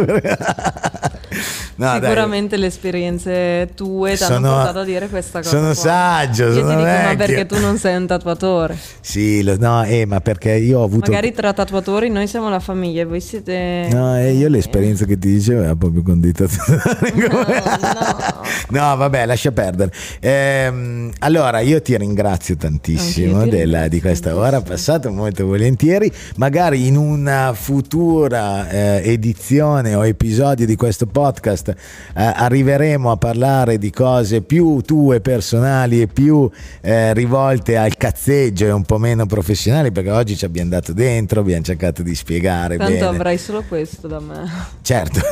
No, 1.76 1.88
dai. 2.00 2.02
Sicuramente 2.02 2.56
le 2.58 2.68
esperienze 2.68 3.70
tue 3.76 4.16
ti 4.16 4.24
hanno 4.24 4.48
portato 4.54 4.80
a 4.80 4.84
dire 4.84 5.10
questa 5.10 5.40
cosa. 5.40 5.50
sono 5.50 5.66
qua. 5.66 5.74
saggio, 5.74 6.44
Io 6.46 6.54
sono 6.54 6.70
ti 6.70 6.76
dico, 6.76 6.88
ma 6.88 7.16
perché 7.18 7.46
tu 7.48 7.60
non 7.60 7.78
sei 7.78 7.96
un 7.96 8.06
tatuatore? 8.06 8.78
Sì, 9.02 9.42
lo- 9.44 9.58
no, 9.58 9.84
eh, 9.84 10.06
ma 10.06 10.20
perché 10.22 10.52
io 10.54 10.80
ho 10.80 10.84
avuto. 10.84 11.10
Magari 11.10 11.32
tra 11.34 11.52
tatuatori 11.52 12.10
noi 12.10 12.28
siamo 12.28 12.50
la 12.50 12.60
famiglia 12.60 13.02
e 13.02 13.06
voi 13.06 13.20
siete. 13.22 13.88
No, 13.92 14.16
eh, 14.18 14.34
io 14.34 14.50
l'esperienza 14.50 15.06
che 15.06 15.18
ti 15.18 15.34
dicevo 15.34 15.62
era 15.64 15.76
proprio 15.76 16.04
con 16.04 16.20
dei 16.20 16.32
tatuatori. 16.32 17.12
No, 18.70 18.96
vabbè, 18.96 19.26
lascia 19.26 19.52
perdere. 19.52 19.92
Ehm, 20.20 21.12
allora, 21.20 21.60
io 21.60 21.82
ti 21.82 21.96
ringrazio 21.98 22.56
tantissimo 22.56 23.44
ti 23.44 23.50
della- 23.50 23.88
di 23.88 24.00
ringrazio 24.00 24.00
questa 24.00 24.30
tantissimo. 24.30 24.48
ora 24.58 24.62
passata, 24.62 25.10
molto 25.10 25.46
volentieri. 25.46 26.12
Magari 26.38 26.88
in 26.88 26.96
una 26.98 27.54
futura 27.54 28.70
eh, 28.70 29.02
edizione 29.12 29.94
o 29.96 30.06
episodio 30.06 30.66
di 30.66 30.76
questo 30.76 31.06
podcast 31.06 31.22
podcast 31.24 31.70
eh, 31.70 31.76
arriveremo 32.16 33.10
a 33.10 33.16
parlare 33.16 33.78
di 33.78 33.90
cose 33.92 34.42
più 34.42 34.82
tue 34.82 35.22
personali 35.22 36.02
e 36.02 36.08
più 36.08 36.50
eh, 36.82 37.14
rivolte 37.14 37.78
al 37.78 37.96
cazzeggio 37.96 38.66
e 38.66 38.72
un 38.72 38.84
po' 38.84 38.98
meno 38.98 39.26
professionali 39.26 39.94
perché 39.94 40.12
oggi 40.12 40.36
ci 40.36 40.44
abbiamo 40.44 40.72
dato 40.72 40.92
dentro, 40.92 41.40
abbiamo 41.40 41.64
cercato 41.64 42.04
di 42.04 42.14
spiegare 42.14 42.76
Tanto 42.76 42.92
bene. 42.92 43.06
avrai 43.06 43.38
solo 43.38 43.64
questo 43.66 44.08
da 44.08 44.20
me. 44.20 44.52
Certo, 44.82 45.22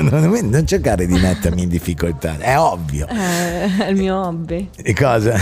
non, 0.00 0.66
cercare 0.66 1.06
di 1.06 1.18
mettermi 1.18 1.64
in 1.64 1.68
difficoltà, 1.68 2.38
è 2.38 2.58
ovvio. 2.58 3.06
Eh, 3.08 3.84
è 3.84 3.88
il 3.90 3.96
mio 3.96 4.18
hobby. 4.18 4.70
E 4.74 4.94
cosa? 4.94 5.34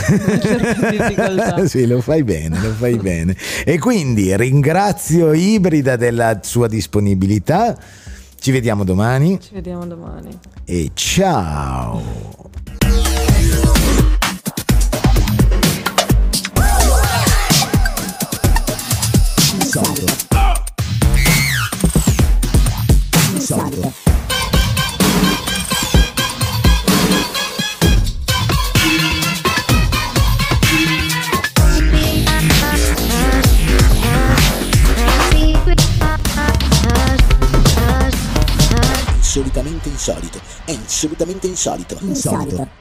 difficoltà. 0.91 1.65
sì, 1.71 1.87
lo 1.87 2.01
fai 2.01 2.25
bene, 2.25 2.61
lo 2.61 2.71
fai 2.71 2.97
bene. 2.97 3.37
E 3.65 3.79
quindi 3.79 4.37
ringrazio 4.37 5.33
Ibrida 5.33 5.95
della 5.95 6.41
sua 6.43 6.67
disponibilità. 6.67 7.77
Ci 8.41 8.53
vediamo 8.53 8.85
domani 8.85 9.39
Ci 9.39 9.51
vediamo 9.53 9.87
domani. 9.87 10.31
e 10.65 10.91
ciao. 10.95 12.01
Insolito. 19.55 20.07
Insolito. 23.35 24.00
Insolitamente 39.31 39.89
insolito. 39.89 40.41
È 40.65 40.73
insolutamente 40.73 41.47
insolito. 41.47 41.97
Insolito. 42.01 42.81